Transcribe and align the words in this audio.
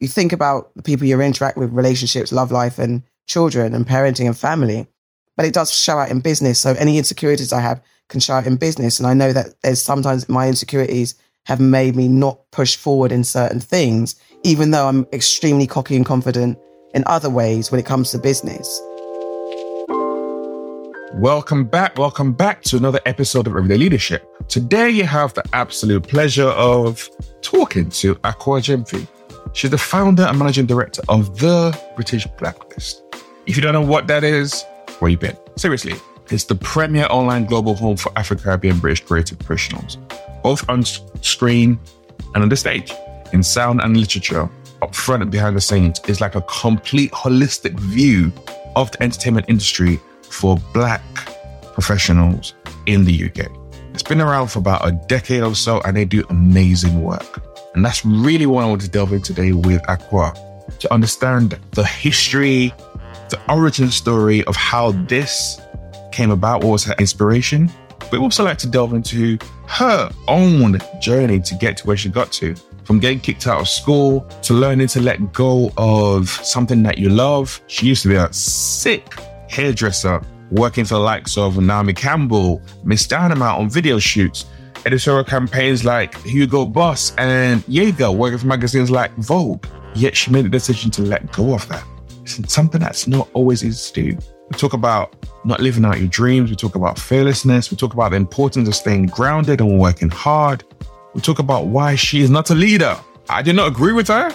you 0.00 0.08
think 0.08 0.32
about 0.32 0.74
the 0.74 0.82
people 0.82 1.06
you 1.06 1.20
interact 1.20 1.56
with, 1.56 1.72
relationships, 1.72 2.32
love 2.32 2.52
life, 2.52 2.78
and 2.78 3.02
children, 3.26 3.74
and 3.74 3.86
parenting 3.86 4.26
and 4.26 4.36
family. 4.36 4.86
But 5.36 5.46
it 5.46 5.54
does 5.54 5.72
show 5.72 5.98
out 5.98 6.10
in 6.10 6.20
business. 6.20 6.58
So 6.58 6.74
any 6.74 6.98
insecurities 6.98 7.52
I 7.52 7.60
have 7.60 7.82
can 8.08 8.20
show 8.20 8.34
out 8.34 8.46
in 8.46 8.56
business. 8.56 8.98
And 8.98 9.06
I 9.06 9.14
know 9.14 9.32
that 9.32 9.60
there's 9.62 9.82
sometimes 9.82 10.28
my 10.28 10.48
insecurities 10.48 11.14
have 11.46 11.60
made 11.60 11.96
me 11.96 12.08
not 12.08 12.38
push 12.50 12.76
forward 12.76 13.12
in 13.12 13.24
certain 13.24 13.60
things, 13.60 14.16
even 14.42 14.70
though 14.70 14.86
I'm 14.86 15.06
extremely 15.12 15.66
cocky 15.66 15.96
and 15.96 16.04
confident 16.04 16.58
in 16.94 17.02
other 17.06 17.30
ways 17.30 17.70
when 17.70 17.80
it 17.80 17.86
comes 17.86 18.10
to 18.10 18.18
business. 18.18 18.80
Welcome 21.14 21.64
back. 21.64 21.96
Welcome 21.96 22.32
back 22.32 22.62
to 22.64 22.76
another 22.76 23.00
episode 23.06 23.46
of 23.46 23.56
Everyday 23.56 23.78
Leadership. 23.78 24.26
Today, 24.48 24.90
you 24.90 25.04
have 25.04 25.32
the 25.34 25.44
absolute 25.54 26.06
pleasure 26.06 26.48
of 26.48 27.08
talking 27.40 27.88
to 27.90 28.16
Akua 28.16 28.60
Gyamfi. 28.60 29.06
She's 29.56 29.70
the 29.70 29.78
founder 29.78 30.24
and 30.24 30.38
managing 30.38 30.66
director 30.66 31.00
of 31.08 31.38
the 31.38 31.74
British 31.94 32.26
Blacklist. 32.38 33.02
If 33.46 33.56
you 33.56 33.62
don't 33.62 33.72
know 33.72 33.80
what 33.80 34.06
that 34.06 34.22
is, 34.22 34.66
where 34.98 35.10
you 35.10 35.16
been? 35.16 35.34
Seriously, 35.56 35.94
it's 36.30 36.44
the 36.44 36.56
premier 36.56 37.06
online 37.08 37.46
global 37.46 37.74
home 37.74 37.96
for 37.96 38.12
Afro 38.18 38.36
Caribbean 38.36 38.78
British 38.78 39.02
creative 39.06 39.38
professionals, 39.38 39.96
both 40.42 40.68
on 40.68 40.84
screen 40.84 41.80
and 42.34 42.42
on 42.42 42.50
the 42.50 42.56
stage, 42.56 42.92
in 43.32 43.42
sound 43.42 43.80
and 43.80 43.96
literature, 43.96 44.46
up 44.82 44.94
front 44.94 45.22
and 45.22 45.32
behind 45.32 45.56
the 45.56 45.62
scenes. 45.62 46.02
It's 46.06 46.20
like 46.20 46.34
a 46.34 46.42
complete 46.42 47.10
holistic 47.12 47.80
view 47.80 48.30
of 48.76 48.90
the 48.90 49.02
entertainment 49.02 49.46
industry 49.48 49.98
for 50.20 50.58
Black 50.74 51.02
professionals 51.72 52.52
in 52.84 53.06
the 53.06 53.24
UK. 53.24 53.50
It's 53.94 54.02
been 54.02 54.20
around 54.20 54.48
for 54.48 54.58
about 54.58 54.86
a 54.86 54.92
decade 54.92 55.42
or 55.42 55.54
so, 55.54 55.80
and 55.86 55.96
they 55.96 56.04
do 56.04 56.26
amazing 56.28 57.02
work. 57.02 57.45
And 57.76 57.84
that's 57.84 58.06
really 58.06 58.46
what 58.46 58.64
I 58.64 58.68
want 58.68 58.80
to 58.80 58.88
delve 58.88 59.12
in 59.12 59.20
today 59.20 59.52
with 59.52 59.82
Akua 59.82 60.34
to 60.78 60.92
understand 60.92 61.58
the 61.72 61.84
history, 61.84 62.72
the 63.28 63.38
origin 63.50 63.90
story 63.90 64.42
of 64.44 64.56
how 64.56 64.92
this 64.92 65.60
came 66.10 66.30
about, 66.30 66.64
what 66.64 66.70
was 66.70 66.84
her 66.84 66.94
inspiration. 66.98 67.70
But 67.98 68.12
we 68.12 68.18
also 68.18 68.44
like 68.44 68.56
to 68.58 68.66
delve 68.66 68.94
into 68.94 69.36
her 69.68 70.10
own 70.26 70.78
journey 71.02 71.38
to 71.40 71.54
get 71.56 71.76
to 71.76 71.86
where 71.86 71.98
she 71.98 72.08
got 72.08 72.32
to. 72.32 72.54
From 72.84 72.98
getting 72.98 73.20
kicked 73.20 73.46
out 73.46 73.60
of 73.60 73.68
school 73.68 74.22
to 74.42 74.54
learning 74.54 74.86
to 74.88 75.00
let 75.00 75.34
go 75.34 75.70
of 75.76 76.30
something 76.30 76.82
that 76.84 76.96
you 76.96 77.10
love. 77.10 77.60
She 77.66 77.86
used 77.86 78.04
to 78.04 78.08
be 78.08 78.14
a 78.14 78.32
sick 78.32 79.20
hairdresser 79.50 80.22
working 80.50 80.84
for 80.86 80.94
the 80.94 81.00
likes 81.00 81.36
of 81.36 81.58
Naomi 81.58 81.92
Campbell, 81.92 82.62
Ms. 82.84 83.06
Dynamite 83.06 83.58
on 83.58 83.68
video 83.68 83.98
shoots, 83.98 84.46
editorial 84.86 85.24
campaigns 85.24 85.84
like 85.84 86.16
Hugo 86.22 86.64
Boss 86.64 87.14
and 87.16 87.62
Jaeger, 87.68 88.12
working 88.12 88.38
for 88.38 88.46
magazines 88.46 88.90
like 88.90 89.12
Vogue. 89.16 89.66
Yet 89.94 90.16
she 90.16 90.30
made 90.30 90.44
the 90.44 90.48
decision 90.48 90.90
to 90.92 91.02
let 91.02 91.32
go 91.32 91.54
of 91.54 91.68
that. 91.68 91.84
It's 92.22 92.52
something 92.52 92.80
that's 92.80 93.06
not 93.06 93.28
always 93.32 93.64
easy 93.64 93.92
to 93.92 94.12
do. 94.12 94.18
We 94.50 94.56
talk 94.56 94.72
about 94.72 95.16
not 95.44 95.60
living 95.60 95.84
out 95.84 95.98
your 95.98 96.08
dreams. 96.08 96.50
We 96.50 96.56
talk 96.56 96.76
about 96.76 96.98
fearlessness. 96.98 97.70
We 97.70 97.76
talk 97.76 97.94
about 97.94 98.10
the 98.10 98.16
importance 98.16 98.68
of 98.68 98.74
staying 98.74 99.06
grounded 99.06 99.60
and 99.60 99.78
working 99.80 100.08
hard. 100.08 100.64
We 101.14 101.20
talk 101.20 101.40
about 101.40 101.66
why 101.66 101.96
she 101.96 102.20
is 102.20 102.30
not 102.30 102.50
a 102.50 102.54
leader. 102.54 102.96
I 103.28 103.42
did 103.42 103.56
not 103.56 103.66
agree 103.68 103.92
with 103.92 104.08
her, 104.08 104.30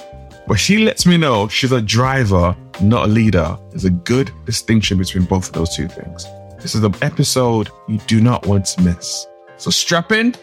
but 0.47 0.55
she 0.55 0.79
lets 0.79 1.05
me 1.05 1.15
know 1.15 1.47
she's 1.47 1.71
a 1.71 1.81
driver, 1.81 2.55
not 2.81 3.05
a 3.05 3.07
leader. 3.07 3.57
There's 3.69 3.85
a 3.85 3.89
good 3.89 4.31
distinction 4.45 4.97
between 4.97 5.23
both 5.25 5.47
of 5.47 5.53
those 5.53 5.75
two 5.75 5.87
things. 5.87 6.25
This 6.59 6.75
is 6.75 6.83
an 6.83 6.95
episode 7.01 7.69
you 7.87 7.99
do 8.07 8.19
not 8.19 8.45
want 8.45 8.65
to 8.65 8.81
miss. 8.81 9.27
So 9.61 9.69
strap 9.69 10.11
in. 10.11 10.33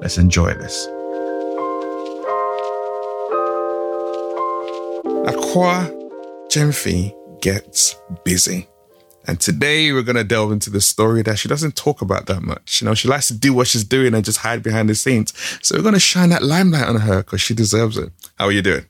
Let's 0.00 0.16
enjoy 0.16 0.54
this. 0.54 0.86
Akua 5.26 5.90
Gyamfi 6.52 7.12
gets 7.40 7.96
busy. 8.24 8.68
And 9.26 9.40
today 9.40 9.92
we're 9.92 10.02
going 10.02 10.14
to 10.14 10.22
delve 10.22 10.52
into 10.52 10.70
the 10.70 10.80
story 10.80 11.22
that 11.22 11.36
she 11.36 11.48
doesn't 11.48 11.74
talk 11.74 12.00
about 12.00 12.26
that 12.26 12.42
much. 12.42 12.80
You 12.80 12.84
know, 12.86 12.94
she 12.94 13.08
likes 13.08 13.26
to 13.26 13.36
do 13.36 13.52
what 13.52 13.66
she's 13.66 13.82
doing 13.82 14.14
and 14.14 14.24
just 14.24 14.38
hide 14.38 14.62
behind 14.62 14.88
the 14.88 14.94
scenes. 14.94 15.32
So 15.60 15.76
we're 15.76 15.82
going 15.82 15.94
to 15.94 15.98
shine 16.00 16.28
that 16.28 16.44
limelight 16.44 16.86
on 16.86 17.00
her 17.00 17.24
because 17.24 17.40
she 17.40 17.54
deserves 17.54 17.98
it. 17.98 18.12
How 18.36 18.44
are 18.44 18.52
you 18.52 18.62
doing? 18.62 18.86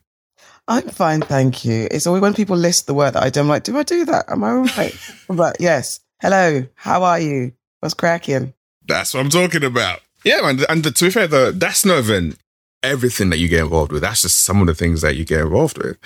I'm 0.67 0.89
fine, 0.89 1.21
thank 1.21 1.65
you. 1.65 1.87
It's 1.89 2.05
always 2.05 2.21
when 2.21 2.35
people 2.35 2.55
list 2.55 2.85
the 2.85 2.93
word 2.93 3.15
that 3.15 3.23
I 3.23 3.31
do, 3.31 3.39
I'm 3.39 3.47
like, 3.47 3.63
do 3.63 3.75
I 3.75 3.81
do 3.81 4.05
that? 4.05 4.25
Am 4.29 4.43
I 4.43 4.51
all 4.51 4.65
right? 4.65 4.95
but 5.27 5.57
yes. 5.59 6.01
Hello, 6.21 6.67
how 6.75 7.01
are 7.01 7.19
you? 7.19 7.53
What's 7.79 7.95
cracking? 7.95 8.53
That's 8.87 9.13
what 9.13 9.21
I'm 9.21 9.29
talking 9.29 9.63
about. 9.63 10.01
Yeah, 10.23 10.41
man. 10.41 10.59
And 10.69 10.83
to 10.83 11.05
be 11.05 11.11
fair, 11.11 11.27
the, 11.27 11.53
that's 11.55 11.85
not 11.85 11.99
even 11.99 12.35
everything 12.83 13.29
that 13.29 13.37
you 13.37 13.47
get 13.47 13.61
involved 13.63 13.91
with. 13.91 14.01
That's 14.01 14.21
just 14.21 14.43
some 14.43 14.61
of 14.61 14.67
the 14.67 14.75
things 14.75 15.01
that 15.01 15.15
you 15.15 15.25
get 15.25 15.41
involved 15.41 15.77
with. 15.77 15.97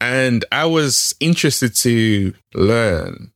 And 0.00 0.44
I 0.52 0.66
was 0.66 1.14
interested 1.20 1.74
to 1.76 2.34
learn 2.54 3.32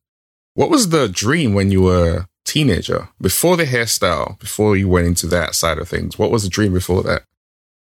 what 0.54 0.70
was 0.70 0.88
the 0.88 1.09
dream 1.09 1.54
when 1.54 1.70
you 1.70 1.82
were 1.82 2.26
teenager? 2.44 3.09
Before 3.20 3.56
the 3.56 3.64
hairstyle, 3.64 4.38
before 4.41 4.76
you 4.76 4.88
went 4.88 5.06
into 5.06 5.26
that 5.28 5.54
side 5.54 5.78
of 5.78 5.88
things, 5.88 6.19
what 6.19 6.30
was 6.30 6.42
the 6.42 6.48
dream 6.48 6.72
before 6.72 7.03
that? 7.04 7.22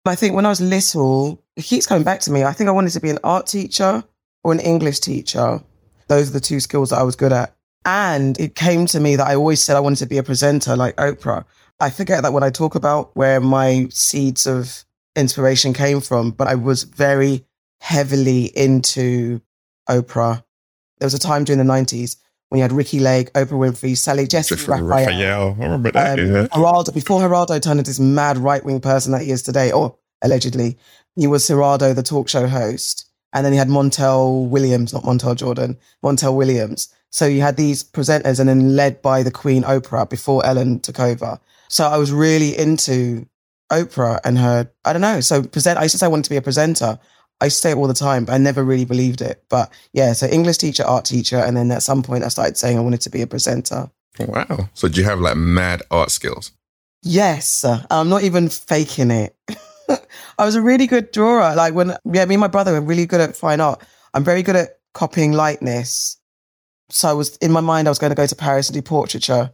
I 0.05 0.15
think 0.15 0.35
when 0.35 0.45
I 0.45 0.49
was 0.49 0.61
little, 0.61 1.43
it 1.55 1.63
keeps 1.63 1.87
coming 1.87 2.03
back 2.03 2.19
to 2.21 2.31
me. 2.31 2.43
I 2.43 2.53
think 2.53 2.67
I 2.67 2.73
wanted 2.73 2.91
to 2.91 2.99
be 2.99 3.09
an 3.09 3.19
art 3.23 3.47
teacher 3.47 4.03
or 4.43 4.51
an 4.51 4.59
English 4.59 4.99
teacher. 4.99 5.61
Those 6.07 6.29
are 6.29 6.33
the 6.33 6.39
two 6.39 6.59
skills 6.59 6.89
that 6.89 6.99
I 6.99 7.03
was 7.03 7.15
good 7.15 7.31
at. 7.31 7.55
And 7.85 8.39
it 8.39 8.55
came 8.55 8.85
to 8.87 8.99
me 8.99 9.15
that 9.15 9.27
I 9.27 9.35
always 9.35 9.61
said 9.61 9.75
I 9.75 9.79
wanted 9.79 9.99
to 9.99 10.05
be 10.05 10.17
a 10.17 10.23
presenter 10.23 10.75
like 10.75 10.95
Oprah. 10.97 11.45
I 11.79 11.89
forget 11.89 12.23
that 12.23 12.33
when 12.33 12.43
I 12.43 12.49
talk 12.49 12.75
about 12.75 13.15
where 13.15 13.39
my 13.39 13.87
seeds 13.89 14.45
of 14.45 14.83
inspiration 15.15 15.73
came 15.73 16.01
from, 16.01 16.31
but 16.31 16.47
I 16.47 16.55
was 16.55 16.83
very 16.83 17.45
heavily 17.79 18.45
into 18.45 19.41
Oprah. 19.89 20.43
There 20.99 21.05
was 21.05 21.13
a 21.13 21.19
time 21.19 21.45
during 21.45 21.65
the 21.65 21.73
90s 21.73 22.17
when 22.49 22.59
you 22.59 22.63
had 22.63 22.71
Ricki 22.71 22.99
Lake, 22.99 23.31
Oprah 23.33 23.51
Winfrey, 23.51 23.95
Sally 23.95 24.27
Jessy, 24.27 24.55
Raphael. 24.55 24.85
Raphael. 24.85 25.57
I 25.59 25.63
remember 25.63 25.91
that. 25.91 26.19
Um, 26.19 26.25
yeah. 26.25 26.47
Geraldo, 26.47 26.93
before 26.93 27.21
Geraldo 27.21 27.61
turned 27.61 27.79
into 27.79 27.89
this 27.89 27.99
mad 27.99 28.37
right 28.37 28.63
wing 28.63 28.81
person 28.81 29.11
that 29.13 29.21
he 29.21 29.31
is 29.31 29.43
today, 29.43 29.71
or 29.71 29.95
allegedly, 30.21 30.77
he 31.15 31.27
was 31.27 31.47
Geraldo, 31.47 31.95
the 31.95 32.03
talk 32.03 32.27
show 32.27 32.47
host. 32.47 33.08
And 33.33 33.45
then 33.45 33.53
he 33.53 33.59
had 33.59 33.67
Montel 33.67 34.47
Williams, 34.47 34.93
not 34.93 35.03
Montel 35.03 35.35
Jordan, 35.35 35.77
Montel 36.03 36.35
Williams. 36.35 36.93
So 37.11 37.25
you 37.25 37.41
had 37.41 37.57
these 37.57 37.83
presenters 37.83 38.39
and 38.39 38.49
then 38.49 38.75
led 38.75 39.01
by 39.01 39.23
the 39.23 39.31
Queen 39.31 39.63
Oprah 39.63 40.09
before 40.09 40.45
Ellen 40.45 40.79
took 40.79 40.99
over. 40.99 41.39
So 41.67 41.85
I 41.85 41.97
was 41.97 42.11
really 42.11 42.57
into 42.57 43.27
Oprah 43.71 44.19
and 44.23 44.37
her, 44.37 44.71
I 44.85 44.93
don't 44.93 45.01
know. 45.01 45.21
So 45.21 45.43
present, 45.43 45.79
I 45.79 45.83
used 45.83 45.93
to 45.93 45.99
say 45.99 46.05
I 46.05 46.09
wanted 46.09 46.25
to 46.25 46.29
be 46.31 46.37
a 46.37 46.41
presenter. 46.41 46.99
I 47.41 47.47
say 47.47 47.71
it 47.71 47.77
all 47.77 47.87
the 47.87 47.93
time, 47.93 48.25
but 48.25 48.33
I 48.33 48.37
never 48.37 48.63
really 48.63 48.85
believed 48.85 49.21
it. 49.21 49.43
But 49.49 49.71
yeah, 49.93 50.13
so 50.13 50.27
English 50.27 50.57
teacher, 50.57 50.83
art 50.83 51.05
teacher, 51.05 51.37
and 51.37 51.55
then 51.55 51.71
at 51.71 51.83
some 51.83 52.03
point 52.03 52.23
I 52.23 52.27
started 52.27 52.57
saying 52.57 52.77
I 52.77 52.81
wanted 52.81 53.01
to 53.01 53.09
be 53.09 53.21
a 53.21 53.27
presenter. 53.27 53.89
Wow. 54.19 54.69
So 54.73 54.89
do 54.89 54.99
you 54.99 55.05
have 55.05 55.19
like 55.19 55.37
mad 55.37 55.83
art 55.89 56.11
skills? 56.11 56.51
Yes. 57.01 57.63
I'm 57.89 58.09
not 58.09 58.23
even 58.23 58.49
faking 58.49 59.11
it. 59.11 59.35
I 60.37 60.45
was 60.45 60.55
a 60.55 60.61
really 60.61 60.87
good 60.87 61.11
drawer. 61.11 61.55
Like 61.55 61.73
when, 61.73 61.95
yeah, 62.11 62.25
me 62.25 62.35
and 62.35 62.41
my 62.41 62.47
brother 62.47 62.73
were 62.73 62.81
really 62.81 63.05
good 63.05 63.21
at 63.21 63.35
fine 63.35 63.59
art. 63.59 63.81
I'm 64.13 64.23
very 64.23 64.43
good 64.43 64.55
at 64.55 64.79
copying 64.93 65.33
lightness. 65.33 66.17
So 66.89 67.09
I 67.09 67.13
was, 67.13 67.37
in 67.37 67.51
my 67.51 67.61
mind, 67.61 67.87
I 67.87 67.91
was 67.91 67.99
going 67.99 68.11
to 68.11 68.15
go 68.15 68.25
to 68.25 68.35
Paris 68.35 68.69
and 68.69 68.75
do 68.75 68.81
portraiture. 68.81 69.51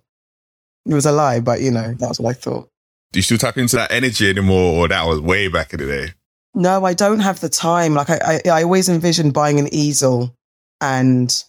It 0.86 0.94
was 0.94 1.06
a 1.06 1.12
lie, 1.12 1.40
but 1.40 1.62
you 1.62 1.72
know, 1.72 1.94
that 1.96 2.08
was 2.08 2.20
what 2.20 2.30
I 2.30 2.34
thought. 2.34 2.70
Do 3.12 3.20
you 3.20 3.24
still 3.24 3.38
tap 3.38 3.58
into 3.58 3.76
that 3.78 3.92
energy 3.92 4.30
anymore 4.30 4.74
or 4.76 4.88
that 4.88 5.06
was 5.06 5.20
way 5.20 5.48
back 5.48 5.74
in 5.74 5.80
the 5.80 5.86
day? 5.86 6.14
No, 6.54 6.86
I 6.86 6.94
don't 6.94 7.20
have 7.20 7.40
the 7.40 7.50
time. 7.50 7.94
Like 7.94 8.10
I, 8.10 8.20
I, 8.46 8.50
I 8.50 8.64
always 8.64 8.88
envision 8.88 9.32
buying 9.32 9.60
an 9.60 9.74
easel 9.74 10.36
and 10.80 11.44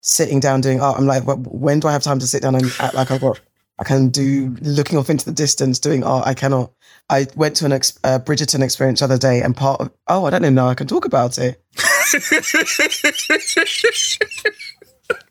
sitting 0.00 0.38
down 0.38 0.60
doing 0.60 0.80
art. 0.80 0.98
I'm 0.98 1.06
like, 1.06 1.24
when 1.26 1.80
do 1.80 1.88
I 1.88 1.92
have 1.92 2.02
time 2.02 2.18
to 2.18 2.26
sit 2.26 2.42
down 2.42 2.54
and 2.54 2.70
act 2.78 2.94
like 2.94 3.10
I've 3.10 3.20
got, 3.20 3.40
I 3.78 3.84
can 3.84 4.08
do 4.08 4.56
looking 4.60 4.98
off 4.98 5.10
into 5.10 5.24
the 5.24 5.32
distance 5.32 5.78
doing 5.78 6.04
art. 6.04 6.26
I 6.26 6.34
cannot. 6.34 6.72
I 7.10 7.26
went 7.34 7.56
to 7.56 7.64
an 7.64 7.72
ex, 7.72 7.98
uh, 8.04 8.18
Bridgerton 8.20 8.62
experience 8.62 9.00
the 9.00 9.06
other 9.06 9.18
day 9.18 9.42
and 9.42 9.56
part 9.56 9.80
of, 9.80 9.90
oh, 10.08 10.24
I 10.24 10.30
don't 10.30 10.42
even 10.42 10.54
know. 10.54 10.68
I 10.68 10.74
can 10.74 10.86
talk 10.86 11.04
about 11.04 11.38
it. 11.38 11.60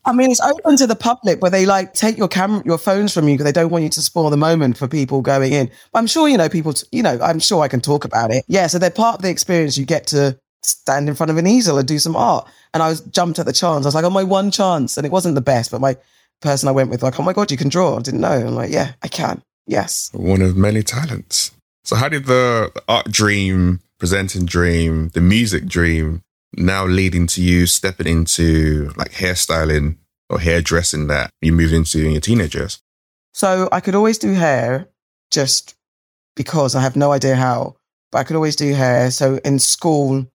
I 0.06 0.12
mean, 0.12 0.30
it's 0.30 0.42
open 0.42 0.76
to 0.78 0.86
the 0.86 0.96
public, 0.96 1.40
but 1.40 1.52
they 1.52 1.66
like 1.66 1.94
take 1.94 2.18
your 2.18 2.28
camera, 2.28 2.62
your 2.66 2.78
phones 2.78 3.14
from 3.14 3.28
you 3.28 3.36
because 3.36 3.46
they 3.46 3.54
don't 3.54 3.72
want 3.72 3.86
you 3.86 3.90
to 3.92 4.02
spoil 4.02 4.30
the 4.30 4.38
moment 4.38 4.78
for 4.78 4.88
people 4.88 5.22
going 5.22 5.54
in. 5.54 5.72
But 5.92 6.00
I'm 6.00 6.08
sure 6.08 6.28
you 6.28 6.38
know 6.38 6.50
people. 6.50 6.74
T- 6.74 6.86
you 6.92 7.02
know, 7.02 7.18
I'm 7.22 7.40
sure 7.40 7.64
I 7.64 7.70
can 7.70 7.80
talk 7.80 8.04
about 8.04 8.32
it. 8.32 8.44
Yeah, 8.48 8.68
so 8.68 8.78
they're 8.78 8.92
part 8.92 9.16
of 9.16 9.22
the 9.22 9.30
experience. 9.30 9.78
You 9.78 9.86
get 9.86 10.06
to 10.08 10.38
stand 10.62 11.08
in 11.08 11.16
front 11.16 11.30
of 11.30 11.38
an 11.38 11.48
easel 11.48 11.78
and 11.78 11.88
do 11.88 12.00
some 12.00 12.16
art. 12.16 12.48
And 12.74 12.84
I 12.84 12.90
was 12.90 13.02
jumped 13.02 13.40
at 13.40 13.46
the 13.46 13.54
chance. 13.54 13.86
I 13.86 13.88
was 13.88 13.96
like, 13.96 14.04
oh, 14.04 14.10
my 14.10 14.24
one 14.24 14.52
chance, 14.52 14.98
and 14.98 15.06
it 15.06 15.12
wasn't 15.12 15.36
the 15.36 15.42
best, 15.42 15.72
but 15.72 15.82
my 15.82 15.98
person 16.44 16.70
I 16.70 16.72
went 16.72 16.90
with 16.90 17.02
like, 17.02 17.20
oh 17.20 17.24
my 17.24 17.34
god, 17.34 17.52
you 17.52 17.58
can 17.58 17.70
draw. 17.70 17.98
I 17.98 18.02
didn't 18.02 18.22
know. 18.22 18.32
I'm 18.32 18.56
like, 18.56 18.72
yeah, 18.72 18.94
I 19.02 19.08
can. 19.08 19.42
Yes, 19.66 20.10
one 20.14 20.42
of 20.42 20.58
many 20.58 20.84
talents. 20.84 21.52
So, 21.86 21.96
how 21.96 22.10
did 22.10 22.26
the 22.26 22.72
art 22.88 23.12
dream, 23.12 23.80
presenting 23.98 24.46
dream, 24.46 25.10
the 25.10 25.22
music 25.22 25.66
dream 25.66 26.22
now 26.56 26.86
leading 26.86 27.28
to 27.28 27.42
you 27.42 27.66
stepping 27.66 28.08
into 28.08 28.92
like 28.96 29.12
hairstyling 29.12 29.98
or 30.30 30.40
hairdressing 30.40 31.08
that 31.08 31.30
you 31.42 31.54
moved 31.54 31.74
into 31.74 32.06
in 32.06 32.12
your 32.12 32.22
teenagers? 32.22 32.80
So 33.34 33.68
I 33.72 33.80
could 33.80 33.96
always 33.96 34.18
do 34.18 34.34
hair 34.34 34.88
just 35.32 35.76
because 36.36 36.76
I 36.76 36.82
have 36.82 36.96
no 36.96 37.12
idea 37.12 37.36
how, 37.36 37.76
but 38.12 38.20
I 38.20 38.24
could 38.24 38.36
always 38.36 38.56
do 38.56 38.74
hair. 38.74 39.10
So 39.12 39.40
in 39.44 39.60
school, 39.60 40.28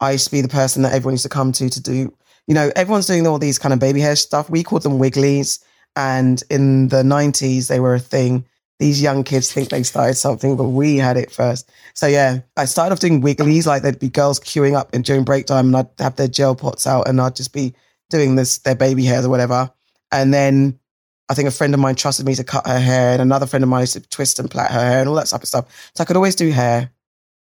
I 0.00 0.12
used 0.12 0.26
to 0.26 0.30
be 0.30 0.40
the 0.40 0.48
person 0.48 0.82
that 0.82 0.92
everyone 0.92 1.14
used 1.14 1.24
to 1.24 1.28
come 1.28 1.52
to 1.52 1.68
to 1.68 1.82
do, 1.82 2.16
you 2.46 2.54
know, 2.54 2.70
everyone's 2.76 3.06
doing 3.06 3.26
all 3.26 3.38
these 3.38 3.58
kind 3.58 3.72
of 3.72 3.78
baby 3.78 4.00
hair 4.00 4.16
stuff. 4.16 4.50
We 4.50 4.62
called 4.62 4.82
them 4.82 4.98
wigglies. 4.98 5.62
And 5.96 6.42
in 6.50 6.88
the 6.88 7.02
90s, 7.02 7.68
they 7.68 7.80
were 7.80 7.94
a 7.94 8.00
thing. 8.00 8.44
These 8.80 9.00
young 9.00 9.22
kids 9.22 9.52
think 9.52 9.68
they 9.68 9.84
started 9.84 10.14
something, 10.14 10.56
but 10.56 10.64
we 10.64 10.96
had 10.96 11.16
it 11.16 11.30
first. 11.30 11.70
So 11.94 12.06
yeah, 12.08 12.40
I 12.56 12.64
started 12.64 12.92
off 12.92 13.00
doing 13.00 13.22
wigglies. 13.22 13.66
Like 13.66 13.82
there'd 13.82 14.00
be 14.00 14.08
girls 14.08 14.40
queuing 14.40 14.74
up 14.74 14.92
and 14.92 15.04
during 15.04 15.24
break 15.24 15.46
time 15.46 15.66
and 15.66 15.76
I'd 15.76 15.88
have 16.00 16.16
their 16.16 16.28
gel 16.28 16.56
pots 16.56 16.86
out 16.86 17.08
and 17.08 17.20
I'd 17.20 17.36
just 17.36 17.52
be 17.52 17.74
doing 18.10 18.34
this, 18.34 18.58
their 18.58 18.74
baby 18.74 19.04
hairs 19.04 19.24
or 19.24 19.30
whatever. 19.30 19.70
And 20.10 20.34
then 20.34 20.78
I 21.28 21.34
think 21.34 21.48
a 21.48 21.52
friend 21.52 21.72
of 21.72 21.80
mine 21.80 21.94
trusted 21.94 22.26
me 22.26 22.34
to 22.34 22.44
cut 22.44 22.66
her 22.66 22.80
hair 22.80 23.12
and 23.12 23.22
another 23.22 23.46
friend 23.46 23.62
of 23.62 23.68
mine 23.68 23.82
used 23.82 23.94
to 23.94 24.00
twist 24.00 24.38
and 24.40 24.50
plait 24.50 24.70
her 24.70 24.80
hair 24.80 25.00
and 25.00 25.08
all 25.08 25.14
that 25.14 25.26
type 25.26 25.42
of 25.42 25.48
stuff. 25.48 25.92
So 25.94 26.02
I 26.02 26.04
could 26.04 26.16
always 26.16 26.34
do 26.34 26.50
hair. 26.50 26.90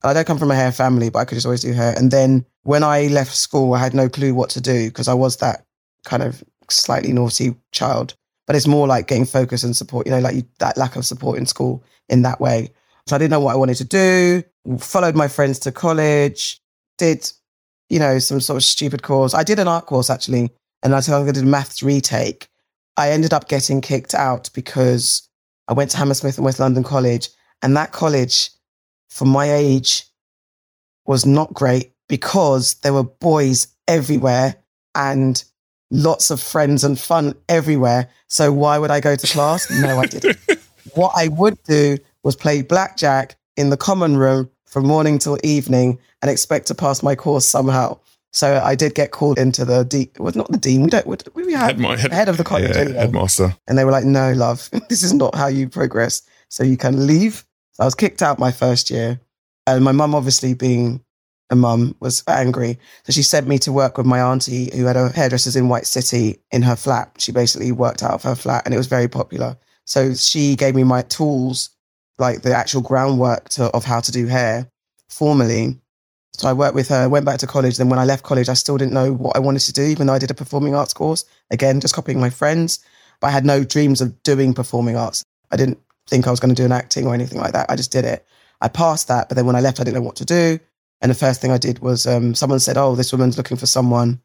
I 0.04 0.12
don't 0.12 0.26
come 0.26 0.38
from 0.38 0.50
a 0.50 0.56
hair 0.56 0.72
family, 0.72 1.10
but 1.10 1.20
I 1.20 1.24
could 1.24 1.36
just 1.36 1.46
always 1.46 1.62
do 1.62 1.72
hair. 1.72 1.94
And 1.96 2.10
then 2.10 2.44
when 2.62 2.82
I 2.82 3.06
left 3.06 3.34
school, 3.34 3.74
I 3.74 3.78
had 3.78 3.94
no 3.94 4.08
clue 4.08 4.34
what 4.34 4.50
to 4.50 4.60
do 4.60 4.88
because 4.88 5.08
I 5.08 5.14
was 5.14 5.36
that 5.38 5.64
kind 6.04 6.22
of 6.22 6.42
slightly 6.70 7.12
naughty 7.12 7.54
child. 7.70 8.14
But 8.46 8.56
it's 8.56 8.66
more 8.66 8.88
like 8.88 9.06
getting 9.06 9.24
focus 9.24 9.62
and 9.62 9.76
support, 9.76 10.06
you 10.06 10.12
know, 10.12 10.18
like 10.18 10.34
you, 10.34 10.42
that 10.58 10.76
lack 10.76 10.96
of 10.96 11.06
support 11.06 11.38
in 11.38 11.46
school 11.46 11.84
in 12.08 12.22
that 12.22 12.40
way. 12.40 12.70
So 13.06 13.14
I 13.16 13.18
didn't 13.18 13.30
know 13.30 13.40
what 13.40 13.52
I 13.52 13.56
wanted 13.56 13.76
to 13.76 13.84
do. 13.84 14.42
Followed 14.78 15.14
my 15.14 15.28
friends 15.28 15.58
to 15.60 15.72
college, 15.72 16.60
did, 16.98 17.30
you 17.88 17.98
know, 17.98 18.18
some 18.18 18.40
sort 18.40 18.56
of 18.56 18.64
stupid 18.64 19.02
course. 19.02 19.34
I 19.34 19.44
did 19.44 19.58
an 19.58 19.68
art 19.68 19.86
course 19.86 20.10
actually, 20.10 20.50
and 20.82 20.94
I 20.94 21.00
think 21.00 21.28
I 21.28 21.32
did 21.32 21.44
maths 21.44 21.82
retake. 21.82 22.48
I 22.96 23.10
ended 23.10 23.32
up 23.32 23.48
getting 23.48 23.80
kicked 23.80 24.14
out 24.14 24.50
because 24.54 25.28
I 25.68 25.72
went 25.72 25.90
to 25.92 25.96
Hammersmith 25.96 26.36
and 26.36 26.44
West 26.44 26.60
London 26.60 26.82
College, 26.82 27.28
and 27.62 27.76
that 27.76 27.92
college, 27.92 28.50
for 29.12 29.24
my 29.26 29.52
age, 29.52 30.04
was 31.06 31.26
not 31.26 31.52
great 31.52 31.92
because 32.08 32.74
there 32.82 32.92
were 32.92 33.02
boys 33.04 33.66
everywhere 33.88 34.56
and 34.94 35.44
lots 35.90 36.30
of 36.30 36.40
friends 36.40 36.84
and 36.84 36.98
fun 36.98 37.34
everywhere. 37.48 38.08
So 38.28 38.52
why 38.52 38.78
would 38.78 38.90
I 38.90 39.00
go 39.00 39.14
to 39.16 39.26
class? 39.26 39.70
No, 39.70 39.98
I 39.98 40.06
didn't. 40.06 40.38
what 40.94 41.12
I 41.14 41.28
would 41.28 41.62
do 41.64 41.98
was 42.22 42.36
play 42.36 42.62
blackjack 42.62 43.36
in 43.56 43.70
the 43.70 43.76
common 43.76 44.16
room 44.16 44.50
from 44.66 44.86
morning 44.86 45.18
till 45.18 45.38
evening 45.42 45.98
and 46.22 46.30
expect 46.30 46.66
to 46.68 46.74
pass 46.74 47.02
my 47.02 47.14
course 47.14 47.46
somehow. 47.46 47.98
So 48.34 48.62
I 48.64 48.74
did 48.74 48.94
get 48.94 49.10
called 49.10 49.38
into 49.38 49.66
the 49.66 49.84
dean. 49.84 50.08
Well, 50.18 50.32
not 50.34 50.50
the 50.50 50.56
dean. 50.56 50.84
We 50.84 50.90
don't. 50.90 51.06
We, 51.34 51.44
we 51.44 51.52
had 51.52 51.76
Headma- 51.76 51.98
head- 51.98 52.12
head 52.12 52.28
of 52.30 52.38
the 52.38 52.44
college 52.44 52.70
yeah, 52.70 52.80
anyway. 52.80 52.98
headmaster. 52.98 53.54
And 53.68 53.76
they 53.76 53.84
were 53.84 53.90
like, 53.90 54.04
no, 54.04 54.32
love, 54.32 54.70
this 54.88 55.02
is 55.02 55.12
not 55.12 55.34
how 55.34 55.48
you 55.48 55.68
progress. 55.68 56.22
So 56.48 56.62
you 56.64 56.78
can 56.78 57.06
leave. 57.06 57.44
So 57.72 57.82
I 57.82 57.86
was 57.86 57.94
kicked 57.94 58.22
out 58.22 58.38
my 58.38 58.50
first 58.50 58.90
year. 58.90 59.20
And 59.66 59.84
my 59.84 59.92
mum, 59.92 60.14
obviously 60.14 60.54
being 60.54 61.02
a 61.50 61.56
mum, 61.56 61.94
was 62.00 62.22
angry. 62.26 62.78
So 63.04 63.12
she 63.12 63.22
sent 63.22 63.46
me 63.46 63.58
to 63.60 63.72
work 63.72 63.96
with 63.96 64.06
my 64.06 64.20
auntie 64.20 64.70
who 64.74 64.86
had 64.86 64.96
a 64.96 65.08
hairdressers 65.08 65.56
in 65.56 65.68
White 65.68 65.86
City 65.86 66.38
in 66.50 66.62
her 66.62 66.76
flat. 66.76 67.14
She 67.18 67.32
basically 67.32 67.72
worked 67.72 68.02
out 68.02 68.12
of 68.12 68.22
her 68.24 68.34
flat 68.34 68.62
and 68.64 68.74
it 68.74 68.78
was 68.78 68.88
very 68.88 69.08
popular. 69.08 69.56
So 69.84 70.14
she 70.14 70.56
gave 70.56 70.74
me 70.74 70.84
my 70.84 71.02
tools, 71.02 71.70
like 72.18 72.42
the 72.42 72.54
actual 72.54 72.82
groundwork 72.82 73.48
to, 73.50 73.64
of 73.66 73.84
how 73.84 74.00
to 74.00 74.12
do 74.12 74.26
hair 74.26 74.68
formally. 75.08 75.78
So 76.34 76.48
I 76.48 76.52
worked 76.54 76.74
with 76.74 76.88
her, 76.88 77.08
went 77.08 77.26
back 77.26 77.38
to 77.40 77.46
college. 77.46 77.76
Then 77.76 77.88
when 77.88 77.98
I 77.98 78.04
left 78.04 78.24
college, 78.24 78.48
I 78.48 78.54
still 78.54 78.78
didn't 78.78 78.94
know 78.94 79.12
what 79.12 79.36
I 79.36 79.40
wanted 79.40 79.60
to 79.60 79.72
do, 79.72 79.82
even 79.82 80.06
though 80.06 80.14
I 80.14 80.18
did 80.18 80.30
a 80.30 80.34
performing 80.34 80.74
arts 80.74 80.94
course. 80.94 81.24
Again, 81.50 81.80
just 81.80 81.94
copying 81.94 82.20
my 82.20 82.30
friends. 82.30 82.84
But 83.20 83.28
I 83.28 83.30
had 83.30 83.44
no 83.44 83.62
dreams 83.62 84.00
of 84.00 84.22
doing 84.22 84.54
performing 84.54 84.96
arts. 84.96 85.22
I 85.50 85.56
didn't 85.56 85.78
think 86.08 86.26
I 86.26 86.30
was 86.30 86.40
going 86.40 86.54
to 86.54 86.60
do 86.60 86.64
an 86.66 86.72
acting 86.72 87.06
or 87.06 87.14
anything 87.14 87.38
like 87.38 87.52
that. 87.52 87.70
I 87.70 87.76
just 87.76 87.92
did 87.92 88.04
it. 88.04 88.26
I 88.60 88.68
passed 88.68 89.08
that, 89.08 89.28
but 89.28 89.34
then 89.34 89.46
when 89.46 89.56
I 89.56 89.60
left, 89.60 89.80
I 89.80 89.84
didn't 89.84 89.96
know 89.96 90.06
what 90.06 90.16
to 90.16 90.24
do. 90.24 90.58
And 91.00 91.10
the 91.10 91.16
first 91.16 91.40
thing 91.40 91.50
I 91.50 91.58
did 91.58 91.80
was 91.80 92.06
um, 92.06 92.34
someone 92.34 92.60
said, 92.60 92.76
"Oh, 92.76 92.94
this 92.94 93.12
woman's 93.12 93.36
looking 93.36 93.56
for 93.56 93.66
someone 93.66 94.20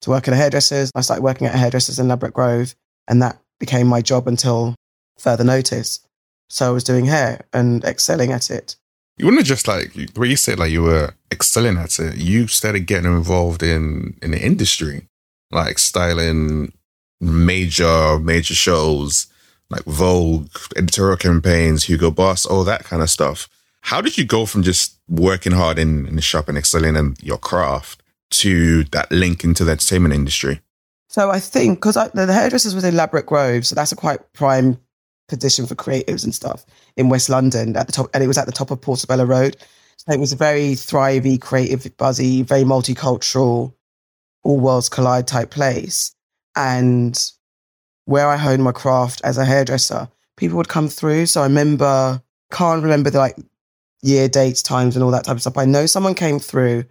to 0.00 0.10
work 0.10 0.26
in 0.26 0.32
a 0.34 0.36
hairdresser's." 0.36 0.90
I 0.94 1.02
started 1.02 1.22
working 1.22 1.46
at 1.46 1.54
a 1.54 1.58
hairdresser's 1.58 1.98
in 1.98 2.08
Ladbroke 2.08 2.32
Grove, 2.32 2.74
and 3.06 3.20
that 3.20 3.38
became 3.60 3.86
my 3.86 4.00
job 4.00 4.26
until 4.26 4.74
further 5.18 5.44
notice. 5.44 6.00
So 6.48 6.68
I 6.68 6.70
was 6.70 6.84
doing 6.84 7.04
hair 7.04 7.44
and 7.52 7.84
excelling 7.84 8.32
at 8.32 8.50
it. 8.50 8.76
You 9.18 9.26
wouldn't 9.26 9.40
have 9.40 9.46
just 9.46 9.68
like 9.68 9.92
the 9.92 10.20
way 10.20 10.28
you 10.28 10.36
said 10.36 10.58
like 10.58 10.70
you 10.70 10.82
were 10.82 11.14
excelling 11.30 11.76
at 11.76 11.98
it. 11.98 12.16
You 12.16 12.46
started 12.46 12.86
getting 12.86 13.12
involved 13.12 13.62
in 13.62 14.16
in 14.22 14.30
the 14.30 14.42
industry, 14.42 15.08
like 15.50 15.78
styling 15.78 16.72
major 17.20 18.18
major 18.18 18.54
shows 18.54 19.26
like 19.70 19.84
Vogue, 19.84 20.48
editorial 20.76 21.16
campaigns, 21.16 21.84
Hugo 21.84 22.10
Boss, 22.10 22.46
all 22.46 22.64
that 22.64 22.84
kind 22.84 23.02
of 23.02 23.10
stuff. 23.10 23.48
How 23.82 24.00
did 24.00 24.18
you 24.18 24.24
go 24.24 24.46
from 24.46 24.62
just 24.62 24.98
working 25.08 25.52
hard 25.52 25.78
in, 25.78 26.06
in 26.06 26.16
the 26.16 26.22
shop 26.22 26.48
and 26.48 26.58
excelling 26.58 26.96
in 26.96 27.14
your 27.22 27.38
craft 27.38 28.02
to 28.30 28.84
that 28.84 29.10
link 29.12 29.44
into 29.44 29.64
the 29.64 29.72
entertainment 29.72 30.14
industry? 30.14 30.60
So 31.08 31.30
I 31.30 31.38
think 31.38 31.78
because 31.78 31.94
the 31.94 32.32
hairdressers 32.32 32.74
was 32.74 32.84
in 32.84 32.96
Ladbroke 32.96 33.26
Grove, 33.26 33.66
so 33.66 33.74
that's 33.74 33.92
a 33.92 33.96
quite 33.96 34.32
prime 34.32 34.78
position 35.28 35.66
for 35.66 35.74
creatives 35.74 36.24
and 36.24 36.34
stuff 36.34 36.64
in 36.96 37.08
West 37.08 37.28
London 37.28 37.76
at 37.76 37.86
the 37.86 37.92
top, 37.92 38.10
and 38.12 38.22
it 38.22 38.26
was 38.26 38.38
at 38.38 38.46
the 38.46 38.52
top 38.52 38.70
of 38.70 38.80
Portobello 38.80 39.24
Road. 39.24 39.56
So 39.98 40.12
it 40.12 40.20
was 40.20 40.32
a 40.32 40.36
very 40.36 40.72
thrivey, 40.72 41.40
creative, 41.40 41.96
buzzy, 41.96 42.42
very 42.42 42.64
multicultural, 42.64 43.72
all 44.42 44.60
worlds 44.60 44.88
collide 44.88 45.26
type 45.26 45.50
place. 45.50 46.14
And 46.54 47.18
where 48.06 48.28
I 48.28 48.36
honed 48.36 48.64
my 48.64 48.72
craft 48.72 49.20
as 49.22 49.36
a 49.36 49.44
hairdresser, 49.44 50.08
people 50.36 50.56
would 50.56 50.68
come 50.68 50.88
through. 50.88 51.26
So 51.26 51.42
I 51.42 51.44
remember, 51.44 52.22
can't 52.50 52.82
remember 52.82 53.10
the 53.10 53.18
like 53.18 53.36
year, 54.02 54.28
dates, 54.28 54.62
times, 54.62 54.96
and 54.96 55.04
all 55.04 55.10
that 55.10 55.24
type 55.24 55.36
of 55.36 55.42
stuff. 55.42 55.58
I 55.58 55.66
know 55.66 55.86
someone 55.86 56.14
came 56.14 56.38
through 56.38 56.84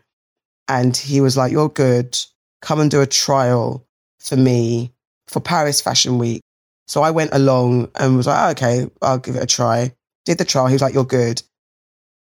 and 0.68 0.96
he 0.96 1.22
was 1.22 1.36
like, 1.36 1.52
You're 1.52 1.70
good. 1.70 2.18
Come 2.62 2.80
and 2.80 2.92
do 2.92 3.02
a 3.02 3.08
trial 3.08 3.86
for 4.20 4.36
me 4.36 4.92
for 5.28 5.40
Paris 5.40 5.82
Fashion 5.82 6.18
Week. 6.18 6.42
So 6.88 7.02
I 7.02 7.12
went 7.12 7.34
along 7.34 7.90
and 7.96 8.18
was 8.18 8.28
like, 8.28 8.40
"Oh, 8.40 8.52
okay, 8.52 8.90
I'll 9.02 9.18
give 9.18 9.36
it 9.36 9.44
a 9.44 9.48
try. 9.48 9.94
Did 10.26 10.38
the 10.38 10.46
trial. 10.46 10.68
He 10.68 10.74
was 10.74 10.82
like, 10.82 10.94
You're 10.94 11.06
good. 11.06 11.42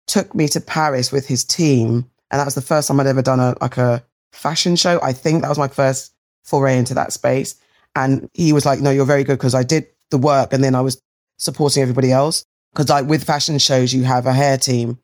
Took 0.07 0.35
me 0.35 0.47
to 0.49 0.61
Paris 0.61 1.11
with 1.11 1.27
his 1.27 1.43
team. 1.43 2.09
And 2.31 2.39
that 2.39 2.45
was 2.45 2.55
the 2.55 2.61
first 2.61 2.87
time 2.87 2.99
I'd 2.99 3.07
ever 3.07 3.21
done 3.21 3.39
a 3.39 3.55
like 3.61 3.77
a 3.77 4.03
fashion 4.31 4.75
show. 4.75 4.99
I 5.01 5.13
think 5.13 5.41
that 5.41 5.49
was 5.49 5.57
my 5.57 5.67
first 5.67 6.13
foray 6.43 6.77
into 6.77 6.93
that 6.93 7.13
space. 7.13 7.55
And 7.95 8.29
he 8.33 8.53
was 8.53 8.65
like, 8.65 8.79
No, 8.79 8.91
you're 8.91 9.05
very 9.05 9.23
good 9.23 9.37
because 9.37 9.55
I 9.55 9.63
did 9.63 9.87
the 10.11 10.17
work 10.17 10.53
and 10.53 10.63
then 10.63 10.75
I 10.75 10.81
was 10.81 11.01
supporting 11.37 11.81
everybody 11.81 12.11
else. 12.11 12.45
Because 12.73 12.89
like 12.89 13.05
with 13.05 13.23
fashion 13.23 13.57
shows, 13.57 13.93
you 13.93 14.03
have 14.03 14.25
a 14.25 14.33
hair 14.33 14.57
team 14.57 14.99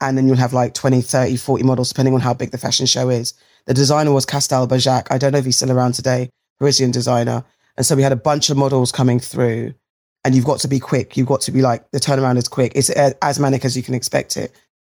and 0.00 0.18
then 0.18 0.26
you'll 0.26 0.36
have 0.36 0.52
like 0.52 0.74
20, 0.74 1.00
30, 1.00 1.36
40 1.36 1.64
models, 1.64 1.88
depending 1.88 2.14
on 2.14 2.20
how 2.20 2.34
big 2.34 2.50
the 2.50 2.58
fashion 2.58 2.86
show 2.86 3.08
is. 3.08 3.34
The 3.66 3.74
designer 3.74 4.12
was 4.12 4.26
Castelbajac. 4.26 5.06
I 5.10 5.18
don't 5.18 5.32
know 5.32 5.38
if 5.38 5.44
he's 5.44 5.56
still 5.56 5.70
around 5.70 5.92
today, 5.92 6.30
Parisian 6.58 6.90
designer. 6.90 7.44
And 7.76 7.86
so 7.86 7.94
we 7.94 8.02
had 8.02 8.12
a 8.12 8.16
bunch 8.16 8.50
of 8.50 8.56
models 8.56 8.90
coming 8.90 9.20
through 9.20 9.74
and 10.24 10.34
you've 10.34 10.44
got 10.44 10.60
to 10.60 10.68
be 10.68 10.80
quick. 10.80 11.16
You've 11.16 11.28
got 11.28 11.40
to 11.42 11.52
be 11.52 11.62
like, 11.62 11.88
the 11.92 11.98
turnaround 11.98 12.36
is 12.38 12.48
quick. 12.48 12.72
It's 12.74 12.90
as 12.90 13.38
manic 13.38 13.64
as 13.64 13.76
you 13.76 13.82
can 13.82 13.94
expect 13.94 14.36
it. 14.36 14.52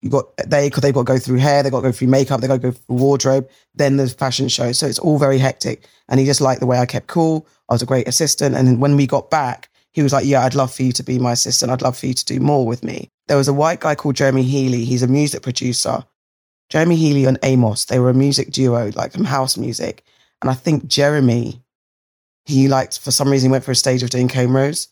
You 0.06 0.12
got, 0.12 0.38
they, 0.38 0.70
cause 0.70 0.84
they've 0.84 0.94
got 0.94 1.08
to 1.08 1.14
go 1.14 1.18
through 1.18 1.40
hair, 1.40 1.64
they've 1.64 1.72
got 1.72 1.80
to 1.80 1.88
go 1.88 1.92
through 1.92 2.10
makeup, 2.10 2.40
they've 2.40 2.48
got 2.48 2.62
to 2.62 2.62
go 2.62 2.72
through 2.72 2.96
wardrobe, 2.96 3.50
then 3.74 3.98
the 3.98 4.08
fashion 4.08 4.48
show. 4.50 4.72
So 4.72 4.86
it's 4.86 5.00
all 5.00 5.18
very 5.18 5.40
hectic. 5.40 5.88
And 6.08 6.20
he 6.20 6.28
just 6.28 6.42
liked 6.42 6.60
the 6.60 6.68
way 6.68 6.78
I 6.78 6.86
kept 6.86 7.08
cool. 7.08 7.48
I 7.70 7.74
was 7.74 7.82
a 7.82 7.88
great 7.88 8.08
assistant. 8.08 8.54
And 8.54 8.80
when 8.80 8.96
we 8.98 9.08
got 9.08 9.32
back, 9.32 9.68
he 9.94 10.04
was 10.04 10.14
like, 10.14 10.28
Yeah, 10.28 10.46
I'd 10.46 10.54
love 10.54 10.72
for 10.72 10.84
you 10.84 10.92
to 10.92 11.02
be 11.02 11.18
my 11.18 11.32
assistant. 11.32 11.72
I'd 11.72 11.82
love 11.82 11.98
for 11.98 12.06
you 12.06 12.14
to 12.14 12.26
do 12.26 12.40
more 12.40 12.68
with 12.68 12.84
me. 12.84 13.10
There 13.28 13.38
was 13.38 13.48
a 13.48 13.54
white 13.54 13.80
guy 13.80 13.96
called 13.96 14.16
Jeremy 14.16 14.44
Healy. 14.44 14.86
He's 14.86 15.02
a 15.02 15.08
music 15.08 15.42
producer. 15.42 16.06
Jeremy 16.70 16.98
Healy 16.98 17.26
and 17.26 17.40
Amos, 17.42 17.86
they 17.86 17.98
were 17.98 18.12
a 18.12 18.14
music 18.14 18.52
duo, 18.52 18.92
like 18.94 19.14
some 19.14 19.24
house 19.24 19.58
music. 19.58 20.04
And 20.44 20.52
I 20.52 20.54
think 20.54 20.86
Jeremy, 20.86 21.64
he 22.46 22.68
liked, 22.68 23.00
for 23.00 23.10
some 23.10 23.30
reason, 23.30 23.50
went 23.50 23.64
for 23.64 23.72
a 23.72 23.76
stage 23.76 24.04
of 24.04 24.12
doing 24.12 24.28
cameras 24.28 24.90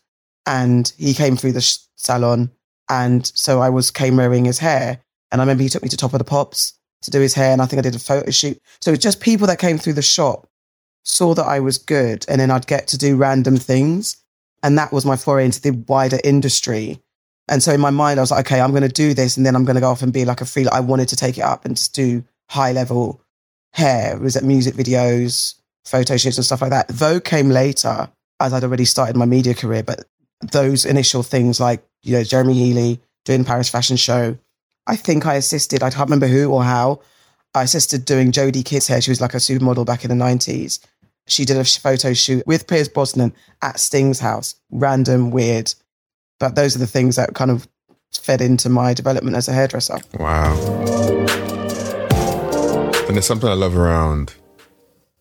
and 0.47 0.91
he 0.97 1.13
came 1.13 1.37
through 1.37 1.51
the 1.51 1.61
sh- 1.61 1.77
salon. 1.97 2.49
And 2.89 3.25
so 3.25 3.61
I 3.61 3.69
was 3.69 3.91
cameraing 3.91 4.45
his 4.47 4.59
hair. 4.59 4.99
And 5.33 5.41
I 5.41 5.43
remember 5.43 5.63
he 5.63 5.69
took 5.69 5.83
me 5.83 5.89
to 5.89 5.97
Top 5.97 6.13
of 6.13 6.19
the 6.19 6.23
Pops 6.23 6.77
to 7.01 7.11
do 7.11 7.19
his 7.19 7.33
hair. 7.33 7.51
And 7.51 7.61
I 7.61 7.65
think 7.65 7.79
I 7.79 7.81
did 7.81 7.95
a 7.95 7.99
photo 7.99 8.29
shoot. 8.29 8.61
So 8.79 8.93
it's 8.93 9.03
just 9.03 9.19
people 9.19 9.47
that 9.47 9.59
came 9.59 9.77
through 9.77 9.93
the 9.93 10.01
shop 10.01 10.47
saw 11.03 11.33
that 11.33 11.45
I 11.45 11.59
was 11.59 11.77
good. 11.79 12.23
And 12.29 12.39
then 12.39 12.51
I'd 12.51 12.67
get 12.67 12.87
to 12.89 12.97
do 12.97 13.17
random 13.17 13.57
things. 13.57 14.23
And 14.61 14.77
that 14.77 14.93
was 14.93 15.05
my 15.05 15.17
foray 15.17 15.43
into 15.43 15.59
the 15.59 15.71
wider 15.71 16.19
industry. 16.23 17.01
And 17.49 17.61
so 17.61 17.73
in 17.73 17.81
my 17.81 17.89
mind, 17.89 18.19
I 18.19 18.23
was 18.23 18.31
like, 18.31 18.45
okay, 18.45 18.61
I'm 18.61 18.69
going 18.69 18.83
to 18.83 18.89
do 18.89 19.13
this. 19.13 19.35
And 19.35 19.45
then 19.45 19.55
I'm 19.55 19.65
going 19.65 19.75
to 19.75 19.81
go 19.81 19.89
off 19.89 20.03
and 20.03 20.13
be 20.13 20.23
like 20.23 20.39
a 20.39 20.45
free. 20.45 20.67
I 20.67 20.79
wanted 20.79 21.09
to 21.09 21.17
take 21.17 21.37
it 21.37 21.43
up 21.43 21.65
and 21.65 21.75
just 21.75 21.93
do 21.93 22.23
high 22.49 22.71
level 22.71 23.19
hair. 23.73 24.15
It 24.15 24.21
was 24.21 24.37
at 24.37 24.43
music 24.43 24.75
videos, 24.75 25.55
photo 25.83 26.15
shoots 26.15 26.37
and 26.37 26.45
stuff 26.45 26.61
like 26.61 26.69
that. 26.69 26.91
Vogue 26.91 27.25
came 27.25 27.49
later 27.49 28.07
as 28.39 28.53
I'd 28.53 28.63
already 28.63 28.85
started 28.85 29.17
my 29.17 29.25
media 29.25 29.55
career. 29.55 29.83
But 29.83 30.05
those 30.51 30.85
initial 30.85 31.23
things 31.23 31.59
like, 31.59 31.83
you 32.03 32.13
know, 32.13 32.23
Jeremy 32.23 32.53
Healy 32.53 33.01
doing 33.25 33.43
Paris 33.43 33.69
Fashion 33.69 33.97
Show, 33.97 34.37
I 34.87 34.95
think 34.95 35.25
I 35.25 35.35
assisted, 35.35 35.83
I 35.83 35.89
can't 35.89 36.09
remember 36.09 36.27
who 36.27 36.51
or 36.51 36.63
how. 36.63 37.01
I 37.55 37.63
assisted 37.63 38.05
doing 38.05 38.31
Jodie 38.31 38.65
Kidd's 38.65 38.87
hair. 38.87 39.01
She 39.01 39.11
was 39.11 39.21
like 39.21 39.33
a 39.33 39.37
supermodel 39.37 39.85
back 39.85 40.03
in 40.03 40.09
the 40.09 40.25
90s. 40.25 40.79
She 41.27 41.45
did 41.45 41.57
a 41.57 41.63
photo 41.63 42.13
shoot 42.13 42.45
with 42.45 42.67
Pierce 42.67 42.87
Brosnan 42.87 43.33
at 43.61 43.79
Sting's 43.79 44.19
house. 44.19 44.55
Random, 44.71 45.31
weird. 45.31 45.73
But 46.39 46.55
those 46.55 46.75
are 46.75 46.79
the 46.79 46.87
things 46.87 47.15
that 47.15 47.35
kind 47.35 47.51
of 47.51 47.67
fed 48.11 48.41
into 48.41 48.69
my 48.69 48.93
development 48.93 49.37
as 49.37 49.47
a 49.47 49.53
hairdresser. 49.53 49.99
Wow. 50.19 50.53
And 53.07 53.15
there's 53.15 53.27
something 53.27 53.49
I 53.49 53.53
love 53.53 53.77
around 53.77 54.33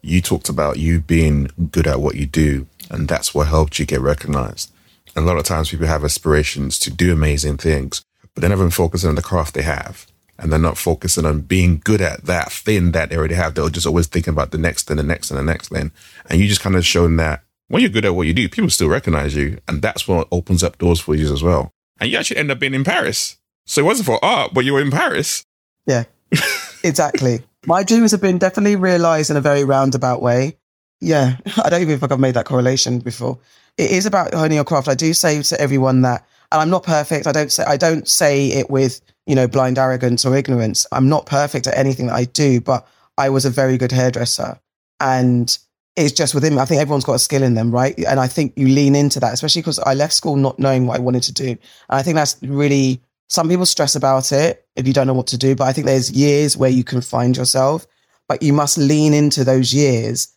you 0.03 0.21
talked 0.21 0.49
about 0.49 0.79
you 0.79 1.01
being 1.01 1.51
good 1.71 1.87
at 1.87 2.01
what 2.01 2.17
you 2.17 2.27
do, 2.27 2.67
and 2.91 3.09
that's 3.09 3.35
what 3.35 3.47
helped 3.47 3.79
you 3.79 3.87
get 3.87 4.01
recognized. 4.01 4.73
And 5.15 5.25
a 5.25 5.29
lot 5.29 5.39
of 5.39 5.45
times 5.45 5.71
people 5.71 5.87
have 5.87 6.05
aspirations 6.05 6.79
to 6.81 6.91
do 6.91 7.13
amazing 7.13 7.59
things, 7.59 8.05
but 8.35 8.41
they're 8.41 8.51
never 8.51 8.69
focusing 8.71 9.09
on 9.09 9.15
the 9.15 9.23
craft 9.23 9.55
they 9.55 9.63
have. 9.63 10.07
And 10.39 10.51
they're 10.51 10.59
not 10.59 10.79
focusing 10.79 11.25
on 11.25 11.43
being 11.43 11.81
good 11.85 12.01
at 12.01 12.25
that 12.25 12.51
thing 12.51 12.93
that 12.93 13.11
they 13.11 13.17
already 13.17 13.35
have. 13.35 13.55
They're 13.55 13.69
just 13.69 13.87
always 13.87 14.09
thinking 14.09 14.33
about 14.33 14.51
the 14.51 14.59
next 14.59 14.91
and 14.91 14.99
the 14.99 15.05
next 15.05 15.31
and 15.31 15.39
the 15.39 15.45
next 15.45 15.69
thing. 15.69 15.93
And 16.27 16.41
you 16.41 16.49
just 16.49 16.63
kind 16.63 16.75
of 16.75 16.85
shown 16.85 17.17
that 17.17 17.45
when 17.69 17.81
you're 17.83 17.91
good 17.91 18.05
at 18.05 18.15
what 18.15 18.27
you 18.27 18.35
do, 18.35 18.49
people 18.49 18.71
still 18.71 18.89
recognize 18.89 19.37
you. 19.37 19.59
And 19.69 19.81
that's 19.81 20.09
what 20.09 20.29
opens 20.33 20.65
up 20.65 20.79
doors 20.79 21.01
for 21.01 21.15
you 21.15 21.33
as 21.33 21.43
well. 21.43 21.71
And 22.01 22.11
you 22.11 22.19
actually 22.19 22.39
end 22.39 22.51
up 22.51 22.59
being 22.59 22.75
in 22.75 22.83
Paris. 22.85 23.37
So 23.67 23.81
it 23.81 23.85
wasn't 23.85 24.07
for 24.07 24.25
art, 24.25 24.53
but 24.53 24.65
you 24.65 24.73
were 24.73 24.81
in 24.81 24.91
Paris. 24.91 25.45
Yeah, 25.87 26.05
exactly. 26.85 27.43
My 27.67 27.83
dreams 27.83 28.11
have 28.11 28.21
been 28.21 28.39
definitely 28.39 28.77
realized 28.77 29.31
in 29.31 29.37
a 29.37 29.41
very 29.41 29.65
roundabout 29.65 30.21
way. 30.21 30.57
Yeah, 31.01 31.37
I 31.65 31.71
don't 31.71 31.83
even 31.83 31.99
think 31.99 32.13
I've 32.13 32.21
made 32.21 32.35
that 32.35 32.47
correlation 32.47 32.99
before. 32.99 33.39
It 33.79 33.91
is 33.91 34.07
about 34.07 34.35
honing 34.35 34.57
your 34.57 34.65
craft. 34.65 34.89
I 34.89 34.95
do 34.95 35.15
say 35.15 35.43
to 35.43 35.61
everyone 35.61 36.03
that, 36.03 36.27
and 36.53 36.61
I'm 36.61 36.71
not 36.71 36.85
perfect. 36.85 37.27
I 37.27 37.33
don't 37.33 37.51
say 37.51 37.65
I 37.65 37.77
don't 37.77 38.07
say 38.09 38.49
it 38.49 38.71
with 38.71 39.01
you 39.27 39.35
know 39.35 39.49
blind 39.49 39.79
arrogance 39.79 40.25
or 40.25 40.37
ignorance. 40.37 40.87
I'm 40.93 41.09
not 41.09 41.27
perfect 41.27 41.67
at 41.67 41.77
anything 41.77 42.07
that 42.07 42.15
I 42.15 42.25
do, 42.25 42.61
but 42.61 42.87
I 43.19 43.31
was 43.31 43.45
a 43.45 43.51
very 43.51 43.79
good 43.79 43.93
hairdresser, 43.93 44.61
and 45.01 45.59
it's 45.97 46.13
just 46.13 46.35
within 46.35 46.55
me. 46.55 46.61
I 46.61 46.65
think 46.65 46.81
everyone's 46.81 47.05
got 47.05 47.15
a 47.15 47.19
skill 47.19 47.43
in 47.43 47.55
them, 47.55 47.71
right? 47.71 47.99
And 47.99 48.21
I 48.21 48.27
think 48.27 48.55
you 48.57 48.69
lean 48.69 48.95
into 48.95 49.21
that, 49.21 49.35
especially 49.35 49.63
because 49.63 49.79
I 49.81 49.95
left 49.95 50.15
school 50.15 50.37
not 50.37 50.59
knowing 50.59 50.87
what 50.87 50.97
I 50.97 51.01
wanted 51.01 51.23
to 51.25 51.33
do. 51.33 51.49
And 51.49 51.59
I 51.89 52.03
think 52.03 52.15
that's 52.15 52.37
really 52.43 53.03
some 53.29 53.49
people 53.49 53.67
stress 53.67 53.95
about 53.95 54.33
it 54.33 54.67
if 54.77 54.87
you 54.87 54.93
don't 54.93 55.07
know 55.07 55.15
what 55.15 55.27
to 55.29 55.39
do, 55.39 55.55
but 55.55 55.65
I 55.65 55.73
think 55.73 55.87
there's 55.87 56.11
years 56.11 56.57
where 56.57 56.71
you 56.71 56.85
can 56.85 57.01
find 57.01 57.37
yourself, 57.37 57.87
but 58.29 58.43
you 58.43 58.53
must 58.53 58.79
lean 58.79 59.13
into 59.15 59.45
those 59.45 59.75
years 59.75 60.35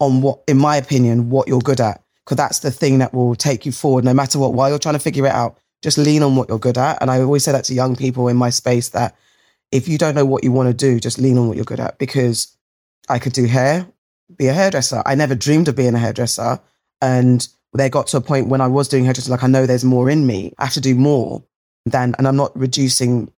on 0.00 0.22
what, 0.22 0.40
in 0.46 0.58
my 0.58 0.76
opinion, 0.76 1.30
what 1.30 1.48
you're 1.48 1.60
good 1.60 1.80
at. 1.80 2.02
Because 2.28 2.36
that's 2.36 2.58
the 2.58 2.70
thing 2.70 2.98
that 2.98 3.14
will 3.14 3.34
take 3.34 3.64
you 3.64 3.72
forward 3.72 4.04
no 4.04 4.12
matter 4.12 4.38
what. 4.38 4.52
While 4.52 4.68
you're 4.68 4.78
trying 4.78 4.96
to 4.96 4.98
figure 4.98 5.24
it 5.24 5.32
out, 5.32 5.56
just 5.80 5.96
lean 5.96 6.22
on 6.22 6.36
what 6.36 6.50
you're 6.50 6.58
good 6.58 6.76
at. 6.76 7.00
And 7.00 7.10
I 7.10 7.22
always 7.22 7.42
say 7.42 7.52
that 7.52 7.64
to 7.64 7.74
young 7.74 7.96
people 7.96 8.28
in 8.28 8.36
my 8.36 8.50
space 8.50 8.90
that 8.90 9.16
if 9.72 9.88
you 9.88 9.96
don't 9.96 10.14
know 10.14 10.26
what 10.26 10.44
you 10.44 10.52
want 10.52 10.68
to 10.68 10.74
do, 10.74 11.00
just 11.00 11.18
lean 11.18 11.38
on 11.38 11.48
what 11.48 11.56
you're 11.56 11.64
good 11.64 11.80
at. 11.80 11.98
Because 11.98 12.54
I 13.08 13.18
could 13.18 13.32
do 13.32 13.46
hair, 13.46 13.86
be 14.36 14.48
a 14.48 14.52
hairdresser. 14.52 15.02
I 15.06 15.14
never 15.14 15.34
dreamed 15.34 15.68
of 15.68 15.76
being 15.76 15.94
a 15.94 15.98
hairdresser. 15.98 16.60
And 17.00 17.48
they 17.72 17.88
got 17.88 18.08
to 18.08 18.18
a 18.18 18.20
point 18.20 18.48
when 18.48 18.60
I 18.60 18.66
was 18.66 18.88
doing 18.88 19.06
hairdresser, 19.06 19.30
like 19.30 19.42
I 19.42 19.46
know 19.46 19.64
there's 19.64 19.82
more 19.82 20.10
in 20.10 20.26
me. 20.26 20.52
I 20.58 20.64
have 20.64 20.74
to 20.74 20.82
do 20.82 20.94
more 20.94 21.42
than, 21.86 22.14
and 22.18 22.28
I'm 22.28 22.36
not 22.36 22.54
reducing 22.54 23.32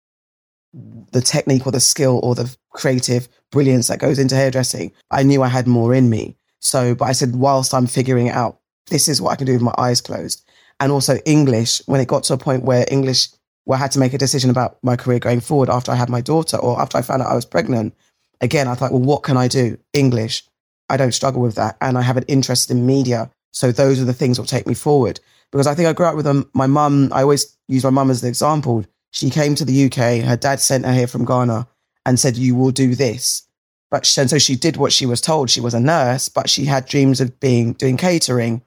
the 0.72 1.20
technique 1.20 1.64
or 1.64 1.70
the 1.70 1.78
skill 1.78 2.18
or 2.24 2.34
the 2.34 2.56
creative 2.70 3.28
brilliance 3.52 3.86
that 3.86 4.00
goes 4.00 4.18
into 4.18 4.34
hairdressing. 4.34 4.90
I 5.12 5.22
knew 5.22 5.44
I 5.44 5.48
had 5.48 5.68
more 5.68 5.94
in 5.94 6.10
me. 6.10 6.36
So, 6.58 6.96
but 6.96 7.04
I 7.04 7.12
said, 7.12 7.36
whilst 7.36 7.72
I'm 7.72 7.86
figuring 7.86 8.26
it 8.26 8.34
out, 8.34 8.59
this 8.88 9.08
is 9.08 9.20
what 9.20 9.30
I 9.30 9.36
can 9.36 9.46
do 9.46 9.52
with 9.54 9.62
my 9.62 9.74
eyes 9.78 10.00
closed. 10.00 10.44
And 10.80 10.90
also 10.90 11.18
English, 11.26 11.82
when 11.86 12.00
it 12.00 12.08
got 12.08 12.24
to 12.24 12.34
a 12.34 12.38
point 12.38 12.64
where 12.64 12.86
English, 12.90 13.28
where 13.64 13.78
I 13.78 13.80
had 13.80 13.92
to 13.92 13.98
make 13.98 14.14
a 14.14 14.18
decision 14.18 14.50
about 14.50 14.78
my 14.82 14.96
career 14.96 15.18
going 15.18 15.40
forward 15.40 15.68
after 15.68 15.92
I 15.92 15.96
had 15.96 16.08
my 16.08 16.20
daughter 16.20 16.56
or 16.56 16.80
after 16.80 16.96
I 16.98 17.02
found 17.02 17.22
out 17.22 17.28
I 17.28 17.34
was 17.34 17.44
pregnant, 17.44 17.94
again, 18.40 18.66
I 18.66 18.74
thought, 18.74 18.92
well, 18.92 19.00
what 19.00 19.22
can 19.22 19.36
I 19.36 19.46
do? 19.46 19.78
English. 19.92 20.44
I 20.88 20.96
don't 20.96 21.12
struggle 21.12 21.42
with 21.42 21.54
that. 21.56 21.76
And 21.80 21.98
I 21.98 22.02
have 22.02 22.16
an 22.16 22.24
interest 22.26 22.70
in 22.70 22.86
media. 22.86 23.30
So 23.52 23.70
those 23.70 24.00
are 24.00 24.04
the 24.04 24.14
things 24.14 24.36
that 24.36 24.42
will 24.42 24.46
take 24.46 24.66
me 24.66 24.74
forward. 24.74 25.20
Because 25.52 25.66
I 25.66 25.74
think 25.74 25.88
I 25.88 25.92
grew 25.92 26.06
up 26.06 26.16
with 26.16 26.26
a, 26.26 26.46
my 26.54 26.66
mum. 26.66 27.10
I 27.12 27.22
always 27.22 27.56
use 27.68 27.84
my 27.84 27.90
mum 27.90 28.10
as 28.10 28.22
the 28.22 28.28
example. 28.28 28.84
She 29.12 29.28
came 29.30 29.54
to 29.56 29.64
the 29.64 29.86
UK. 29.86 30.24
Her 30.24 30.36
dad 30.36 30.60
sent 30.60 30.86
her 30.86 30.92
here 30.92 31.06
from 31.06 31.24
Ghana 31.24 31.68
and 32.06 32.18
said, 32.18 32.36
you 32.36 32.54
will 32.54 32.70
do 32.70 32.94
this. 32.94 33.46
But 33.90 34.06
she, 34.06 34.20
and 34.20 34.30
so 34.30 34.38
she 34.38 34.56
did 34.56 34.76
what 34.76 34.92
she 34.92 35.04
was 35.04 35.20
told. 35.20 35.50
She 35.50 35.60
was 35.60 35.74
a 35.74 35.80
nurse, 35.80 36.28
but 36.28 36.48
she 36.48 36.64
had 36.64 36.86
dreams 36.86 37.20
of 37.20 37.38
being, 37.40 37.72
doing 37.74 37.96
catering 37.96 38.62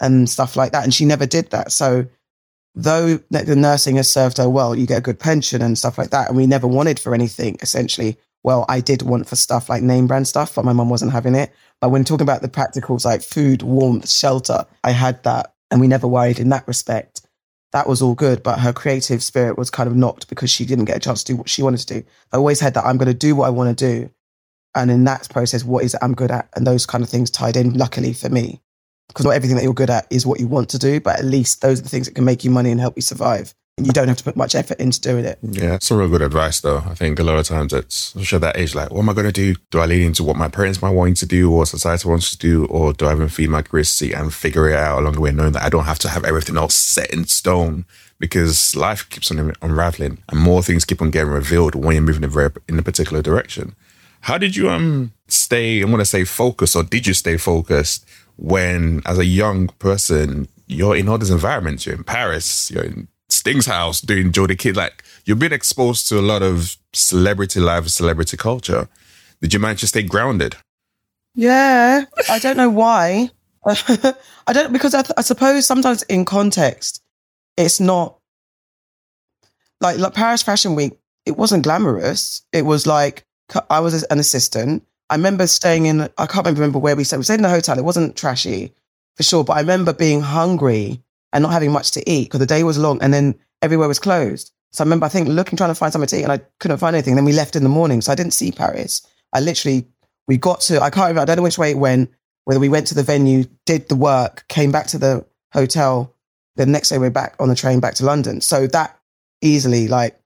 and 0.00 0.28
stuff 0.28 0.56
like 0.56 0.72
that. 0.72 0.84
And 0.84 0.94
she 0.94 1.04
never 1.04 1.26
did 1.26 1.50
that. 1.50 1.72
So 1.72 2.06
though 2.74 3.16
the 3.30 3.56
nursing 3.56 3.96
has 3.96 4.10
served 4.10 4.38
her 4.38 4.48
well, 4.48 4.74
you 4.74 4.86
get 4.86 4.98
a 4.98 5.02
good 5.02 5.18
pension 5.18 5.62
and 5.62 5.76
stuff 5.76 5.98
like 5.98 6.10
that. 6.10 6.28
And 6.28 6.36
we 6.36 6.46
never 6.46 6.66
wanted 6.66 6.98
for 7.00 7.14
anything 7.14 7.56
essentially. 7.60 8.16
Well, 8.44 8.64
I 8.68 8.80
did 8.80 9.02
want 9.02 9.28
for 9.28 9.36
stuff 9.36 9.68
like 9.68 9.82
name 9.82 10.06
brand 10.06 10.28
stuff, 10.28 10.54
but 10.54 10.64
my 10.64 10.72
mum 10.72 10.88
wasn't 10.88 11.12
having 11.12 11.34
it. 11.34 11.52
But 11.80 11.90
when 11.90 12.04
talking 12.04 12.22
about 12.22 12.42
the 12.42 12.48
practicals 12.48 13.04
like 13.04 13.22
food, 13.22 13.62
warmth, 13.62 14.08
shelter, 14.08 14.64
I 14.84 14.92
had 14.92 15.22
that 15.24 15.54
and 15.70 15.80
we 15.80 15.88
never 15.88 16.06
worried 16.06 16.38
in 16.38 16.48
that 16.50 16.66
respect. 16.66 17.22
That 17.72 17.88
was 17.88 18.00
all 18.00 18.14
good, 18.14 18.42
but 18.42 18.60
her 18.60 18.72
creative 18.72 19.22
spirit 19.22 19.58
was 19.58 19.70
kind 19.70 19.88
of 19.88 19.96
knocked 19.96 20.28
because 20.28 20.50
she 20.50 20.64
didn't 20.64 20.86
get 20.86 20.96
a 20.96 21.00
chance 21.00 21.22
to 21.24 21.32
do 21.32 21.36
what 21.36 21.50
she 21.50 21.62
wanted 21.62 21.80
to 21.80 22.00
do. 22.00 22.06
I 22.32 22.38
always 22.38 22.60
had 22.60 22.74
that 22.74 22.86
I'm 22.86 22.96
going 22.96 23.08
to 23.08 23.14
do 23.14 23.36
what 23.36 23.46
I 23.46 23.50
want 23.50 23.76
to 23.76 23.86
do. 23.86 24.10
And 24.74 24.90
in 24.90 25.04
that 25.04 25.28
process, 25.28 25.64
what 25.64 25.84
is 25.84 25.94
it 25.94 26.00
I'm 26.02 26.14
good 26.14 26.30
at? 26.30 26.48
And 26.54 26.66
those 26.66 26.86
kind 26.86 27.04
of 27.04 27.10
things 27.10 27.30
tied 27.30 27.56
in, 27.56 27.74
luckily 27.74 28.12
for 28.12 28.28
me. 28.28 28.62
Because 29.08 29.24
not 29.24 29.34
everything 29.34 29.56
that 29.56 29.64
you're 29.64 29.74
good 29.74 29.90
at 29.90 30.06
is 30.10 30.26
what 30.26 30.38
you 30.38 30.46
want 30.46 30.68
to 30.70 30.78
do, 30.78 31.00
but 31.00 31.18
at 31.18 31.24
least 31.24 31.60
those 31.62 31.80
are 31.80 31.82
the 31.82 31.88
things 31.88 32.06
that 32.06 32.14
can 32.14 32.24
make 32.24 32.44
you 32.44 32.50
money 32.50 32.70
and 32.70 32.80
help 32.80 32.94
you 32.94 33.02
survive 33.02 33.54
And 33.78 33.86
you 33.86 33.92
don't 33.92 34.08
have 34.08 34.16
to 34.16 34.24
put 34.24 34.36
much 34.36 34.54
effort 34.56 34.80
into 34.80 35.00
doing 35.00 35.24
it. 35.24 35.38
Yeah, 35.40 35.74
it's 35.76 35.86
some 35.86 35.98
real 35.98 36.08
good 36.08 36.20
advice 36.22 36.60
though. 36.60 36.78
I 36.78 36.94
think 36.94 37.18
a 37.18 37.22
lot 37.22 37.38
of 37.38 37.46
times 37.46 37.72
it's 37.72 38.14
at 38.32 38.40
that 38.40 38.56
age, 38.56 38.74
like, 38.74 38.90
what 38.90 39.00
am 39.00 39.08
I 39.08 39.12
going 39.12 39.26
to 39.26 39.32
do? 39.32 39.54
Do 39.70 39.78
I 39.78 39.86
lean 39.86 40.02
into 40.02 40.24
what 40.24 40.36
my 40.36 40.48
parents 40.48 40.82
might 40.82 40.90
want 40.90 41.10
me 41.10 41.14
to 41.14 41.26
do 41.26 41.52
or 41.52 41.64
society 41.64 42.08
wants 42.08 42.30
to 42.32 42.38
do, 42.38 42.66
or 42.66 42.92
do 42.92 43.06
I 43.06 43.12
even 43.12 43.28
feed 43.28 43.50
my 43.50 43.62
curiosity 43.62 44.12
and 44.12 44.34
figure 44.34 44.68
it 44.68 44.76
out 44.76 44.98
along 44.98 45.12
the 45.12 45.20
way, 45.20 45.30
knowing 45.30 45.52
that 45.52 45.62
I 45.62 45.68
don't 45.68 45.84
have 45.84 46.00
to 46.00 46.08
have 46.08 46.24
everything 46.24 46.56
all 46.56 46.68
set 46.68 47.12
in 47.12 47.24
stone 47.26 47.84
because 48.18 48.74
life 48.74 49.08
keeps 49.10 49.30
on 49.30 49.52
unraveling 49.62 50.18
and 50.28 50.40
more 50.40 50.62
things 50.62 50.84
keep 50.84 51.00
on 51.00 51.10
getting 51.10 51.30
revealed 51.30 51.76
when 51.76 51.94
you're 51.94 52.02
moving 52.02 52.24
in 52.68 52.78
a 52.78 52.82
particular 52.82 53.22
direction. 53.22 53.76
How 54.22 54.38
did 54.38 54.56
you 54.56 54.68
um 54.68 55.12
stay? 55.28 55.80
I'm 55.80 55.90
going 55.90 56.00
to 56.00 56.04
say 56.04 56.24
focused, 56.24 56.74
or 56.74 56.82
did 56.82 57.06
you 57.06 57.14
stay 57.14 57.36
focused 57.36 58.04
when, 58.38 59.02
as 59.04 59.18
a 59.18 59.24
young 59.24 59.68
person, 59.78 60.48
you're 60.66 60.96
in 60.96 61.08
all 61.08 61.18
these 61.18 61.30
environments? 61.30 61.84
You're 61.84 61.96
in 61.96 62.04
Paris, 62.04 62.70
you're 62.70 62.84
in 62.84 63.08
Sting's 63.28 63.66
house 63.66 64.00
doing 64.00 64.32
Jodie 64.32 64.58
Kidd. 64.58 64.76
Like 64.76 65.04
you've 65.24 65.38
been 65.38 65.52
exposed 65.52 66.08
to 66.08 66.18
a 66.18 66.22
lot 66.22 66.42
of 66.42 66.76
celebrity 66.92 67.60
life, 67.60 67.86
celebrity 67.88 68.36
culture. 68.36 68.88
Did 69.40 69.52
you 69.52 69.60
manage 69.60 69.80
to 69.80 69.86
stay 69.86 70.02
grounded? 70.02 70.56
Yeah, 71.34 72.04
I 72.28 72.38
don't 72.38 72.56
know 72.56 72.70
why. 72.70 73.30
I 73.64 74.52
don't 74.52 74.72
because 74.72 74.94
I, 74.94 75.04
I, 75.16 75.20
suppose 75.20 75.66
sometimes 75.66 76.02
in 76.04 76.24
context, 76.24 77.02
it's 77.56 77.80
not 77.80 78.18
like 79.80 79.98
like 79.98 80.14
Paris 80.14 80.42
Fashion 80.42 80.74
Week. 80.74 80.98
It 81.26 81.36
wasn't 81.36 81.64
glamorous. 81.64 82.42
It 82.52 82.62
was 82.62 82.86
like 82.86 83.24
I 83.68 83.80
was 83.80 84.02
an 84.04 84.18
assistant. 84.18 84.84
I 85.10 85.16
remember 85.16 85.46
staying 85.46 85.86
in. 85.86 86.08
I 86.18 86.26
can't 86.26 86.46
remember 86.46 86.78
where 86.78 86.96
we 86.96 87.04
stayed. 87.04 87.18
We 87.18 87.22
stayed 87.24 87.38
in 87.38 87.44
a 87.44 87.50
hotel. 87.50 87.78
It 87.78 87.84
wasn't 87.84 88.16
trashy 88.16 88.74
for 89.16 89.22
sure, 89.22 89.44
but 89.44 89.54
I 89.54 89.60
remember 89.60 89.92
being 89.92 90.20
hungry 90.20 91.02
and 91.32 91.42
not 91.42 91.52
having 91.52 91.72
much 91.72 91.92
to 91.92 92.10
eat 92.10 92.24
because 92.24 92.40
the 92.40 92.46
day 92.46 92.62
was 92.62 92.78
long 92.78 93.00
and 93.02 93.12
then 93.12 93.34
everywhere 93.62 93.88
was 93.88 93.98
closed. 93.98 94.52
So 94.72 94.82
I 94.82 94.86
remember, 94.86 95.06
I 95.06 95.08
think, 95.08 95.28
looking, 95.28 95.56
trying 95.56 95.70
to 95.70 95.74
find 95.74 95.92
something 95.92 96.08
to 96.08 96.18
eat 96.18 96.22
and 96.22 96.32
I 96.32 96.40
couldn't 96.60 96.78
find 96.78 96.94
anything. 96.94 97.14
Then 97.14 97.24
we 97.24 97.32
left 97.32 97.56
in 97.56 97.62
the 97.62 97.68
morning. 97.68 98.00
So 98.00 98.12
I 98.12 98.14
didn't 98.14 98.34
see 98.34 98.52
Paris. 98.52 99.06
I 99.32 99.40
literally, 99.40 99.86
we 100.26 100.36
got 100.36 100.60
to, 100.62 100.80
I 100.80 100.90
can't 100.90 101.08
remember, 101.08 101.22
I 101.22 101.24
don't 101.24 101.38
know 101.38 101.42
which 101.42 101.58
way 101.58 101.70
it 101.70 101.78
went, 101.78 102.10
whether 102.44 102.60
we 102.60 102.68
went 102.68 102.86
to 102.88 102.94
the 102.94 103.02
venue, 103.02 103.44
did 103.66 103.88
the 103.88 103.96
work, 103.96 104.44
came 104.48 104.70
back 104.70 104.86
to 104.88 104.98
the 104.98 105.24
hotel. 105.52 106.14
The 106.56 106.66
next 106.66 106.90
day 106.90 106.98
we're 106.98 107.10
back 107.10 107.34
on 107.38 107.48
the 107.48 107.54
train 107.54 107.80
back 107.80 107.94
to 107.94 108.04
London. 108.04 108.40
So 108.40 108.66
that 108.68 108.98
easily, 109.40 109.88
like, 109.88 110.20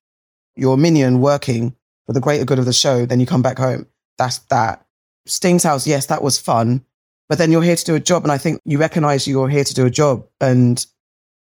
your 0.56 0.76
minion 0.76 1.20
working 1.20 1.74
for 2.06 2.12
the 2.12 2.20
greater 2.20 2.44
good 2.44 2.58
of 2.58 2.64
the 2.64 2.72
show, 2.72 3.06
then 3.06 3.20
you 3.20 3.26
come 3.26 3.42
back 3.42 3.58
home. 3.58 3.86
That's 4.18 4.38
that. 4.50 4.86
Sting's 5.26 5.62
house, 5.62 5.86
yes, 5.86 6.06
that 6.06 6.22
was 6.22 6.38
fun. 6.38 6.84
But 7.28 7.38
then 7.38 7.50
you're 7.50 7.62
here 7.62 7.76
to 7.76 7.84
do 7.84 7.94
a 7.94 8.00
job. 8.00 8.24
And 8.24 8.32
I 8.32 8.38
think 8.38 8.60
you 8.64 8.78
recognize 8.78 9.26
you're 9.26 9.48
here 9.48 9.64
to 9.64 9.74
do 9.74 9.86
a 9.86 9.90
job. 9.90 10.26
And 10.40 10.84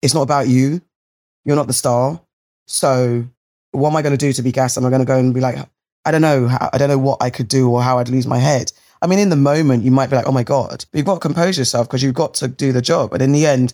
it's 0.02 0.14
not 0.14 0.22
about 0.22 0.48
you. 0.48 0.82
You're 1.44 1.56
not 1.56 1.68
the 1.68 1.74
star. 1.74 2.22
So 2.68 3.26
what 3.72 3.90
am 3.90 3.96
I 3.96 4.02
going 4.02 4.18
to 4.18 4.26
do 4.26 4.34
to 4.34 4.42
be 4.42 4.52
gassed? 4.52 4.78
Am 4.78 4.86
I 4.86 4.90
going 4.90 5.02
to 5.02 5.06
go 5.06 5.18
and 5.18 5.34
be 5.34 5.42
like, 5.42 5.58
I 6.06 6.12
don't 6.12 6.22
know. 6.22 6.48
I 6.72 6.78
don't 6.78 6.90
know 6.90 6.98
what 6.98 7.22
I 7.22 7.30
could 7.30 7.48
do 7.48 7.70
or 7.70 7.82
how 7.82 7.98
I'd 7.98 8.10
lose 8.10 8.28
my 8.28 8.38
head. 8.38 8.72
I 9.02 9.08
mean, 9.08 9.20
in 9.20 9.30
the 9.30 9.36
moment, 9.36 9.84
you 9.84 9.92
might 9.92 10.10
be 10.10 10.16
like, 10.16 10.28
oh 10.28 10.32
my 10.32 10.44
God, 10.44 10.86
but 10.92 10.98
you've 10.98 11.06
got 11.06 11.16
to 11.16 11.20
compose 11.20 11.58
yourself 11.58 11.88
because 11.88 12.02
you've 12.02 12.14
got 12.14 12.34
to 12.36 12.48
do 12.48 12.72
the 12.72 12.82
job. 12.82 13.12
But 13.12 13.22
in 13.22 13.32
the 13.32 13.46
end, 13.46 13.74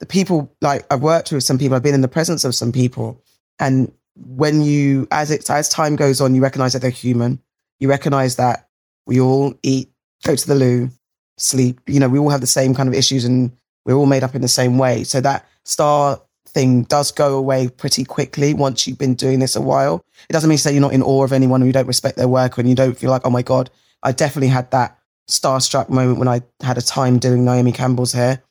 the 0.00 0.06
people, 0.06 0.54
like 0.60 0.84
I've 0.90 1.02
worked 1.02 1.32
with 1.32 1.44
some 1.44 1.58
people, 1.58 1.76
I've 1.76 1.82
been 1.82 1.94
in 1.94 2.00
the 2.00 2.08
presence 2.08 2.44
of 2.44 2.54
some 2.54 2.72
people. 2.72 3.22
And 3.58 3.92
when 4.16 4.62
you, 4.62 5.06
as 5.10 5.30
it, 5.30 5.48
as 5.48 5.68
time 5.68 5.96
goes 5.96 6.20
on, 6.20 6.34
you 6.34 6.42
recognize 6.42 6.72
that 6.72 6.80
they're 6.80 6.90
human. 6.90 7.40
You 7.80 7.88
recognize 7.88 8.36
that 8.36 8.68
we 9.06 9.20
all 9.20 9.54
eat, 9.62 9.90
go 10.24 10.34
to 10.34 10.46
the 10.46 10.54
loo, 10.54 10.90
sleep. 11.38 11.80
You 11.86 12.00
know, 12.00 12.08
we 12.08 12.18
all 12.18 12.30
have 12.30 12.40
the 12.40 12.46
same 12.46 12.74
kind 12.74 12.88
of 12.88 12.94
issues 12.94 13.24
and 13.24 13.52
we're 13.84 13.94
all 13.94 14.06
made 14.06 14.24
up 14.24 14.34
in 14.34 14.42
the 14.42 14.48
same 14.48 14.78
way. 14.78 15.04
So 15.04 15.20
that 15.20 15.46
star 15.64 16.20
thing 16.48 16.84
does 16.84 17.12
go 17.12 17.36
away 17.36 17.68
pretty 17.68 18.04
quickly 18.04 18.54
once 18.54 18.86
you've 18.86 18.98
been 18.98 19.14
doing 19.14 19.38
this 19.38 19.56
a 19.56 19.60
while. 19.60 20.04
It 20.28 20.32
doesn't 20.32 20.48
mean 20.48 20.56
to 20.56 20.62
say 20.62 20.72
you're 20.72 20.80
not 20.80 20.92
in 20.92 21.02
awe 21.02 21.24
of 21.24 21.32
anyone 21.32 21.62
or 21.62 21.66
you 21.66 21.72
don't 21.72 21.86
respect 21.86 22.16
their 22.16 22.28
work 22.28 22.58
and 22.58 22.68
you 22.68 22.74
don't 22.74 22.96
feel 22.96 23.10
like, 23.10 23.22
oh 23.24 23.30
my 23.30 23.42
God, 23.42 23.70
I 24.02 24.12
definitely 24.12 24.48
had 24.48 24.70
that 24.70 24.98
starstruck 25.28 25.88
moment 25.88 26.18
when 26.18 26.28
I 26.28 26.42
had 26.62 26.78
a 26.78 26.82
time 26.82 27.18
doing 27.18 27.44
Naomi 27.44 27.72
Campbell's 27.72 28.12
hair. 28.12 28.42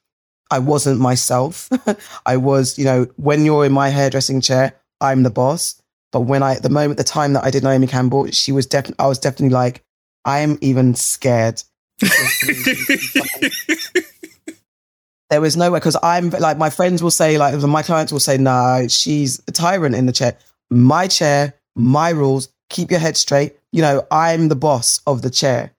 I 0.51 0.59
wasn't 0.59 0.99
myself. 0.99 1.69
I 2.25 2.37
was, 2.37 2.77
you 2.77 2.85
know, 2.85 3.07
when 3.15 3.45
you're 3.45 3.65
in 3.65 3.71
my 3.71 3.89
hairdressing 3.89 4.41
chair, 4.41 4.73
I'm 5.01 5.23
the 5.23 5.31
boss. 5.31 5.81
But 6.15 6.21
when 6.21 6.43
I, 6.43 6.55
at 6.55 6.63
the 6.63 6.69
moment, 6.69 6.95
the 6.95 7.03
time 7.03 7.33
that 7.33 7.43
I 7.43 7.51
did 7.51 7.61
Naomi 7.61 7.87
Campbell, 7.87 8.27
she 8.27 8.53
was 8.53 8.65
definitely, 8.65 9.03
I 9.03 9.07
was 9.07 9.19
definitely 9.19 9.49
like, 9.49 9.83
I 10.23 10.39
am 10.39 10.57
even 10.61 10.95
scared. 10.95 11.61
there 15.29 15.41
was 15.41 15.57
nowhere 15.57 15.81
because 15.81 15.97
I'm 16.01 16.29
like 16.29 16.57
my 16.57 16.69
friends 16.69 17.03
will 17.03 17.11
say 17.11 17.37
like 17.37 17.59
my 17.59 17.83
clients 17.83 18.13
will 18.13 18.21
say 18.21 18.37
nah 18.37 18.87
she's 18.87 19.41
a 19.49 19.51
tyrant 19.51 19.93
in 19.93 20.05
the 20.05 20.13
chair. 20.13 20.37
My 20.69 21.09
chair 21.09 21.55
my 21.75 22.11
rules 22.11 22.47
keep 22.69 22.91
your 22.91 23.01
head 23.01 23.17
straight. 23.17 23.57
You 23.73 23.81
know 23.81 24.07
I'm 24.09 24.47
the 24.47 24.55
boss 24.55 25.01
of 25.05 25.21
the 25.21 25.29
chair. 25.29 25.73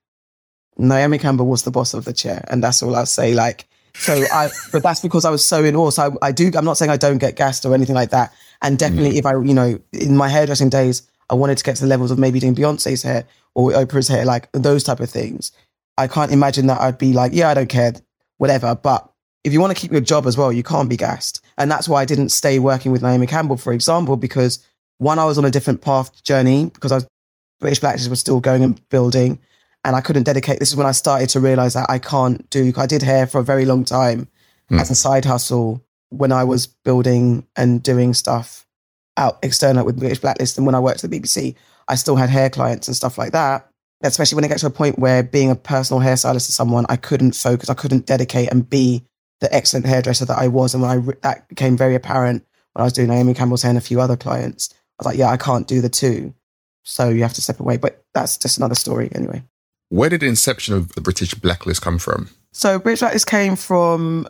Naomi 0.77 1.17
Campbell 1.17 1.47
was 1.47 1.63
the 1.63 1.71
boss 1.71 1.95
of 1.95 2.05
the 2.05 2.13
chair 2.13 2.45
and 2.49 2.63
that's 2.63 2.83
all 2.83 2.95
I'll 2.95 3.07
say 3.07 3.33
like 3.33 3.67
so 3.95 4.13
I 4.31 4.51
but 4.71 4.83
that's 4.83 5.01
because 5.01 5.25
I 5.25 5.31
was 5.31 5.47
so 5.47 5.65
in 5.65 5.77
awe. 5.77 5.89
So 5.89 6.15
I, 6.21 6.29
I 6.29 6.33
do 6.33 6.51
I'm 6.55 6.67
not 6.67 6.77
saying 6.77 6.91
I 6.91 6.99
don't 6.99 7.19
get 7.19 7.37
gassed 7.37 7.65
or 7.65 7.73
anything 7.73 7.95
like 7.95 8.11
that 8.11 8.35
and 8.63 8.79
definitely 8.79 9.13
mm. 9.13 9.19
if 9.19 9.27
I 9.27 9.33
you 9.33 9.55
know 9.55 9.79
in 9.93 10.17
my 10.17 10.29
hairdressing 10.29 10.71
days 10.71 11.09
I 11.29 11.35
wanted 11.35 11.59
to 11.59 11.65
get 11.65 11.77
to 11.77 11.83
the 11.83 11.89
levels 11.89 12.11
of 12.11 12.19
maybe 12.19 12.41
doing 12.41 12.55
Beyonce's 12.55 13.03
hair 13.03 13.25
or 13.55 13.71
Oprah's 13.73 14.09
hair 14.09 14.25
like 14.25 14.51
those 14.53 14.85
type 14.85 15.01
of 15.01 15.11
things 15.11 15.53
I 15.99 16.09
can't 16.09 16.33
imagine 16.33 16.67
that 16.67 16.81
I'd 16.81 16.99
be 16.99 17.13
like 17.13 17.33
yeah 17.35 17.49
I 17.49 17.55
don't 17.55 17.69
care 17.69 17.95
whatever 18.39 18.75
but 18.75 19.11
if 19.47 19.53
you 19.53 19.61
want 19.61 19.75
to 19.75 19.81
keep 19.81 19.93
your 19.93 20.01
job 20.01 20.27
as 20.27 20.37
well, 20.37 20.53
you 20.53 20.65
can't 20.65 20.91
be 20.91 20.97
gassed. 20.97 21.41
And 21.57 21.71
that's 21.71 21.89
why 21.89 22.03
I 22.03 22.05
didn't 22.05 22.31
stay 22.31 22.59
working 22.59 22.91
with 22.91 23.01
Naomi 23.01 23.29
Campbell, 23.29 23.57
for 23.57 23.73
example, 23.73 24.17
because 24.17 24.59
one, 24.99 25.21
I 25.21 25.25
was 25.25 25.39
on 25.39 25.45
a 25.45 25.53
different 25.53 25.83
path 25.83 26.21
journey 26.25 26.65
because 26.65 26.91
I 26.91 26.97
was 26.97 27.07
British 27.61 27.79
Blacklist 27.79 28.11
was 28.11 28.19
still 28.19 28.41
going 28.41 28.65
and 28.65 28.89
building. 28.89 29.39
And 29.85 29.95
I 29.95 30.01
couldn't 30.01 30.25
dedicate. 30.25 30.59
This 30.59 30.71
is 30.71 30.77
when 30.77 30.89
I 30.89 30.91
started 30.91 31.29
to 31.29 31.41
realize 31.41 31.75
that 31.75 31.89
I 31.89 32.01
can't 32.01 32.51
do. 32.51 32.73
I 32.77 32.87
did 32.87 33.03
hair 33.03 33.25
for 33.29 33.39
a 33.39 33.45
very 33.45 33.65
long 33.67 33.85
time 33.85 34.27
mm. 34.69 34.81
as 34.81 34.91
a 34.91 34.97
side 34.97 35.25
hustle 35.25 35.81
when 36.11 36.33
I 36.33 36.45
was 36.45 36.67
building 36.67 37.47
and 37.57 37.83
doing 37.83 38.15
stuff 38.15 38.67
out 39.17 39.39
external 39.43 39.85
with 39.85 39.99
British 39.99 40.21
Blacklist. 40.21 40.57
And 40.57 40.67
when 40.67 40.75
I 40.75 40.81
worked 40.81 41.03
at 41.03 41.11
the 41.11 41.21
BBC, 41.21 41.55
I 41.89 41.95
still 41.95 42.17
had 42.17 42.31
hair 42.31 42.51
clients 42.51 42.89
and 42.89 42.97
stuff 42.97 43.19
like 43.19 43.33
that. 43.33 43.69
Especially 44.03 44.37
when 44.37 44.45
it 44.45 44.49
gets 44.49 44.61
to 44.61 44.67
a 44.67 44.71
point 44.71 44.99
where 44.99 45.23
being 45.23 45.51
a 45.51 45.57
personal 45.57 46.03
hairstylist 46.03 46.47
to 46.47 46.53
someone, 46.53 46.85
I 46.89 46.97
couldn't 46.97 47.35
focus, 47.35 47.71
I 47.71 47.75
couldn't 47.75 48.05
dedicate 48.05 48.51
and 48.51 48.69
be 48.69 49.05
the 49.41 49.53
excellent 49.55 49.87
hairdresser 49.87 50.27
that 50.27 50.39
I 50.39 50.49
was. 50.49 50.75
And 50.75 50.83
when 50.83 50.91
I 50.91 51.13
that 51.23 51.49
became 51.49 51.77
very 51.77 51.95
apparent 51.95 52.45
when 52.73 52.83
I 52.83 52.85
was 52.85 52.93
doing 52.93 53.09
Naomi 53.09 53.33
Campbell's 53.33 53.63
hair 53.63 53.71
and 53.71 53.79
a 53.79 53.83
few 53.83 54.01
other 54.01 54.17
clients, 54.17 54.69
I 54.73 54.77
was 54.99 55.07
like, 55.07 55.19
yeah, 55.19 55.31
I 55.31 55.39
can't 55.39 55.67
do 55.67 55.81
the 55.81 55.89
two. 55.89 56.35
So 56.83 57.09
you 57.09 57.23
have 57.23 57.33
to 57.35 57.43
step 57.43 57.59
away. 57.59 57.79
But 57.79 58.05
that's 58.13 58.37
just 58.37 58.59
another 58.59 58.75
story 58.75 59.11
anyway. 59.15 59.43
Where 59.89 60.11
did 60.11 60.21
the 60.21 60.27
inception 60.27 60.75
of 60.75 60.93
the 60.95 61.01
British 61.01 61.35
Blacklist 61.35 61.81
come 61.81 61.99
from? 61.99 62.29
So 62.53 62.79
British 62.79 63.01
Blacklist 63.01 63.27
came 63.27 63.57
from 63.57 64.29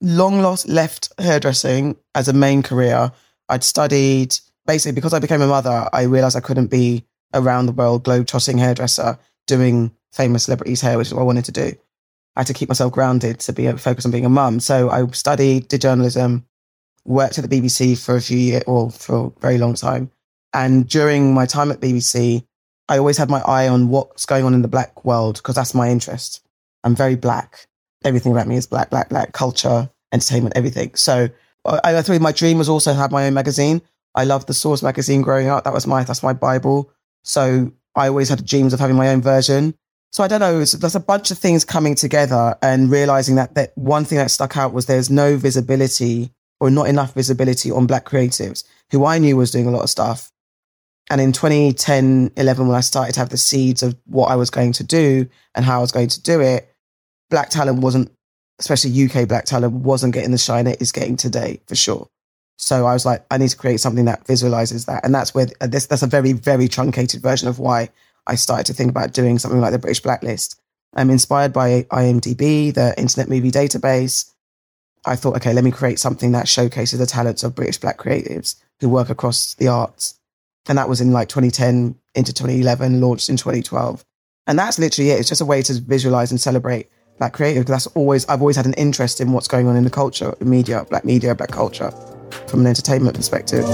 long 0.00 0.40
lost 0.40 0.68
left 0.68 1.12
hairdressing 1.18 1.96
as 2.14 2.28
a 2.28 2.32
main 2.32 2.62
career. 2.62 3.12
I'd 3.48 3.64
studied 3.64 4.36
basically 4.66 4.94
because 4.94 5.14
I 5.14 5.18
became 5.18 5.42
a 5.42 5.46
mother, 5.46 5.88
I 5.92 6.02
realized 6.02 6.36
I 6.36 6.40
couldn't 6.40 6.66
be 6.66 7.04
around 7.32 7.66
the 7.66 7.72
world 7.72 8.04
globe 8.04 8.26
trotting 8.26 8.58
hairdresser 8.58 9.18
doing 9.46 9.92
famous 10.12 10.44
celebrities' 10.44 10.80
hair, 10.80 10.98
which 10.98 11.08
is 11.08 11.14
what 11.14 11.22
I 11.22 11.26
wanted 11.26 11.44
to 11.46 11.52
do. 11.52 11.72
I 12.34 12.40
had 12.40 12.46
to 12.48 12.54
keep 12.54 12.68
myself 12.68 12.92
grounded 12.92 13.40
to 13.40 13.52
be 13.52 13.70
focused 13.72 14.06
on 14.06 14.12
being 14.12 14.26
a 14.26 14.30
mum. 14.30 14.60
So 14.60 14.90
I 14.90 15.06
studied, 15.08 15.68
did 15.68 15.80
journalism, 15.80 16.46
worked 17.04 17.38
at 17.38 17.48
the 17.48 17.60
BBC 17.60 17.96
for 17.98 18.16
a 18.16 18.20
few 18.20 18.36
years 18.36 18.64
or 18.66 18.90
for 18.90 19.26
a 19.26 19.40
very 19.40 19.58
long 19.58 19.74
time. 19.74 20.10
And 20.52 20.88
during 20.88 21.32
my 21.32 21.46
time 21.46 21.70
at 21.70 21.80
BBC, 21.80 22.44
I 22.88 22.98
always 22.98 23.18
had 23.18 23.30
my 23.30 23.40
eye 23.40 23.68
on 23.68 23.88
what's 23.88 24.26
going 24.26 24.44
on 24.44 24.54
in 24.54 24.62
the 24.62 24.68
black 24.68 25.04
world 25.04 25.36
because 25.36 25.54
that's 25.54 25.74
my 25.74 25.90
interest. 25.90 26.46
I'm 26.84 26.94
very 26.94 27.16
black. 27.16 27.66
Everything 28.06 28.32
about 28.32 28.46
me 28.46 28.56
is 28.56 28.66
black, 28.66 28.88
black, 28.90 29.08
black 29.08 29.32
culture, 29.32 29.90
entertainment, 30.12 30.56
everything. 30.56 30.94
So 30.94 31.28
I, 31.64 31.80
I 31.96 32.02
thought 32.02 32.20
my 32.20 32.32
dream 32.32 32.58
was 32.58 32.68
also 32.68 32.94
have 32.94 33.10
my 33.10 33.26
own 33.26 33.34
magazine. 33.34 33.82
I 34.14 34.24
loved 34.24 34.46
the 34.46 34.54
Source 34.54 34.82
magazine 34.82 35.22
growing 35.22 35.48
up. 35.48 35.64
That 35.64 35.74
was 35.74 35.86
my 35.86 36.04
that's 36.04 36.22
my 36.22 36.32
Bible. 36.32 36.90
So 37.24 37.72
I 37.94 38.08
always 38.08 38.28
had 38.28 38.44
dreams 38.46 38.72
of 38.72 38.80
having 38.80 38.96
my 38.96 39.08
own 39.08 39.20
version. 39.20 39.74
So 40.12 40.22
I 40.24 40.28
don't 40.28 40.40
know. 40.40 40.64
There's 40.64 40.94
a 40.94 41.00
bunch 41.00 41.30
of 41.30 41.38
things 41.38 41.64
coming 41.64 41.94
together 41.94 42.56
and 42.62 42.90
realizing 42.90 43.34
that, 43.34 43.54
that 43.54 43.76
one 43.76 44.04
thing 44.04 44.18
that 44.18 44.30
stuck 44.30 44.56
out 44.56 44.72
was 44.72 44.86
there's 44.86 45.10
no 45.10 45.36
visibility 45.36 46.30
or 46.60 46.70
not 46.70 46.88
enough 46.88 47.12
visibility 47.12 47.70
on 47.70 47.86
black 47.86 48.06
creatives 48.06 48.64
who 48.90 49.04
I 49.04 49.18
knew 49.18 49.36
was 49.36 49.50
doing 49.50 49.66
a 49.66 49.70
lot 49.70 49.82
of 49.82 49.90
stuff. 49.90 50.32
And 51.10 51.20
in 51.20 51.32
2010, 51.32 52.32
11, 52.36 52.66
when 52.66 52.76
I 52.76 52.80
started 52.80 53.12
to 53.14 53.20
have 53.20 53.28
the 53.28 53.36
seeds 53.36 53.82
of 53.82 53.96
what 54.06 54.28
I 54.28 54.36
was 54.36 54.50
going 54.50 54.72
to 54.72 54.84
do 54.84 55.28
and 55.54 55.64
how 55.64 55.78
I 55.78 55.80
was 55.80 55.92
going 55.92 56.08
to 56.08 56.22
do 56.22 56.40
it, 56.40 56.72
black 57.30 57.50
talent 57.50 57.80
wasn't, 57.80 58.10
especially 58.58 59.04
UK 59.04 59.28
black 59.28 59.44
talent, 59.44 59.74
wasn't 59.74 60.14
getting 60.14 60.32
the 60.32 60.38
shine 60.38 60.66
it 60.66 60.80
is 60.80 60.92
getting 60.92 61.16
today 61.16 61.60
for 61.66 61.74
sure. 61.74 62.08
So 62.58 62.86
I 62.86 62.94
was 62.94 63.04
like, 63.04 63.24
I 63.30 63.38
need 63.38 63.50
to 63.50 63.56
create 63.56 63.80
something 63.80 64.06
that 64.06 64.26
visualizes 64.26 64.86
that. 64.86 65.04
And 65.04 65.14
that's 65.14 65.34
where 65.34 65.46
uh, 65.60 65.66
this, 65.66 65.86
that's 65.86 66.02
a 66.02 66.06
very, 66.06 66.32
very 66.32 66.68
truncated 66.68 67.20
version 67.20 67.48
of 67.48 67.58
why 67.58 67.90
I 68.26 68.34
started 68.34 68.66
to 68.66 68.72
think 68.72 68.90
about 68.90 69.12
doing 69.12 69.38
something 69.38 69.60
like 69.60 69.72
the 69.72 69.78
British 69.78 70.00
Blacklist. 70.00 70.60
I'm 70.94 71.10
inspired 71.10 71.52
by 71.52 71.82
IMDb, 71.82 72.72
the 72.72 72.94
Internet 72.96 73.28
Movie 73.28 73.50
Database. 73.50 74.32
I 75.04 75.16
thought, 75.16 75.36
okay, 75.36 75.52
let 75.52 75.64
me 75.64 75.70
create 75.70 75.98
something 75.98 76.32
that 76.32 76.48
showcases 76.48 76.98
the 76.98 77.06
talents 77.06 77.44
of 77.44 77.54
British 77.54 77.78
Black 77.78 77.98
creatives 77.98 78.56
who 78.80 78.88
work 78.88 79.10
across 79.10 79.54
the 79.54 79.68
arts. 79.68 80.18
And 80.68 80.78
that 80.78 80.88
was 80.88 81.00
in 81.00 81.12
like 81.12 81.28
2010 81.28 81.94
into 82.14 82.32
2011, 82.32 83.00
launched 83.00 83.28
in 83.28 83.36
2012. 83.36 84.04
And 84.46 84.58
that's 84.58 84.78
literally 84.78 85.10
it. 85.10 85.20
It's 85.20 85.28
just 85.28 85.40
a 85.40 85.44
way 85.44 85.62
to 85.62 85.80
visualize 85.80 86.30
and 86.30 86.40
celebrate 86.40 86.88
Black 87.18 87.32
creative. 87.32 87.64
That's 87.66 87.86
always, 87.88 88.26
I've 88.28 88.40
always 88.40 88.56
had 88.56 88.66
an 88.66 88.74
interest 88.74 89.20
in 89.20 89.32
what's 89.32 89.48
going 89.48 89.66
on 89.68 89.76
in 89.76 89.84
the 89.84 89.90
culture, 89.90 90.34
media, 90.40 90.84
Black 90.90 91.04
media, 91.04 91.34
Black 91.34 91.50
culture 91.50 91.90
from 92.46 92.60
an 92.60 92.66
entertainment 92.66 93.16
perspective. 93.16 93.64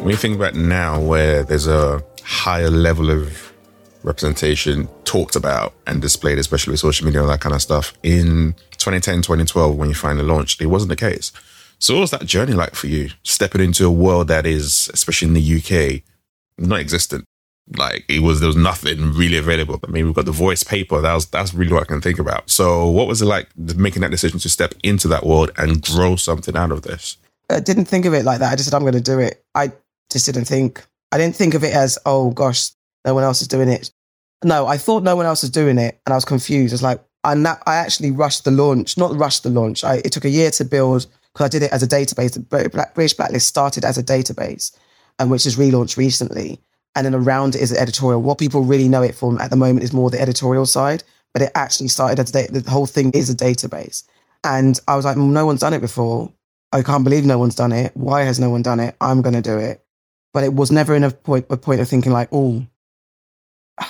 When 0.00 0.08
you 0.08 0.16
think 0.16 0.36
about 0.36 0.54
now, 0.54 0.98
where 0.98 1.42
there's 1.42 1.66
a 1.66 2.02
higher 2.22 2.70
level 2.70 3.10
of 3.10 3.52
representation 4.02 4.88
talked 5.04 5.36
about 5.36 5.74
and 5.86 6.00
displayed, 6.00 6.38
especially 6.38 6.70
with 6.70 6.80
social 6.80 7.04
media 7.04 7.20
and 7.20 7.28
that 7.28 7.40
kind 7.40 7.54
of 7.54 7.60
stuff, 7.60 7.92
in 8.02 8.54
2010, 8.78 9.16
2012, 9.20 9.76
when 9.76 9.90
you 9.90 9.94
finally 9.94 10.24
launched, 10.24 10.62
it 10.62 10.66
wasn't 10.66 10.88
the 10.88 10.96
case. 10.96 11.32
So, 11.78 11.94
what 11.94 12.00
was 12.00 12.10
that 12.12 12.24
journey 12.24 12.54
like 12.54 12.74
for 12.74 12.86
you? 12.86 13.10
Stepping 13.22 13.60
into 13.60 13.84
a 13.86 13.90
world 13.90 14.28
that 14.28 14.46
is, 14.46 14.90
especially 14.94 15.28
in 15.28 15.34
the 15.34 15.58
UK, 15.58 16.02
not 16.58 16.80
existent. 16.80 17.24
Like 17.76 18.04
it 18.08 18.20
was, 18.20 18.40
there 18.40 18.48
was 18.48 18.56
nothing 18.56 19.12
really 19.12 19.36
available. 19.36 19.80
I 19.86 19.90
mean, 19.90 20.06
we've 20.06 20.14
got 20.14 20.24
the 20.24 20.32
voice 20.32 20.62
paper. 20.62 21.00
That 21.00 21.14
was, 21.14 21.26
that's 21.26 21.54
really 21.54 21.72
what 21.72 21.82
I 21.82 21.86
can 21.86 22.00
think 22.00 22.18
about. 22.18 22.50
So, 22.50 22.88
what 22.88 23.06
was 23.06 23.22
it 23.22 23.26
like 23.26 23.48
making 23.56 24.02
that 24.02 24.10
decision 24.10 24.40
to 24.40 24.48
step 24.48 24.74
into 24.82 25.08
that 25.08 25.24
world 25.24 25.52
and 25.56 25.80
grow 25.82 26.16
something 26.16 26.56
out 26.56 26.72
of 26.72 26.82
this? 26.82 27.16
I 27.48 27.60
didn't 27.60 27.86
think 27.86 28.06
of 28.06 28.14
it 28.14 28.24
like 28.24 28.40
that. 28.40 28.52
I 28.52 28.56
just 28.56 28.68
said, 28.68 28.76
I'm 28.76 28.82
going 28.82 28.94
to 28.94 29.00
do 29.00 29.18
it. 29.18 29.44
I 29.54 29.72
just 30.10 30.26
didn't 30.26 30.46
think, 30.46 30.84
I 31.12 31.18
didn't 31.18 31.36
think 31.36 31.54
of 31.54 31.64
it 31.64 31.74
as, 31.74 31.98
oh 32.06 32.30
gosh, 32.30 32.70
no 33.04 33.14
one 33.14 33.24
else 33.24 33.42
is 33.42 33.48
doing 33.48 33.68
it. 33.68 33.90
No, 34.44 34.66
I 34.66 34.76
thought 34.76 35.02
no 35.02 35.16
one 35.16 35.26
else 35.26 35.42
was 35.42 35.50
doing 35.50 35.78
it 35.78 36.00
and 36.06 36.12
I 36.12 36.16
was 36.16 36.24
confused. 36.24 36.72
It's 36.72 36.82
like, 36.82 37.00
and 37.24 37.44
that, 37.44 37.62
I 37.66 37.76
actually 37.76 38.10
rushed 38.10 38.44
the 38.44 38.50
launch, 38.50 38.96
not 38.96 39.14
rushed 39.16 39.42
the 39.42 39.50
launch. 39.50 39.84
I, 39.84 39.96
it 39.96 40.12
took 40.12 40.24
a 40.24 40.30
year 40.30 40.50
to 40.52 40.64
build 40.64 41.06
because 41.32 41.44
I 41.44 41.48
did 41.48 41.62
it 41.62 41.72
as 41.72 41.82
a 41.82 41.86
database. 41.86 42.32
The 42.32 42.90
British 42.94 43.14
Blacklist 43.14 43.46
started 43.46 43.84
as 43.84 43.98
a 43.98 44.02
database 44.02 44.74
and 45.18 45.30
which 45.30 45.44
has 45.44 45.56
relaunched 45.56 45.96
recently. 45.96 46.60
And 46.94 47.06
then 47.06 47.14
around 47.14 47.54
it 47.54 47.62
is 47.62 47.70
the 47.70 47.80
editorial. 47.80 48.20
What 48.20 48.38
people 48.38 48.62
really 48.62 48.88
know 48.88 49.02
it 49.02 49.14
for 49.14 49.40
at 49.40 49.50
the 49.50 49.56
moment 49.56 49.84
is 49.84 49.92
more 49.92 50.10
the 50.10 50.20
editorial 50.20 50.66
side, 50.66 51.04
but 51.32 51.42
it 51.42 51.52
actually 51.54 51.88
started 51.88 52.18
as 52.18 52.34
a, 52.34 52.46
the 52.48 52.68
whole 52.68 52.86
thing 52.86 53.12
is 53.12 53.30
a 53.30 53.34
database. 53.34 54.02
And 54.42 54.78
I 54.88 54.96
was 54.96 55.04
like, 55.04 55.16
well, 55.16 55.26
no 55.26 55.46
one's 55.46 55.60
done 55.60 55.74
it 55.74 55.80
before. 55.80 56.32
I 56.72 56.82
can't 56.82 57.04
believe 57.04 57.24
no 57.24 57.38
one's 57.38 57.54
done 57.54 57.72
it. 57.72 57.92
Why 57.94 58.22
has 58.22 58.40
no 58.40 58.50
one 58.50 58.62
done 58.62 58.80
it? 58.80 58.96
I'm 59.00 59.22
going 59.22 59.34
to 59.34 59.42
do 59.42 59.58
it 59.58 59.84
but 60.32 60.44
it 60.44 60.54
was 60.54 60.70
never 60.70 60.94
in 60.94 61.04
a 61.04 61.10
point, 61.10 61.46
a 61.50 61.56
point 61.56 61.80
of 61.80 61.88
thinking 61.88 62.12
like, 62.12 62.28
oh, 62.32 62.64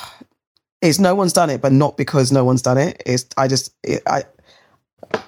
it's 0.83 0.99
no 0.99 1.15
one's 1.15 1.33
done 1.33 1.51
it, 1.51 1.61
but 1.61 1.73
not 1.73 1.97
because 1.97 2.33
no 2.33 2.45
one's 2.45 2.63
done 2.63 2.79
it. 2.79 3.03
It's 3.05 3.27
I 3.37 3.49
just 3.49 3.75
it, 3.83 4.03
I, 4.07 4.25
I 5.13 5.21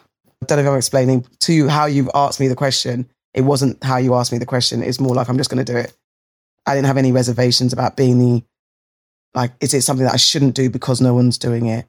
don't 0.46 0.58
know 0.58 0.64
if 0.64 0.70
I'm 0.70 0.76
explaining 0.76 1.26
to 1.40 1.52
you 1.52 1.68
how 1.68 1.86
you've 1.86 2.10
asked 2.14 2.40
me 2.40 2.48
the 2.48 2.56
question. 2.56 3.08
It 3.34 3.42
wasn't 3.42 3.82
how 3.82 3.96
you 3.96 4.14
asked 4.14 4.32
me 4.32 4.38
the 4.38 4.46
question. 4.46 4.82
It's 4.82 5.00
more 5.00 5.14
like 5.14 5.28
I'm 5.28 5.38
just 5.38 5.50
going 5.50 5.64
to 5.64 5.72
do 5.72 5.78
it. 5.78 5.94
I 6.66 6.74
didn't 6.74 6.86
have 6.86 6.96
any 6.96 7.12
reservations 7.12 7.72
about 7.72 7.96
being 7.96 8.18
the 8.18 8.44
like. 9.34 9.52
Is 9.60 9.74
it 9.74 9.82
something 9.82 10.06
that 10.06 10.14
I 10.14 10.18
shouldn't 10.18 10.54
do 10.54 10.70
because 10.70 11.00
no 11.00 11.14
one's 11.14 11.38
doing 11.38 11.66
it? 11.66 11.86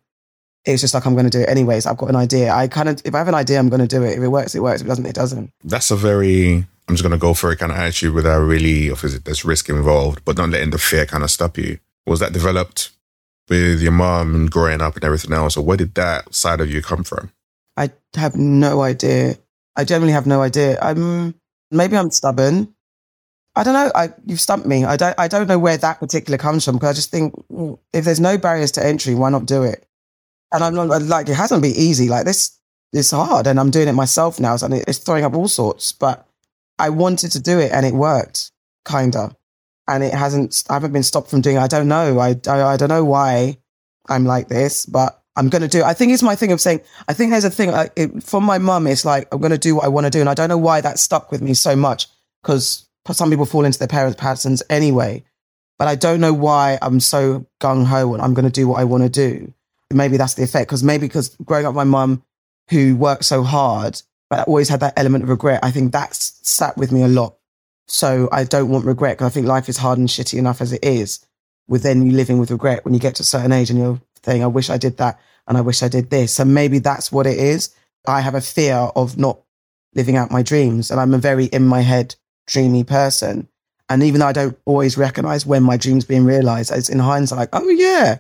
It's 0.65 0.81
just 0.81 0.93
like 0.93 1.05
I'm 1.05 1.13
going 1.13 1.25
to 1.25 1.29
do 1.29 1.41
it 1.41 1.49
anyways. 1.49 1.86
I've 1.86 1.97
got 1.97 2.09
an 2.09 2.15
idea. 2.15 2.53
I 2.53 2.67
kind 2.67 2.89
of 2.89 3.01
if 3.05 3.13
I 3.13 3.17
have 3.17 3.27
an 3.27 3.36
idea, 3.36 3.59
I'm 3.59 3.69
going 3.69 3.81
to 3.81 3.88
do 3.88 4.03
it. 4.03 4.17
If 4.17 4.23
it 4.23 4.29
works, 4.29 4.55
it 4.55 4.62
works. 4.62 4.81
If 4.81 4.88
it 4.88 4.89
doesn't, 4.89 5.05
it 5.05 5.15
doesn't. 5.15 5.51
That's 5.63 5.91
a 5.91 5.95
very 5.95 6.65
I'm 6.88 6.95
just 6.95 7.03
going 7.03 7.12
to 7.12 7.17
go 7.17 7.33
for 7.33 7.51
it 7.51 7.57
kind 7.57 7.71
of 7.71 7.77
attitude 7.77 8.13
without 8.13 8.39
really, 8.39 8.91
obviously, 8.91 9.19
there's 9.19 9.45
risk 9.45 9.69
involved, 9.69 10.25
but 10.25 10.38
not 10.38 10.49
letting 10.49 10.71
the 10.71 10.77
fear 10.77 11.05
kind 11.05 11.23
of 11.23 11.31
stop 11.31 11.57
you. 11.57 11.79
Was 12.05 12.19
that 12.19 12.33
developed 12.33 12.91
with 13.49 13.81
your 13.81 13.93
mom 13.93 14.36
and 14.36 14.51
growing 14.51 14.81
up 14.81 14.95
and 14.95 15.03
everything 15.03 15.31
else? 15.31 15.55
Or 15.55 15.63
where 15.63 15.77
did 15.77 15.95
that 15.95 16.33
side 16.36 16.59
of 16.59 16.69
you 16.69 16.81
come 16.81 17.03
from? 17.03 17.31
I 17.77 17.91
have 18.15 18.36
no 18.36 18.81
idea. 18.81 19.38
I 19.75 19.86
generally 19.86 20.13
have 20.13 20.27
no 20.27 20.41
idea. 20.41 20.77
I'm 20.81 21.36
maybe 21.71 21.95
I'm 21.97 22.12
stubborn. 22.12 22.72
I 23.56 23.63
don't 23.63 23.74
know. 23.74 23.92
I, 23.94 24.10
you've 24.26 24.42
stumped 24.42 24.66
me. 24.66 24.84
I 24.84 24.98
don't. 24.98 25.16
I 25.20 25.28
don't 25.28 25.48
know 25.48 25.60
where 25.60 25.78
that 25.78 26.00
particular 26.00 26.38
comes 26.38 26.66
from 26.66 26.76
because 26.76 26.89
I 26.89 26.94
just 26.94 27.12
think 27.12 27.34
mm, 27.52 27.78
if 27.94 28.06
there's 28.06 28.20
no 28.20 28.38
barriers 28.38 28.72
to 28.74 28.86
entry, 28.86 29.16
why 29.16 29.30
not 29.30 29.46
do 29.46 29.63
it? 29.63 29.86
And 30.52 30.63
I'm 30.63 30.76
not 30.76 31.02
like 31.04 31.30
it 31.30 31.36
hasn't 31.36 31.62
been 31.62 31.76
easy. 31.76 32.10
Like 32.10 32.26
this, 32.26 32.60
it's 32.94 33.12
hard, 33.12 33.48
and 33.48 33.60
I'm 33.60 33.72
doing 33.72 33.88
it 33.88 33.94
myself 33.94 34.39
now, 34.39 34.56
so 34.56 34.68
it's 34.72 35.00
throwing 35.00 35.24
up 35.24 35.36
all 35.36 35.48
sorts. 35.48 35.92
But 35.92 36.28
I 36.80 36.89
wanted 36.89 37.32
to 37.34 37.39
do 37.42 37.60
it 37.60 37.72
and 37.72 37.86
it 37.86 37.94
worked, 37.94 38.52
kinda. 38.88 39.36
and 39.88 40.04
it 40.04 40.13
hasn't, 40.13 40.63
I 40.70 40.74
haven't 40.74 40.94
been 40.94 41.04
stopped 41.04 41.30
from 41.30 41.42
doing 41.42 41.58
it. 41.58 41.62
I 41.62 41.68
don't 41.68 41.88
know. 41.88 42.20
I, 42.20 42.36
I, 42.48 42.63
I 42.63 42.78
don't 42.78 42.89
know 42.89 43.04
why 43.06 43.58
I'm 44.10 44.26
like 44.26 44.48
this, 44.48 44.86
but 44.86 45.22
I'm 45.36 45.50
going 45.50 45.62
to 45.62 45.68
do 45.68 45.80
it. 45.80 45.84
I 45.84 45.94
think 45.94 46.12
it's 46.13 46.24
my 46.24 46.36
thing 46.36 46.52
of 46.52 46.62
saying, 46.62 46.82
I 47.08 47.13
think 47.13 47.32
there's 47.32 47.44
a 47.44 47.50
thing 47.50 47.72
like 47.72 47.92
it, 47.96 48.24
from 48.24 48.44
my 48.44 48.58
mum, 48.58 48.88
it's 48.88 49.06
like, 49.06 49.28
I'm 49.32 49.39
going 49.39 49.52
to 49.52 49.58
do 49.58 49.76
what 49.76 49.86
I 49.86 49.89
want 49.89 50.06
to 50.06 50.10
do. 50.10 50.20
And 50.20 50.30
I 50.30 50.34
don't 50.34 50.50
know 50.50 50.58
why 50.58 50.82
that 50.82 51.00
stuck 51.00 51.32
with 51.32 51.42
me 51.42 51.54
so 51.54 51.76
much 51.76 52.08
because 52.42 52.88
some 53.12 53.30
people 53.30 53.46
fall 53.46 53.66
into 53.66 53.80
their 53.80 53.88
parents' 53.88 54.20
patterns 54.20 54.63
anyway. 54.70 55.24
But 55.78 55.88
I 55.88 55.96
don't 55.96 56.22
know 56.22 56.34
why 56.34 56.78
I'm 56.82 57.00
so 57.00 57.46
gung 57.60 57.86
ho 57.86 58.13
and 58.13 58.22
I'm 58.22 58.34
going 58.34 58.46
to 58.46 58.52
do 58.52 58.68
what 58.68 58.80
I 58.80 58.84
want 58.86 59.04
to 59.04 59.10
do. 59.10 59.54
Maybe 59.92 60.18
that's 60.18 60.36
the 60.36 60.44
effect 60.44 60.70
because 60.70 60.84
maybe 60.84 61.08
because 61.08 61.36
growing 61.44 61.66
up 61.66 61.76
my 61.76 61.84
mum 61.84 62.24
who 62.70 62.96
worked 62.96 63.26
so 63.26 63.44
hard, 63.44 64.02
but 64.30 64.39
I 64.39 64.44
always 64.44 64.70
had 64.70 64.80
that 64.80 64.94
element 64.98 65.24
of 65.24 65.30
regret. 65.30 65.60
I 65.63 65.72
think 65.72 65.92
that's 65.92 66.39
sat 66.42 66.78
with 66.78 66.92
me 66.92 67.04
a 67.04 67.08
lot. 67.08 67.38
So 67.88 68.30
I 68.32 68.46
don't 68.46 68.70
want 68.70 68.86
regret 68.86 69.18
because 69.18 69.32
I 69.32 69.34
think 69.34 69.46
life 69.46 69.68
is 69.68 69.78
hard 69.78 70.00
and 70.00 70.08
shitty 70.08 70.39
enough 70.39 70.62
as 70.62 70.72
it 70.72 70.84
is. 70.84 71.26
With 71.68 71.84
then 71.84 72.06
you 72.06 72.13
living 72.13 72.39
with 72.39 72.52
regret 72.52 72.86
when 72.86 72.94
you 72.94 73.00
get 73.00 73.16
to 73.16 73.24
a 73.24 73.26
certain 73.26 73.52
age 73.52 73.70
and 73.70 73.80
you're 73.80 74.02
saying, 74.24 74.44
I 74.44 74.48
wish 74.48 74.70
I 74.70 74.78
did 74.78 74.98
that 74.98 75.20
and 75.48 75.58
I 75.58 75.62
wish 75.62 75.84
I 75.84 75.88
did 75.88 76.10
this. 76.10 76.34
So 76.34 76.46
maybe 76.46 76.80
that's 76.80 77.12
what 77.12 77.28
it 77.28 77.38
is. 77.38 77.76
I 78.08 78.22
have 78.22 78.36
a 78.36 78.42
fear 78.42 78.76
of 78.76 79.18
not 79.18 79.39
living 79.96 80.16
out 80.16 80.32
my 80.32 80.42
dreams 80.42 80.92
and 80.92 81.00
I'm 81.00 81.13
a 81.13 81.20
very 81.20 81.46
in 81.46 81.66
my 81.66 81.82
head 81.82 82.16
dreamy 82.47 82.84
person. 82.84 83.47
And 83.89 84.03
even 84.03 84.19
though 84.19 84.27
I 84.27 84.34
don't 84.34 84.58
always 84.65 84.97
recognize 84.97 85.45
when 85.45 85.63
my 85.63 85.77
dream's 85.77 86.06
being 86.06 86.25
realized, 86.25 86.71
it's 86.71 86.89
in 86.89 86.99
hindsight, 86.99 87.38
like, 87.38 87.49
oh 87.53 87.69
yeah. 87.69 88.17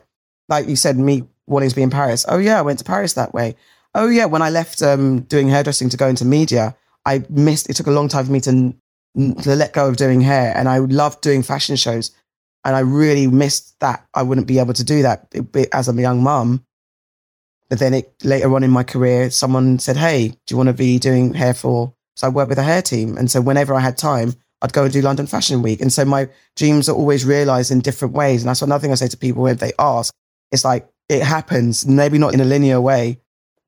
Like 0.49 0.67
you 0.67 0.75
said, 0.75 0.97
me 0.97 1.23
wanting 1.47 1.69
to 1.69 1.75
be 1.75 1.81
in 1.81 1.89
Paris. 1.89 2.25
Oh 2.27 2.37
yeah, 2.37 2.59
I 2.59 2.61
went 2.61 2.79
to 2.79 2.85
Paris 2.85 3.13
that 3.13 3.33
way. 3.33 3.55
Oh 3.95 4.07
yeah, 4.07 4.25
when 4.25 4.41
I 4.41 4.49
left 4.49 4.81
um, 4.81 5.21
doing 5.21 5.47
hairdressing 5.47 5.89
to 5.89 5.97
go 5.97 6.07
into 6.07 6.25
media, 6.25 6.75
I 7.05 7.23
missed. 7.29 7.69
It 7.69 7.75
took 7.75 7.87
a 7.87 7.91
long 7.91 8.07
time 8.07 8.25
for 8.25 8.31
me 8.31 8.41
to 8.41 8.73
to 9.43 9.55
let 9.55 9.73
go 9.73 9.87
of 9.87 9.97
doing 9.97 10.21
hair, 10.21 10.53
and 10.55 10.67
I 10.67 10.79
loved 10.79 11.21
doing 11.21 11.43
fashion 11.43 11.75
shows, 11.75 12.11
and 12.65 12.75
I 12.75 12.79
really 12.79 13.27
missed 13.27 13.79
that. 13.79 14.05
I 14.13 14.23
wouldn't 14.23 14.47
be 14.47 14.59
able 14.59 14.73
to 14.73 14.83
do 14.83 15.03
that 15.03 15.33
as 15.71 15.87
a 15.87 15.93
young 15.93 16.23
mum. 16.23 16.65
But 17.69 17.79
then 17.79 17.93
it, 17.93 18.13
later 18.23 18.53
on 18.55 18.63
in 18.63 18.71
my 18.71 18.83
career, 18.83 19.29
someone 19.31 19.79
said, 19.79 19.97
"Hey, 19.97 20.29
do 20.29 20.37
you 20.49 20.57
want 20.57 20.67
to 20.67 20.73
be 20.73 20.99
doing 20.99 21.33
hair 21.33 21.53
for?" 21.53 21.93
So 22.15 22.27
I 22.27 22.29
worked 22.29 22.49
with 22.49 22.59
a 22.59 22.63
hair 22.63 22.81
team, 22.81 23.17
and 23.17 23.29
so 23.29 23.41
whenever 23.41 23.73
I 23.73 23.79
had 23.79 23.97
time, 23.97 24.33
I'd 24.61 24.73
go 24.73 24.83
and 24.83 24.93
do 24.93 25.01
London 25.01 25.27
Fashion 25.27 25.61
Week. 25.61 25.81
And 25.81 25.91
so 25.91 26.05
my 26.05 26.29
dreams 26.55 26.87
are 26.87 26.95
always 26.95 27.25
realized 27.25 27.69
in 27.69 27.81
different 27.81 28.13
ways. 28.13 28.41
And 28.41 28.49
that's 28.49 28.61
another 28.61 28.81
thing 28.81 28.91
I 28.91 28.95
say 28.95 29.07
to 29.09 29.17
people 29.17 29.43
when 29.43 29.57
they 29.57 29.73
ask. 29.77 30.13
It's 30.51 30.63
like 30.63 30.87
it 31.09 31.21
happens, 31.21 31.85
maybe 31.85 32.17
not 32.17 32.33
in 32.33 32.39
a 32.39 32.45
linear 32.45 32.79
way, 32.79 33.19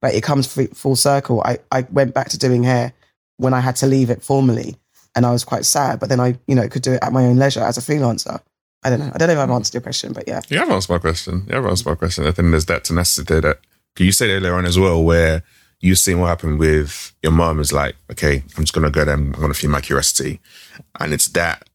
but 0.02 0.14
it 0.14 0.24
comes 0.24 0.48
full 0.74 0.96
circle. 0.96 1.42
I, 1.44 1.58
I 1.70 1.86
went 1.92 2.14
back 2.14 2.30
to 2.30 2.38
doing 2.38 2.64
hair 2.64 2.94
when 3.38 3.54
I 3.54 3.60
had 3.60 3.76
to 3.78 3.88
leave 3.88 4.10
it 4.10 4.24
formally 4.24 4.78
and 5.16 5.26
I 5.26 5.32
was 5.32 5.44
quite 5.44 5.66
sad, 5.66 6.00
but 6.00 6.10
then 6.10 6.20
I, 6.20 6.38
you 6.48 6.56
know, 6.56 6.68
could 6.68 6.82
do 6.82 6.94
it 6.94 7.00
at 7.02 7.14
my 7.14 7.26
own 7.26 7.38
leisure 7.38 7.64
as 7.64 7.78
a 7.78 7.82
freelancer. 7.82 8.40
I 8.84 8.90
don't 8.90 9.00
know. 9.00 9.12
I 9.14 9.18
don't 9.18 9.28
know 9.28 9.34
if 9.34 9.40
I've 9.40 9.50
answered 9.50 9.74
your 9.74 9.82
question, 9.82 10.14
but 10.14 10.28
yeah. 10.28 10.42
You 10.50 10.60
have 10.60 10.70
answered 10.70 10.94
my 10.94 11.00
question. 11.00 11.46
You 11.48 11.56
have 11.56 11.66
answered 11.66 11.88
my 11.88 11.96
question. 11.96 12.28
I 12.28 12.32
think 12.32 12.52
there's 12.52 12.66
that 12.66 12.84
tenacity 12.84 13.40
that 13.40 13.60
you 13.98 14.12
said 14.12 14.30
earlier 14.30 14.54
on 14.54 14.66
as 14.66 14.78
well, 14.78 15.04
where 15.04 15.44
you 15.86 15.96
seen 15.96 16.20
what 16.20 16.28
happened 16.28 16.60
with 16.60 17.14
your 17.22 17.32
mom 17.32 17.60
is 17.60 17.72
like, 17.72 17.96
okay, 18.12 18.44
I'm 18.58 18.64
just 18.64 18.74
gonna 18.74 18.90
go 18.90 19.06
there, 19.06 19.16
I'm 19.16 19.32
gonna 19.32 19.54
feed 19.54 19.70
my 19.70 19.82
curiosity. 19.82 20.40
And 21.00 21.14
it's 21.14 21.28
that 21.30 21.70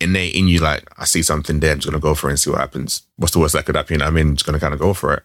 innate 0.00 0.34
in 0.34 0.48
you, 0.48 0.60
like, 0.60 0.88
I 0.98 1.04
see 1.04 1.22
something 1.22 1.60
there, 1.60 1.72
I'm 1.72 1.78
just 1.78 1.88
gonna 1.90 2.00
go 2.00 2.14
for 2.14 2.28
it 2.28 2.32
and 2.32 2.40
see 2.40 2.50
what 2.50 2.60
happens. 2.60 3.02
What's 3.16 3.32
the 3.32 3.40
worst 3.40 3.54
that 3.54 3.66
could 3.66 3.76
happen? 3.76 4.02
I 4.02 4.10
mean? 4.10 4.28
I'm 4.28 4.36
just 4.36 4.46
gonna 4.46 4.60
kind 4.60 4.74
of 4.74 4.80
go 4.80 4.94
for 4.94 5.14
it 5.14 5.22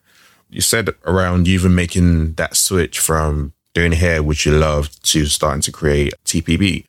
you 0.51 0.61
said 0.61 0.89
around 1.05 1.47
you 1.47 1.53
even 1.55 1.73
making 1.73 2.33
that 2.33 2.55
switch 2.55 2.99
from 2.99 3.53
doing 3.73 3.93
hair, 3.93 4.21
which 4.21 4.45
you 4.45 4.51
loved, 4.51 5.03
to 5.05 5.25
starting 5.25 5.61
to 5.61 5.71
create 5.71 6.13
TBB. 6.25 6.85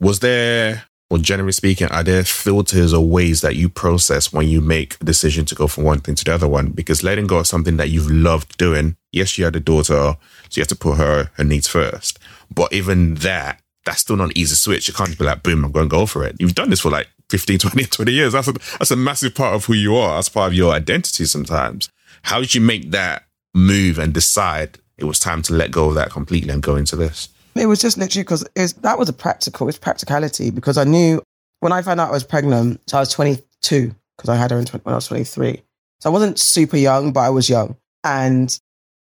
Was 0.00 0.18
there, 0.18 0.84
or 1.08 1.18
generally 1.18 1.52
speaking, 1.52 1.86
are 1.88 2.02
there 2.02 2.24
filters 2.24 2.92
or 2.92 3.06
ways 3.06 3.40
that 3.40 3.54
you 3.54 3.68
process 3.68 4.32
when 4.32 4.48
you 4.48 4.60
make 4.60 4.96
a 5.00 5.04
decision 5.04 5.44
to 5.46 5.54
go 5.54 5.68
from 5.68 5.84
one 5.84 6.00
thing 6.00 6.16
to 6.16 6.24
the 6.24 6.34
other 6.34 6.48
one? 6.48 6.70
Because 6.70 7.04
letting 7.04 7.26
go 7.26 7.38
of 7.38 7.46
something 7.46 7.76
that 7.76 7.90
you've 7.90 8.10
loved 8.10 8.56
doing, 8.58 8.96
yes, 9.12 9.38
you 9.38 9.44
had 9.44 9.54
a 9.54 9.60
daughter, 9.60 9.94
so 9.94 10.18
you 10.52 10.62
have 10.62 10.68
to 10.68 10.76
put 10.76 10.96
her 10.96 11.30
her 11.34 11.44
needs 11.44 11.68
first. 11.68 12.18
But 12.52 12.72
even 12.72 13.14
that, 13.16 13.62
that's 13.84 14.00
still 14.00 14.16
not 14.16 14.30
an 14.30 14.38
easy 14.38 14.56
switch. 14.56 14.88
You 14.88 14.94
can't 14.94 15.16
be 15.16 15.24
like, 15.24 15.44
boom, 15.44 15.64
I'm 15.64 15.72
going 15.72 15.88
to 15.88 15.96
go 15.96 16.06
for 16.06 16.24
it. 16.24 16.36
You've 16.40 16.56
done 16.56 16.70
this 16.70 16.80
for 16.80 16.90
like 16.90 17.08
15, 17.30 17.58
20, 17.60 17.84
20 17.84 18.12
years. 18.12 18.32
That's 18.32 18.48
a, 18.48 18.52
that's 18.52 18.90
a 18.90 18.96
massive 18.96 19.34
part 19.34 19.54
of 19.54 19.64
who 19.64 19.74
you 19.74 19.96
are. 19.96 20.16
That's 20.16 20.28
part 20.28 20.48
of 20.48 20.54
your 20.54 20.72
identity 20.72 21.24
sometimes. 21.24 21.88
How 22.22 22.40
did 22.40 22.54
you 22.54 22.60
make 22.60 22.90
that 22.90 23.26
move 23.54 23.98
and 23.98 24.12
decide 24.12 24.80
it 24.98 25.04
was 25.04 25.20
time 25.20 25.42
to 25.42 25.54
let 25.54 25.70
go 25.70 25.88
of 25.88 25.94
that 25.94 26.10
completely 26.10 26.50
and 26.50 26.62
go 26.62 26.74
into 26.74 26.96
this? 26.96 27.28
It 27.58 27.66
was 27.66 27.80
just 27.80 27.98
literally 27.98 28.24
because 28.24 28.44
that 28.72 28.98
was 28.98 29.08
a 29.08 29.12
practical, 29.12 29.68
it's 29.68 29.78
practicality 29.78 30.50
because 30.50 30.78
I 30.78 30.84
knew 30.84 31.22
when 31.60 31.72
I 31.72 31.82
found 31.82 32.00
out 32.00 32.08
I 32.08 32.12
was 32.12 32.24
pregnant, 32.24 32.80
so 32.88 32.98
I 32.98 33.00
was 33.00 33.12
22 33.12 33.94
because 34.16 34.28
I 34.28 34.36
had 34.36 34.50
her 34.50 34.62
20, 34.62 34.84
when 34.84 34.92
I 34.92 34.96
was 34.96 35.06
23. 35.08 35.62
So 36.00 36.10
I 36.10 36.12
wasn't 36.12 36.38
super 36.38 36.76
young, 36.76 37.12
but 37.12 37.20
I 37.20 37.30
was 37.30 37.48
young. 37.48 37.76
And 38.04 38.58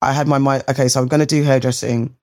I 0.01 0.13
had 0.13 0.27
my 0.27 0.37
mind, 0.37 0.63
okay, 0.69 0.87
so 0.87 1.01
I'm 1.01 1.07
going 1.07 1.19
to 1.19 1.25
do 1.25 1.43
hairdressing. 1.43 2.15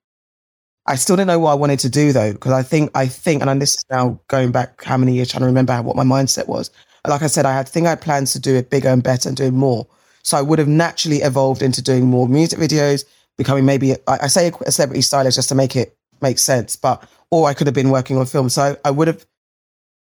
I 0.87 0.96
still 0.96 1.16
didn't 1.16 1.29
know 1.29 1.38
what 1.38 1.53
I 1.53 1.55
wanted 1.55 1.81
to 1.81 1.90
do 1.90 2.12
though, 2.12 2.33
because 2.33 2.53
I 2.53 2.62
think, 2.62 2.90
I 2.94 3.07
think, 3.07 3.42
and 3.42 3.61
this 3.61 3.74
is 3.74 3.85
now 3.90 4.20
going 4.29 4.53
back 4.53 4.85
how 4.85 4.96
many 4.96 5.14
years 5.14 5.31
trying 5.31 5.40
to 5.40 5.46
remember 5.46 5.81
what 5.83 5.96
my 5.96 6.05
mindset 6.05 6.46
was. 6.46 6.70
Like 7.07 7.22
I 7.22 7.27
said, 7.27 7.46
I 7.46 7.53
had, 7.53 7.68
think 7.68 7.87
I 7.87 7.90
had 7.90 8.00
plans 8.00 8.33
to 8.33 8.38
do 8.38 8.55
it 8.55 8.70
bigger 8.70 8.88
and 8.88 9.03
better 9.03 9.29
and 9.29 9.37
doing 9.37 9.55
more. 9.55 9.87
So 10.22 10.38
I 10.38 10.42
would 10.42 10.59
have 10.59 10.68
naturally 10.68 11.18
evolved 11.18 11.62
into 11.62 11.83
doing 11.83 12.07
more 12.07 12.29
music 12.29 12.59
videos, 12.59 13.05
becoming 13.37 13.66
maybe, 13.66 13.94
I, 14.07 14.27
say 14.29 14.50
a 14.64 14.72
celebrity 14.72 15.03
stylist 15.03 15.37
just 15.37 15.50
to 15.50 15.55
make 15.55 15.77
it 15.77 15.96
make 16.24 16.38
sense, 16.38 16.74
but, 16.74 17.08
or 17.30 17.48
I 17.48 17.54
could 17.54 17.68
have 17.68 17.74
been 17.74 17.90
working 17.90 18.16
on 18.18 18.26
film. 18.26 18.48
So 18.48 18.76
I 18.84 18.90
would 18.90 19.06
have 19.06 19.24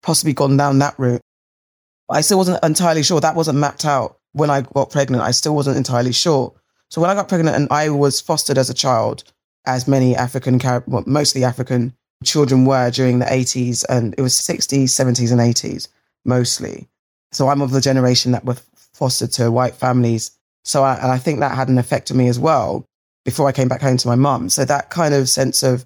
possibly 0.03 0.33
gone 0.33 0.57
down 0.57 0.79
that 0.79 0.97
route. 0.99 1.21
I 2.09 2.21
still 2.21 2.37
wasn't 2.37 2.63
entirely 2.63 3.03
sure. 3.03 3.19
That 3.19 3.35
wasn't 3.35 3.57
mapped 3.57 3.85
out 3.85 4.19
when 4.33 4.49
I 4.49 4.61
got 4.61 4.91
pregnant. 4.91 5.23
I 5.23 5.31
still 5.31 5.55
wasn't 5.55 5.77
entirely 5.77 6.11
sure. 6.11 6.53
So 6.89 7.01
when 7.01 7.09
I 7.09 7.15
got 7.15 7.29
pregnant 7.29 7.55
and 7.55 7.67
I 7.71 7.89
was 7.89 8.19
fostered 8.19 8.57
as 8.57 8.69
a 8.69 8.73
child, 8.73 9.23
as 9.65 9.87
many 9.87 10.15
African, 10.15 10.59
well, 10.87 11.03
mostly 11.07 11.43
African 11.43 11.93
children 12.23 12.65
were 12.65 12.91
during 12.91 13.19
the 13.19 13.25
80s, 13.25 13.85
and 13.89 14.13
it 14.17 14.21
was 14.21 14.33
60s, 14.33 14.83
70s, 14.83 15.31
and 15.31 15.41
80s 15.41 15.87
mostly. 16.25 16.87
So 17.31 17.47
I'm 17.47 17.61
of 17.61 17.71
the 17.71 17.81
generation 17.81 18.31
that 18.33 18.45
were 18.45 18.57
fostered 18.75 19.31
to 19.33 19.51
white 19.51 19.75
families. 19.75 20.31
So 20.63 20.83
I, 20.83 20.95
and 20.95 21.11
I 21.11 21.17
think 21.17 21.39
that 21.39 21.55
had 21.55 21.69
an 21.69 21.77
effect 21.77 22.11
on 22.11 22.17
me 22.17 22.27
as 22.27 22.37
well 22.37 22.85
before 23.25 23.47
I 23.47 23.51
came 23.51 23.67
back 23.67 23.81
home 23.81 23.97
to 23.97 24.07
my 24.07 24.15
mum. 24.15 24.49
So 24.49 24.65
that 24.65 24.89
kind 24.89 25.13
of 25.13 25.29
sense 25.29 25.63
of 25.63 25.85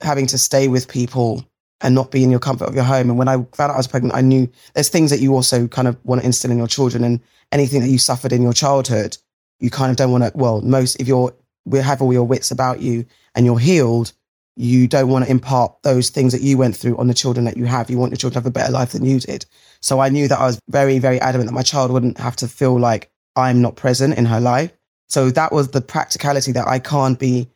having 0.00 0.26
to 0.28 0.38
stay 0.38 0.68
with 0.68 0.88
people 0.88 1.44
and 1.80 1.94
not 1.94 2.10
be 2.10 2.24
in 2.24 2.30
your 2.30 2.40
comfort 2.40 2.68
of 2.68 2.74
your 2.74 2.84
home. 2.84 3.10
And 3.10 3.18
when 3.18 3.28
I 3.28 3.36
found 3.36 3.70
out 3.70 3.74
I 3.74 3.76
was 3.76 3.86
pregnant, 3.86 4.14
I 4.14 4.22
knew 4.22 4.48
there's 4.74 4.88
things 4.88 5.10
that 5.10 5.20
you 5.20 5.34
also 5.34 5.66
kind 5.68 5.88
of 5.88 6.02
want 6.04 6.20
to 6.20 6.26
instill 6.26 6.50
in 6.50 6.58
your 6.58 6.66
children 6.66 7.04
and 7.04 7.20
anything 7.52 7.80
that 7.82 7.88
you 7.88 7.98
suffered 7.98 8.32
in 8.32 8.42
your 8.42 8.52
childhood, 8.52 9.16
you 9.60 9.70
kind 9.70 9.90
of 9.90 9.96
don't 9.96 10.10
want 10.10 10.24
to, 10.24 10.32
well, 10.34 10.60
most, 10.62 10.96
if 11.00 11.06
you're, 11.06 11.34
we 11.64 11.78
have 11.78 12.00
all 12.00 12.12
your 12.12 12.24
wits 12.24 12.50
about 12.50 12.80
you 12.80 13.04
and 13.34 13.44
you're 13.44 13.58
healed, 13.58 14.12
you 14.56 14.88
don't 14.88 15.08
want 15.08 15.24
to 15.24 15.30
impart 15.30 15.82
those 15.82 16.08
things 16.08 16.32
that 16.32 16.40
you 16.40 16.56
went 16.56 16.74
through 16.74 16.96
on 16.96 17.08
the 17.08 17.14
children 17.14 17.44
that 17.44 17.58
you 17.58 17.66
have. 17.66 17.90
You 17.90 17.98
want 17.98 18.12
your 18.12 18.16
children 18.16 18.42
to 18.42 18.46
have 18.46 18.46
a 18.46 18.50
better 18.50 18.72
life 18.72 18.92
than 18.92 19.04
you 19.04 19.20
did. 19.20 19.44
So 19.80 20.00
I 20.00 20.08
knew 20.08 20.28
that 20.28 20.38
I 20.38 20.46
was 20.46 20.58
very, 20.68 20.98
very 20.98 21.20
adamant 21.20 21.50
that 21.50 21.54
my 21.54 21.62
child 21.62 21.90
wouldn't 21.90 22.18
have 22.18 22.36
to 22.36 22.48
feel 22.48 22.78
like 22.78 23.10
I'm 23.34 23.60
not 23.60 23.76
present 23.76 24.16
in 24.16 24.24
her 24.24 24.40
life. 24.40 24.72
So 25.08 25.30
that 25.30 25.52
was 25.52 25.68
the 25.68 25.82
practicality 25.82 26.52
that 26.52 26.66
I 26.66 26.78
can't 26.78 27.18
be 27.18 27.48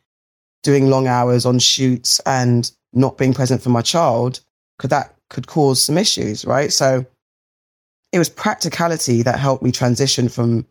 doing 0.63 0.89
long 0.89 1.07
hours 1.07 1.45
on 1.45 1.59
shoots 1.59 2.19
and 2.25 2.71
not 2.93 3.17
being 3.17 3.33
present 3.33 3.61
for 3.61 3.69
my 3.69 3.81
child 3.81 4.41
because 4.77 4.89
that 4.89 5.15
could 5.29 5.47
cause 5.47 5.81
some 5.81 5.97
issues, 5.97 6.45
right? 6.45 6.71
So 6.71 7.05
it 8.11 8.19
was 8.19 8.29
practicality 8.29 9.23
that 9.23 9.39
helped 9.39 9.63
me 9.63 9.71
transition 9.71 10.27
from 10.29 10.65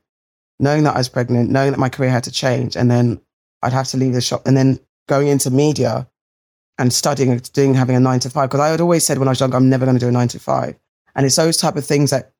knowing 0.58 0.84
that 0.84 0.94
I 0.94 0.98
was 0.98 1.08
pregnant, 1.08 1.50
knowing 1.50 1.70
that 1.70 1.78
my 1.78 1.88
career 1.88 2.10
had 2.10 2.24
to 2.24 2.30
change, 2.30 2.76
and 2.76 2.90
then 2.90 3.20
I'd 3.62 3.72
have 3.72 3.88
to 3.88 3.96
leave 3.96 4.12
the 4.12 4.20
shop, 4.20 4.42
and 4.46 4.56
then 4.56 4.78
going 5.08 5.28
into 5.28 5.50
media 5.50 6.06
and 6.78 6.92
studying, 6.92 7.36
doing 7.52 7.74
having 7.74 7.96
a 7.96 8.00
nine 8.00 8.20
to 8.20 8.30
five. 8.30 8.50
Because 8.50 8.60
I 8.60 8.68
had 8.68 8.80
always 8.80 9.04
said 9.04 9.18
when 9.18 9.28
I 9.28 9.32
was 9.32 9.40
young, 9.40 9.54
I'm 9.54 9.68
never 9.68 9.86
going 9.86 9.96
to 9.96 10.04
do 10.04 10.08
a 10.08 10.12
nine 10.12 10.28
to 10.28 10.38
five. 10.38 10.78
And 11.14 11.26
it's 11.26 11.36
those 11.36 11.56
type 11.56 11.76
of 11.76 11.84
things 11.84 12.10
that 12.10 12.32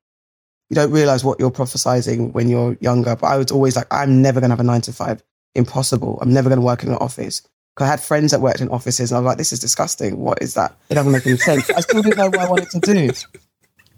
you 0.69 0.77
don't 0.77 0.93
realize 0.93 1.25
what 1.25 1.41
you're 1.41 1.51
prophesizing 1.51 2.33
when 2.33 2.49
you're 2.49 2.77
younger. 2.81 3.17
But 3.17 3.27
I 3.27 3.37
was 3.37 3.51
always 3.51 3.77
like, 3.77 3.87
I'm 3.91 4.23
never 4.23 4.41
going 4.41 4.51
to 4.51 4.53
have 4.53 4.61
a 4.61 4.65
nine 4.65 4.81
to 4.83 4.93
five. 4.93 5.23
Impossible. 5.55 6.19
I'm 6.21 6.33
never 6.33 6.49
going 6.49 6.61
to 6.61 6.65
work 6.65 6.83
in 6.83 6.91
an 6.91 6.97
office. 6.97 7.43
I 7.79 7.87
had 7.87 8.01
friends 8.01 8.33
that 8.33 8.43
worked 8.43 8.61
in 8.61 8.69
offices 8.69 9.11
and 9.11 9.17
I 9.17 9.21
was 9.21 9.27
like, 9.27 9.39
this 9.39 9.55
is 9.55 9.59
disgusting. 9.59 10.19
What 10.19 10.43
is 10.43 10.53
that? 10.53 10.77
It 10.91 10.97
doesn't 10.97 11.13
make 11.13 11.27
any 11.27 11.39
sense. 11.39 11.71
I 11.71 11.81
still 11.81 12.03
didn't 12.03 12.19
know 12.19 12.27
what 12.27 12.39
I 12.39 12.51
wanted 12.51 12.69
to 12.73 12.81
do. 12.81 13.11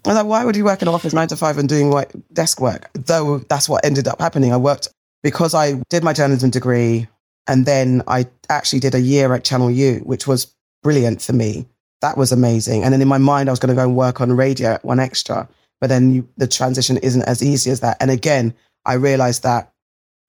I 0.05 0.09
was 0.09 0.17
like, 0.17 0.27
why 0.27 0.45
would 0.45 0.55
you 0.55 0.65
work 0.65 0.83
in 0.83 0.89
an 0.89 0.95
office 0.95 1.13
nine 1.13 1.27
to 1.29 1.37
five 1.37 1.59
and 1.59 1.69
doing 1.69 1.91
like 1.91 2.13
desk 2.33 2.61
work? 2.61 2.91
Though 2.95 3.39
that's 3.39 3.69
what 3.69 3.85
ended 3.85 4.07
up 4.07 4.21
happening. 4.21 4.53
I 4.53 4.57
worked 4.57 4.89
because 5.25 5.53
I 5.53 5.83
did 5.91 6.05
my 6.05 6.13
journalism 6.13 6.51
degree 6.51 7.09
and 7.49 7.67
then 7.67 8.03
I 8.07 8.29
actually 8.49 8.79
did 8.79 8.95
a 8.95 9.01
year 9.01 9.35
at 9.35 9.43
Channel 9.43 9.71
U, 9.73 9.97
which 10.05 10.29
was 10.29 10.55
brilliant 10.85 11.21
for 11.21 11.33
me 11.33 11.67
that 12.03 12.19
was 12.19 12.33
amazing. 12.33 12.85
And 12.85 12.93
then 12.93 13.01
in 13.01 13.09
my 13.09 13.19
mind, 13.19 13.49
I 13.49 13.53
was 13.53 13.61
going 13.61 13.75
to 13.75 13.81
go 13.81 13.85
and 13.85 13.97
work 13.97 14.21
on 14.21 14.33
radio 14.33 14.73
at 14.73 14.83
1Xtra, 14.83 15.49
but 15.81 15.87
then 15.87 16.13
you, 16.13 16.29
the 16.37 16.47
transition 16.47 16.99
isn't 16.99 17.23
as 17.23 17.43
easy 17.43 17.71
as 17.71 17.81
that. 17.81 17.97
And 18.01 18.11
again, 18.11 18.55
I 18.85 18.95
realized 18.95 19.45
that 19.45 19.72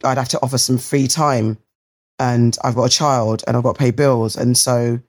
I'd 0.04 0.18
have 0.18 0.30
to 0.30 0.40
offer 0.42 0.58
some 0.58 0.78
free 0.78 1.08
time 1.08 1.58
and 2.20 2.58
I've 2.64 2.76
got 2.76 2.86
a 2.86 2.90
child 2.90 3.44
and 3.48 3.58
I've 3.58 3.64
got 3.64 3.76
to 3.76 3.80
pay 3.80 3.92
bills. 3.92 4.36
And 4.36 4.58
so 4.58 5.00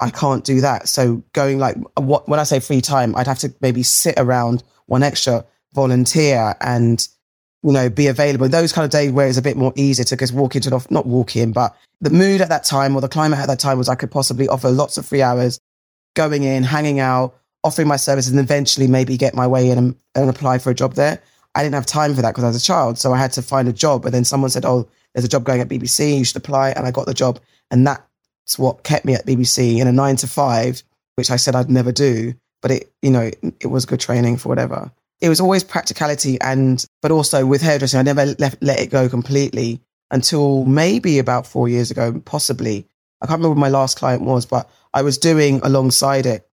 I 0.00 0.10
can't 0.10 0.44
do 0.44 0.60
that. 0.62 0.88
So 0.88 1.22
going 1.32 1.58
like 1.58 1.76
what 1.98 2.28
when 2.28 2.40
I 2.40 2.44
say 2.44 2.60
free 2.60 2.80
time, 2.80 3.14
I'd 3.16 3.26
have 3.26 3.38
to 3.40 3.54
maybe 3.60 3.82
sit 3.82 4.14
around 4.16 4.62
1Xtra, 4.90 5.44
volunteer, 5.74 6.56
and 6.60 7.06
you 7.62 7.72
know 7.72 7.90
be 7.90 8.06
available. 8.06 8.48
Those 8.48 8.72
kind 8.72 8.84
of 8.84 8.90
days 8.90 9.12
where 9.12 9.28
it's 9.28 9.38
a 9.38 9.42
bit 9.42 9.56
more 9.56 9.72
easier 9.76 10.04
to 10.04 10.16
just 10.16 10.32
walk 10.32 10.56
into 10.56 10.70
the 10.70 10.86
not 10.90 11.06
walk 11.06 11.36
in, 11.36 11.52
but 11.52 11.76
the 12.00 12.10
mood 12.10 12.40
at 12.40 12.48
that 12.48 12.64
time 12.64 12.96
or 12.96 13.02
the 13.02 13.08
climate 13.08 13.38
at 13.38 13.48
that 13.48 13.60
time 13.60 13.76
was 13.76 13.88
I 13.88 13.94
could 13.94 14.10
possibly 14.10 14.48
offer 14.48 14.70
lots 14.70 14.96
of 14.96 15.06
free 15.06 15.22
hours, 15.22 15.60
going 16.14 16.44
in, 16.44 16.62
hanging 16.62 16.98
out, 16.98 17.38
offering 17.62 17.86
my 17.86 17.96
services, 17.96 18.32
and 18.32 18.40
eventually 18.40 18.86
maybe 18.86 19.18
get 19.18 19.34
my 19.34 19.46
way 19.46 19.70
in 19.70 19.76
and, 19.76 19.96
and 20.14 20.30
apply 20.30 20.58
for 20.58 20.70
a 20.70 20.74
job 20.74 20.94
there. 20.94 21.20
I 21.60 21.62
didn't 21.62 21.74
have 21.74 21.84
time 21.84 22.14
for 22.14 22.22
that 22.22 22.30
because 22.30 22.44
I 22.44 22.46
was 22.46 22.56
a 22.56 22.64
child, 22.64 22.98
so 22.98 23.12
I 23.12 23.18
had 23.18 23.32
to 23.32 23.42
find 23.42 23.68
a 23.68 23.72
job. 23.72 24.02
But 24.02 24.12
then 24.12 24.24
someone 24.24 24.48
said, 24.48 24.64
"Oh, 24.64 24.88
there's 25.12 25.26
a 25.26 25.28
job 25.28 25.44
going 25.44 25.60
at 25.60 25.68
BBC. 25.68 26.16
You 26.16 26.24
should 26.24 26.38
apply," 26.38 26.70
and 26.70 26.86
I 26.86 26.90
got 26.90 27.04
the 27.04 27.12
job, 27.12 27.38
and 27.70 27.86
that's 27.86 28.58
what 28.58 28.82
kept 28.82 29.04
me 29.04 29.12
at 29.12 29.26
BBC 29.26 29.78
in 29.78 29.86
a 29.86 29.92
nine 29.92 30.16
to 30.16 30.26
five, 30.26 30.82
which 31.16 31.30
I 31.30 31.36
said 31.36 31.54
I'd 31.54 31.68
never 31.68 31.92
do. 31.92 32.32
But 32.62 32.70
it, 32.70 32.92
you 33.02 33.10
know, 33.10 33.20
it, 33.20 33.38
it 33.60 33.66
was 33.66 33.84
good 33.84 34.00
training 34.00 34.38
for 34.38 34.48
whatever. 34.48 34.90
It 35.20 35.28
was 35.28 35.38
always 35.40 35.62
practicality 35.62 36.40
and, 36.40 36.82
but 37.02 37.10
also 37.10 37.44
with 37.44 37.60
hairdressing, 37.60 38.00
I 38.00 38.02
never 38.02 38.24
left, 38.38 38.62
let 38.62 38.80
it 38.80 38.88
go 38.90 39.08
completely 39.08 39.80
until 40.10 40.64
maybe 40.64 41.18
about 41.18 41.46
four 41.46 41.68
years 41.68 41.90
ago, 41.90 42.20
possibly. 42.24 42.86
I 43.20 43.26
can't 43.26 43.38
remember 43.38 43.50
what 43.50 43.60
my 43.60 43.68
last 43.68 43.98
client 43.98 44.22
was, 44.22 44.46
but 44.46 44.70
I 44.94 45.02
was 45.02 45.18
doing 45.18 45.60
alongside 45.62 46.24
it. 46.24 46.48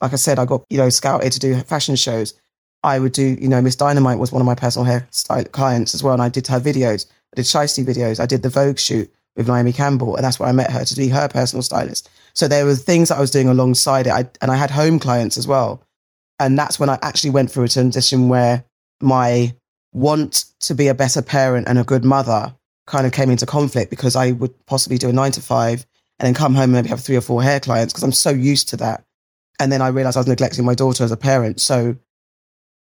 Like 0.00 0.14
I 0.14 0.16
said, 0.16 0.38
I 0.38 0.46
got, 0.46 0.64
you 0.70 0.78
know, 0.78 0.88
scouted 0.88 1.32
to 1.32 1.38
do 1.38 1.60
fashion 1.60 1.96
shows. 1.96 2.34
I 2.82 2.98
would 2.98 3.12
do, 3.12 3.36
you 3.40 3.48
know, 3.48 3.60
Ms. 3.60 3.76
Dynamite 3.76 4.18
was 4.18 4.32
one 4.32 4.40
of 4.40 4.46
my 4.46 4.54
personal 4.54 4.86
hairstyle 4.86 5.50
clients 5.52 5.94
as 5.94 6.02
well. 6.02 6.12
And 6.12 6.22
I 6.22 6.28
did 6.28 6.46
her 6.46 6.60
videos. 6.60 7.06
I 7.32 7.36
did 7.36 7.44
Shystie 7.44 7.84
videos. 7.84 8.20
I 8.20 8.26
did 8.26 8.42
the 8.42 8.48
Vogue 8.48 8.78
shoot 8.78 9.12
with 9.36 9.48
Naomi 9.48 9.72
Campbell, 9.72 10.16
and 10.16 10.24
that's 10.24 10.40
where 10.40 10.48
I 10.48 10.52
met 10.52 10.70
her 10.70 10.84
to 10.84 10.96
be 10.96 11.08
her 11.08 11.28
personal 11.28 11.62
stylist. 11.62 12.10
So 12.34 12.48
there 12.48 12.64
were 12.64 12.74
things 12.74 13.08
that 13.08 13.18
I 13.18 13.20
was 13.20 13.30
doing 13.30 13.48
alongside 13.48 14.08
it, 14.08 14.12
I, 14.12 14.28
and 14.40 14.50
I 14.50 14.56
had 14.56 14.70
home 14.70 14.98
clients 14.98 15.38
as 15.38 15.46
well. 15.46 15.82
And 16.40 16.58
that's 16.58 16.78
when 16.78 16.88
I 16.88 16.98
actually 17.02 17.30
went 17.30 17.50
through 17.50 17.64
a 17.64 17.68
transition 17.68 18.28
where 18.28 18.64
my 19.00 19.54
want 19.92 20.44
to 20.60 20.74
be 20.74 20.88
a 20.88 20.94
better 20.94 21.22
parent 21.22 21.68
and 21.68 21.78
a 21.78 21.84
good 21.84 22.04
mother 22.04 22.54
kind 22.86 23.06
of 23.06 23.12
came 23.12 23.30
into 23.30 23.46
conflict 23.46 23.90
because 23.90 24.16
I 24.16 24.32
would 24.32 24.54
possibly 24.66 24.98
do 24.98 25.08
a 25.08 25.12
nine 25.12 25.32
to 25.32 25.40
five 25.40 25.86
and 26.18 26.26
then 26.26 26.34
come 26.34 26.54
home 26.54 26.64
and 26.64 26.72
maybe 26.72 26.88
have 26.88 27.00
three 27.00 27.16
or 27.16 27.20
four 27.20 27.42
hair 27.42 27.60
clients 27.60 27.92
because 27.92 28.02
I'm 28.02 28.12
so 28.12 28.30
used 28.30 28.68
to 28.70 28.76
that. 28.78 29.04
And 29.60 29.70
then 29.70 29.82
I 29.82 29.88
realized 29.88 30.16
I 30.16 30.20
was 30.20 30.26
neglecting 30.26 30.64
my 30.64 30.74
daughter 30.74 31.04
as 31.04 31.12
a 31.12 31.16
parent. 31.16 31.60
So 31.60 31.96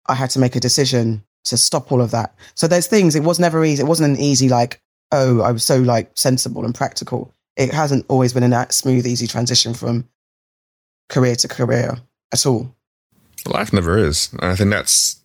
I 0.07 0.15
had 0.15 0.29
to 0.31 0.39
make 0.39 0.55
a 0.55 0.59
decision 0.59 1.23
to 1.45 1.57
stop 1.57 1.91
all 1.91 2.01
of 2.01 2.11
that. 2.11 2.35
So 2.55 2.67
there's 2.67 2.87
things, 2.87 3.15
it 3.15 3.23
was 3.23 3.39
never 3.39 3.63
easy. 3.63 3.83
It 3.83 3.87
wasn't 3.87 4.15
an 4.15 4.23
easy, 4.23 4.49
like, 4.49 4.81
oh, 5.11 5.41
I 5.41 5.51
was 5.51 5.63
so 5.63 5.79
like 5.79 6.11
sensible 6.15 6.65
and 6.65 6.73
practical. 6.73 7.33
It 7.55 7.73
hasn't 7.73 8.05
always 8.09 8.33
been 8.33 8.51
a 8.51 8.71
smooth, 8.71 9.05
easy 9.07 9.27
transition 9.27 9.73
from 9.73 10.07
career 11.09 11.35
to 11.35 11.47
career 11.47 11.97
at 12.33 12.45
all. 12.45 12.75
Life 13.45 13.71
never 13.71 13.97
is. 13.97 14.33
And 14.33 14.51
I 14.51 14.55
think 14.55 14.71
that's 14.71 15.21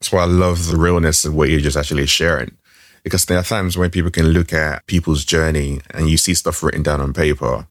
that's 0.00 0.12
why 0.12 0.22
I 0.22 0.26
love 0.26 0.66
the 0.66 0.78
realness 0.78 1.24
of 1.24 1.34
what 1.34 1.50
you're 1.50 1.60
just 1.60 1.76
actually 1.76 2.06
sharing. 2.06 2.56
Because 3.02 3.24
there 3.24 3.38
are 3.38 3.44
times 3.44 3.78
when 3.78 3.90
people 3.90 4.10
can 4.10 4.28
look 4.28 4.52
at 4.52 4.86
people's 4.86 5.24
journey 5.24 5.80
and 5.90 6.08
you 6.08 6.16
see 6.16 6.34
stuff 6.34 6.62
written 6.62 6.82
down 6.82 7.00
on 7.00 7.14
paper 7.14 7.66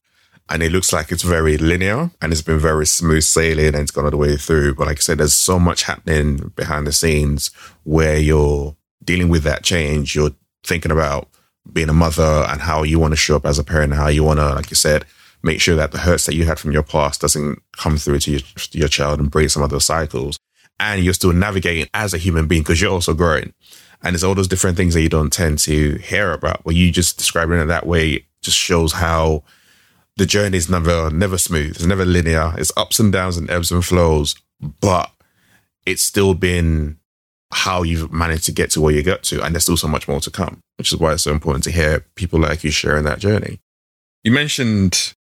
and 0.50 0.64
it 0.64 0.72
looks 0.72 0.92
like 0.92 1.12
it's 1.12 1.22
very 1.22 1.56
linear 1.56 2.10
and 2.20 2.32
it's 2.32 2.42
been 2.42 2.58
very 2.58 2.84
smooth 2.84 3.22
sailing 3.22 3.68
and 3.68 3.76
it's 3.76 3.92
gone 3.92 4.04
all 4.04 4.10
the 4.10 4.16
way 4.16 4.36
through. 4.36 4.74
But 4.74 4.88
like 4.88 4.98
I 4.98 5.00
said, 5.00 5.18
there's 5.18 5.32
so 5.32 5.60
much 5.60 5.84
happening 5.84 6.52
behind 6.56 6.88
the 6.88 6.92
scenes 6.92 7.52
where 7.84 8.18
you're 8.18 8.76
dealing 9.04 9.28
with 9.28 9.44
that 9.44 9.62
change. 9.62 10.16
You're 10.16 10.32
thinking 10.64 10.90
about 10.90 11.28
being 11.72 11.88
a 11.88 11.94
mother 11.94 12.44
and 12.48 12.60
how 12.60 12.82
you 12.82 12.98
want 12.98 13.12
to 13.12 13.16
show 13.16 13.36
up 13.36 13.46
as 13.46 13.60
a 13.60 13.64
parent, 13.64 13.94
how 13.94 14.08
you 14.08 14.24
want 14.24 14.40
to, 14.40 14.54
like 14.54 14.70
you 14.70 14.76
said, 14.76 15.04
make 15.44 15.60
sure 15.60 15.76
that 15.76 15.92
the 15.92 15.98
hurts 15.98 16.26
that 16.26 16.34
you 16.34 16.44
had 16.44 16.58
from 16.58 16.72
your 16.72 16.82
past 16.82 17.20
doesn't 17.20 17.62
come 17.72 17.96
through 17.96 18.18
to 18.18 18.32
your, 18.32 18.40
your 18.72 18.88
child 18.88 19.20
and 19.20 19.30
break 19.30 19.50
some 19.50 19.62
of 19.62 19.70
those 19.70 19.84
cycles. 19.84 20.36
And 20.80 21.04
you're 21.04 21.14
still 21.14 21.32
navigating 21.32 21.88
as 21.94 22.12
a 22.12 22.18
human 22.18 22.48
being 22.48 22.62
because 22.62 22.80
you're 22.80 22.90
also 22.90 23.14
growing. 23.14 23.52
And 24.02 24.14
it's 24.14 24.24
all 24.24 24.34
those 24.34 24.48
different 24.48 24.76
things 24.76 24.94
that 24.94 25.02
you 25.02 25.08
don't 25.08 25.32
tend 25.32 25.58
to 25.60 25.96
hear 25.98 26.32
about. 26.32 26.64
But 26.64 26.74
you 26.74 26.90
just 26.90 27.18
describing 27.18 27.60
it 27.60 27.66
that 27.66 27.86
way 27.86 28.26
just 28.42 28.56
shows 28.56 28.92
how 28.92 29.44
the 30.20 30.26
journey 30.26 30.58
is 30.58 30.68
never, 30.68 31.08
never 31.08 31.38
smooth. 31.38 31.70
It's 31.70 31.86
never 31.86 32.04
linear. 32.04 32.52
It's 32.58 32.70
ups 32.76 33.00
and 33.00 33.10
downs 33.10 33.38
and 33.38 33.50
ebbs 33.50 33.72
and 33.72 33.82
flows, 33.82 34.34
but 34.60 35.10
it's 35.86 36.02
still 36.02 36.34
been 36.34 36.98
how 37.54 37.82
you've 37.82 38.12
managed 38.12 38.44
to 38.44 38.52
get 38.52 38.70
to 38.72 38.82
where 38.82 38.92
you 38.92 39.02
got 39.02 39.22
to. 39.22 39.42
And 39.42 39.54
there's 39.54 39.62
still 39.62 39.78
so 39.78 39.88
much 39.88 40.06
more 40.06 40.20
to 40.20 40.30
come, 40.30 40.60
which 40.76 40.92
is 40.92 40.98
why 40.98 41.14
it's 41.14 41.22
so 41.22 41.30
important 41.30 41.64
to 41.64 41.70
hear 41.70 42.04
people 42.16 42.38
like 42.38 42.62
you 42.62 42.70
sharing 42.70 43.04
that 43.04 43.18
journey. 43.18 43.60
You 44.22 44.30
mentioned 44.32 45.14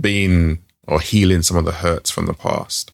being 0.00 0.62
or 0.86 1.00
healing 1.00 1.42
some 1.42 1.56
of 1.56 1.64
the 1.64 1.72
hurts 1.72 2.08
from 2.08 2.26
the 2.26 2.32
past. 2.32 2.92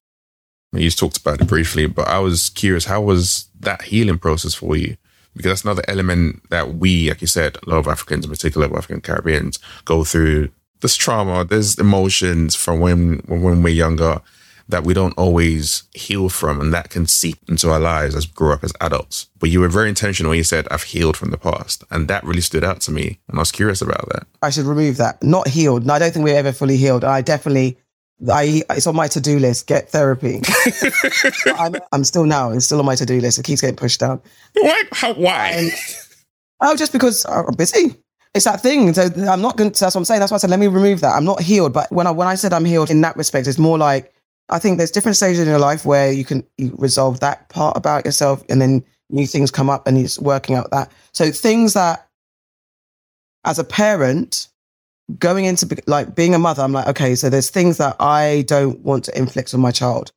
You 0.72 0.80
just 0.80 0.98
talked 0.98 1.18
about 1.18 1.42
it 1.42 1.46
briefly, 1.46 1.86
but 1.88 2.08
I 2.08 2.20
was 2.20 2.48
curious, 2.48 2.86
how 2.86 3.02
was 3.02 3.50
that 3.60 3.82
healing 3.82 4.18
process 4.18 4.54
for 4.54 4.76
you? 4.76 4.96
Because 5.36 5.50
that's 5.50 5.64
another 5.64 5.84
element 5.88 6.48
that 6.48 6.76
we, 6.76 7.10
like 7.10 7.20
you 7.20 7.26
said, 7.26 7.58
a 7.66 7.68
lot 7.68 7.80
of 7.80 7.86
Africans 7.86 8.24
in 8.24 8.30
particular, 8.30 8.66
African 8.74 9.02
Caribbeans, 9.02 9.58
go 9.84 10.04
through 10.04 10.48
this 10.80 10.96
trauma, 10.96 11.44
there's 11.44 11.78
emotions 11.78 12.54
from 12.54 12.80
when 12.80 13.18
when 13.26 13.62
we're 13.62 13.68
younger 13.68 14.20
that 14.68 14.84
we 14.84 14.92
don't 14.92 15.16
always 15.16 15.84
heal 15.94 16.28
from 16.28 16.60
and 16.60 16.74
that 16.74 16.90
can 16.90 17.06
seep 17.06 17.38
into 17.48 17.70
our 17.70 17.80
lives 17.80 18.14
as 18.14 18.28
we 18.28 18.32
grow 18.34 18.52
up 18.52 18.62
as 18.62 18.72
adults. 18.80 19.28
But 19.38 19.48
you 19.48 19.60
were 19.60 19.68
very 19.68 19.88
intentional 19.88 20.30
when 20.30 20.36
you 20.36 20.44
said, 20.44 20.68
I've 20.70 20.82
healed 20.82 21.16
from 21.16 21.30
the 21.30 21.38
past. 21.38 21.84
And 21.90 22.06
that 22.08 22.22
really 22.22 22.42
stood 22.42 22.64
out 22.64 22.82
to 22.82 22.90
me. 22.90 23.18
And 23.28 23.38
I 23.38 23.40
was 23.40 23.50
curious 23.50 23.80
about 23.80 24.08
that. 24.10 24.26
I 24.42 24.50
should 24.50 24.66
remove 24.66 24.98
that. 24.98 25.22
Not 25.22 25.48
healed. 25.48 25.86
No, 25.86 25.94
I 25.94 25.98
don't 25.98 26.12
think 26.12 26.24
we're 26.24 26.36
ever 26.36 26.52
fully 26.52 26.76
healed. 26.76 27.02
I 27.02 27.22
definitely, 27.22 27.78
I, 28.30 28.62
it's 28.70 28.86
on 28.86 28.94
my 28.94 29.08
to-do 29.08 29.38
list, 29.38 29.66
get 29.66 29.88
therapy. 29.88 30.42
I'm, 31.46 31.76
I'm, 31.92 32.04
still 32.04 32.26
now, 32.26 32.50
it's 32.50 32.66
still 32.66 32.80
on 32.80 32.86
my 32.86 32.94
to-do 32.94 33.20
list. 33.20 33.38
It 33.38 33.46
keeps 33.46 33.62
getting 33.62 33.76
pushed 33.76 34.00
down. 34.00 34.20
What? 34.52 34.86
How, 34.92 35.14
why? 35.14 35.48
And, 35.48 35.70
oh, 36.60 36.76
just 36.76 36.92
because 36.92 37.24
I'm 37.24 37.54
busy. 37.54 37.96
It's 38.34 38.44
that 38.44 38.60
thing. 38.60 38.92
So 38.94 39.02
I'm 39.28 39.40
not 39.40 39.56
going 39.56 39.72
to, 39.72 39.80
that's 39.80 39.94
what 39.94 40.00
I'm 40.00 40.04
saying. 40.04 40.20
That's 40.20 40.30
why 40.30 40.36
I 40.36 40.38
said, 40.38 40.50
let 40.50 40.58
me 40.58 40.66
remove 40.66 41.00
that. 41.00 41.14
I'm 41.14 41.24
not 41.24 41.40
healed. 41.40 41.72
But 41.72 41.90
when 41.90 42.06
I, 42.06 42.10
when 42.10 42.28
I 42.28 42.34
said 42.34 42.52
I'm 42.52 42.64
healed 42.64 42.90
in 42.90 43.00
that 43.00 43.16
respect, 43.16 43.46
it's 43.46 43.58
more 43.58 43.78
like, 43.78 44.12
I 44.50 44.58
think 44.58 44.78
there's 44.78 44.90
different 44.90 45.16
stages 45.16 45.40
in 45.40 45.48
your 45.48 45.58
life 45.58 45.84
where 45.84 46.12
you 46.12 46.24
can 46.24 46.46
resolve 46.58 47.20
that 47.20 47.48
part 47.48 47.76
about 47.76 48.04
yourself 48.04 48.42
and 48.48 48.60
then 48.60 48.84
new 49.10 49.26
things 49.26 49.50
come 49.50 49.68
up 49.68 49.86
and 49.86 49.98
it's 49.98 50.18
working 50.18 50.56
out 50.56 50.70
that. 50.70 50.90
So 51.12 51.30
things 51.30 51.74
that 51.74 52.08
as 53.44 53.58
a 53.58 53.64
parent, 53.64 54.48
going 55.18 55.44
into 55.44 55.82
like 55.86 56.14
being 56.14 56.34
a 56.34 56.38
mother, 56.38 56.62
I'm 56.62 56.72
like, 56.72 56.86
okay, 56.88 57.14
so 57.14 57.30
there's 57.30 57.50
things 57.50 57.78
that 57.78 57.96
I 57.98 58.44
don't 58.46 58.78
want 58.80 59.04
to 59.04 59.18
inflict 59.18 59.54
on 59.54 59.60
my 59.60 59.70
child. 59.70 60.12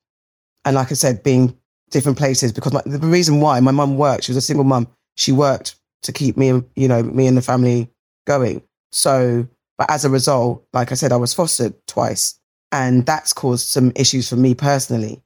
And 0.65 0.76
like 0.76 0.91
I 0.91 0.95
said, 0.95 1.24
being 1.24 1.58
different 1.89 2.17
places 2.17 2.52
because 2.52 2.74
my, 2.74 2.82
the 2.86 3.00
reason 3.00 3.41
why 3.41 3.60
my 3.60 3.71
mum 3.71 3.97
worked, 3.97 4.26
she 4.26 4.32
was 4.32 4.38
a 4.38 4.41
single 4.41 4.63
mum. 4.63 4.88
She 5.15 5.32
worked 5.32 5.76
to 6.04 6.12
keep 6.12 6.38
me, 6.38 6.63
you 6.76 6.88
know, 6.88 7.04
me 7.04 7.28
and 7.28 7.38
the 7.38 7.41
family 7.41 7.89
going. 8.32 8.62
So, 8.91 9.48
but 9.78 9.89
as 9.89 10.06
a 10.06 10.10
result, 10.10 10.65
like 10.74 10.91
I 10.91 10.96
said, 10.96 11.12
I 11.12 11.17
was 11.17 11.34
fostered 11.34 11.74
twice. 11.88 12.39
And 12.72 13.06
that's 13.06 13.34
caused 13.34 13.67
some 13.67 13.91
issues 13.96 14.30
for 14.30 14.38
me 14.38 14.56
personally. 14.56 15.22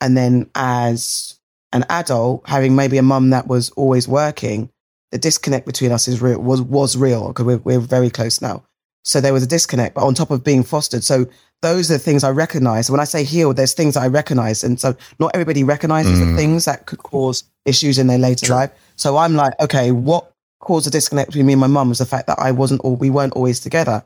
And 0.00 0.16
then 0.16 0.50
as 0.54 1.38
an 1.72 1.84
adult, 1.88 2.42
having 2.46 2.76
maybe 2.76 2.98
a 2.98 3.02
mum 3.02 3.30
that 3.30 3.46
was 3.46 3.70
always 3.70 4.06
working, 4.06 4.68
the 5.10 5.18
disconnect 5.18 5.66
between 5.66 5.92
us 5.92 6.08
is 6.08 6.20
real, 6.20 6.40
was, 6.40 6.60
was 6.60 6.96
real 6.96 7.28
because 7.28 7.46
we're, 7.46 7.58
we're 7.58 7.80
very 7.80 8.10
close 8.10 8.42
now. 8.42 8.62
So 9.04 9.20
there 9.20 9.32
was 9.32 9.42
a 9.42 9.46
disconnect, 9.46 9.94
but 9.94 10.04
on 10.04 10.14
top 10.14 10.30
of 10.30 10.44
being 10.44 10.62
fostered. 10.62 11.02
So 11.02 11.26
those 11.62 11.90
are 11.90 11.94
the 11.94 11.98
things 11.98 12.24
I 12.24 12.30
recognize. 12.30 12.90
When 12.90 13.00
I 13.00 13.04
say 13.04 13.24
healed, 13.24 13.56
there's 13.56 13.72
things 13.72 13.94
that 13.94 14.02
I 14.02 14.08
recognize. 14.08 14.62
And 14.64 14.78
so 14.78 14.94
not 15.18 15.30
everybody 15.34 15.64
recognizes 15.64 16.18
mm. 16.18 16.30
the 16.30 16.36
things 16.36 16.66
that 16.66 16.86
could 16.86 17.02
cause 17.02 17.44
issues 17.64 17.98
in 17.98 18.06
their 18.06 18.18
later 18.18 18.46
True. 18.46 18.56
life. 18.56 18.70
So 18.96 19.16
I'm 19.16 19.34
like, 19.34 19.54
okay, 19.60 19.92
what 19.92 20.31
caused 20.62 20.86
a 20.86 20.90
disconnect 20.90 21.28
between 21.28 21.46
me 21.46 21.52
and 21.52 21.60
my 21.60 21.66
mum 21.66 21.90
was 21.90 21.98
the 21.98 22.06
fact 22.06 22.26
that 22.28 22.38
I 22.38 22.52
wasn't 22.52 22.80
or 22.84 22.96
we 22.96 23.10
weren't 23.10 23.34
always 23.34 23.60
together 23.60 24.02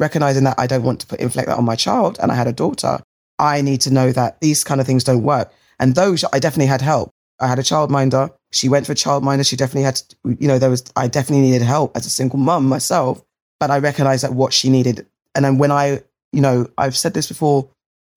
recognizing 0.00 0.44
that 0.44 0.58
I 0.58 0.66
don't 0.66 0.82
want 0.82 1.00
to 1.00 1.06
put 1.06 1.20
inflict 1.20 1.46
that 1.48 1.58
on 1.58 1.64
my 1.64 1.76
child 1.76 2.18
and 2.20 2.32
I 2.32 2.34
had 2.34 2.48
a 2.48 2.52
daughter, 2.52 3.00
I 3.38 3.60
need 3.60 3.82
to 3.82 3.92
know 3.92 4.10
that 4.12 4.40
these 4.40 4.64
kind 4.64 4.80
of 4.80 4.86
things 4.86 5.04
don't 5.04 5.22
work. 5.22 5.52
And 5.78 5.94
those 5.94 6.24
I 6.32 6.40
definitely 6.40 6.66
had 6.66 6.80
help. 6.80 7.10
I 7.38 7.46
had 7.46 7.58
a 7.58 7.62
childminder. 7.62 8.30
She 8.50 8.68
went 8.68 8.86
for 8.86 8.92
a 8.92 8.96
childminder. 8.96 9.48
She 9.48 9.56
definitely 9.56 9.84
had, 9.84 9.96
to, 9.96 10.16
you 10.38 10.48
know, 10.48 10.58
there 10.58 10.70
was, 10.70 10.84
I 10.96 11.06
definitely 11.06 11.46
needed 11.46 11.62
help 11.62 11.96
as 11.96 12.06
a 12.06 12.10
single 12.10 12.38
mum 12.38 12.66
myself, 12.66 13.22
but 13.60 13.70
I 13.70 13.78
recognized 13.78 14.24
that 14.24 14.34
what 14.34 14.52
she 14.52 14.68
needed. 14.68 15.06
And 15.34 15.44
then 15.44 15.58
when 15.58 15.70
I, 15.70 16.02
you 16.32 16.40
know, 16.40 16.66
I've 16.76 16.96
said 16.96 17.14
this 17.14 17.28
before 17.28 17.68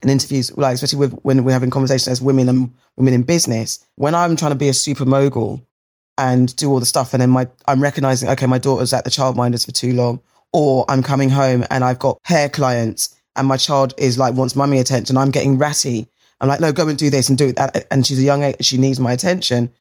in 0.01 0.09
interviews, 0.09 0.55
like, 0.57 0.75
especially 0.75 0.99
with 0.99 1.13
when 1.21 1.43
we're 1.43 1.51
having 1.51 1.69
conversations 1.69 2.07
as 2.07 2.21
women 2.21 2.49
and 2.49 2.73
women 2.97 3.13
in 3.13 3.23
business, 3.23 3.85
when 3.95 4.15
I'm 4.15 4.35
trying 4.35 4.51
to 4.51 4.57
be 4.57 4.69
a 4.69 4.73
super 4.73 5.05
mogul 5.05 5.65
and 6.17 6.55
do 6.55 6.69
all 6.69 6.79
the 6.79 6.85
stuff, 6.85 7.13
and 7.13 7.21
then 7.21 7.29
my, 7.29 7.47
I'm 7.67 7.81
recognizing, 7.81 8.29
okay, 8.29 8.45
my 8.45 8.59
daughter's 8.59 8.93
at 8.93 9.03
the 9.03 9.09
childminders 9.09 9.65
for 9.65 9.71
too 9.71 9.93
long, 9.93 10.21
or 10.51 10.85
I'm 10.87 11.03
coming 11.03 11.29
home 11.29 11.65
and 11.69 11.83
I've 11.83 11.99
got 11.99 12.19
hair 12.23 12.47
clients 12.47 13.15
and 13.35 13.47
my 13.47 13.57
child 13.57 13.93
is 13.97 14.17
like 14.17 14.35
wants 14.35 14.55
mummy 14.55 14.79
attention. 14.79 15.17
I'm 15.17 15.31
getting 15.31 15.57
ratty. 15.57 16.07
I'm 16.39 16.47
like, 16.47 16.59
no, 16.59 16.71
go 16.71 16.87
and 16.87 16.97
do 16.97 17.09
this 17.09 17.29
and 17.29 17.37
do 17.37 17.51
that. 17.53 17.87
And 17.89 18.05
she's 18.05 18.19
a 18.19 18.23
young 18.23 18.43
age, 18.43 18.57
she 18.61 18.77
needs 18.77 18.99
my 18.99 19.11
attention. 19.11 19.71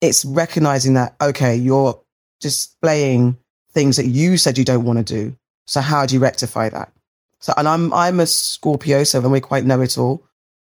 It's 0.00 0.24
recognizing 0.24 0.94
that, 0.94 1.16
okay, 1.20 1.56
you're 1.56 2.00
displaying 2.40 3.36
things 3.72 3.96
that 3.96 4.06
you 4.06 4.36
said 4.36 4.58
you 4.58 4.64
don't 4.64 4.84
want 4.84 5.04
to 5.04 5.14
do. 5.14 5.36
So 5.66 5.80
how 5.80 6.06
do 6.06 6.14
you 6.14 6.20
rectify 6.20 6.68
that? 6.68 6.92
So, 7.40 7.52
and 7.56 7.66
I'm 7.66 7.92
I'm 7.92 8.20
a 8.20 8.26
Scorpio, 8.26 9.04
so 9.04 9.20
we're 9.20 9.40
quite 9.40 9.64
know 9.64 9.80
it 9.80 9.98
all 9.98 10.22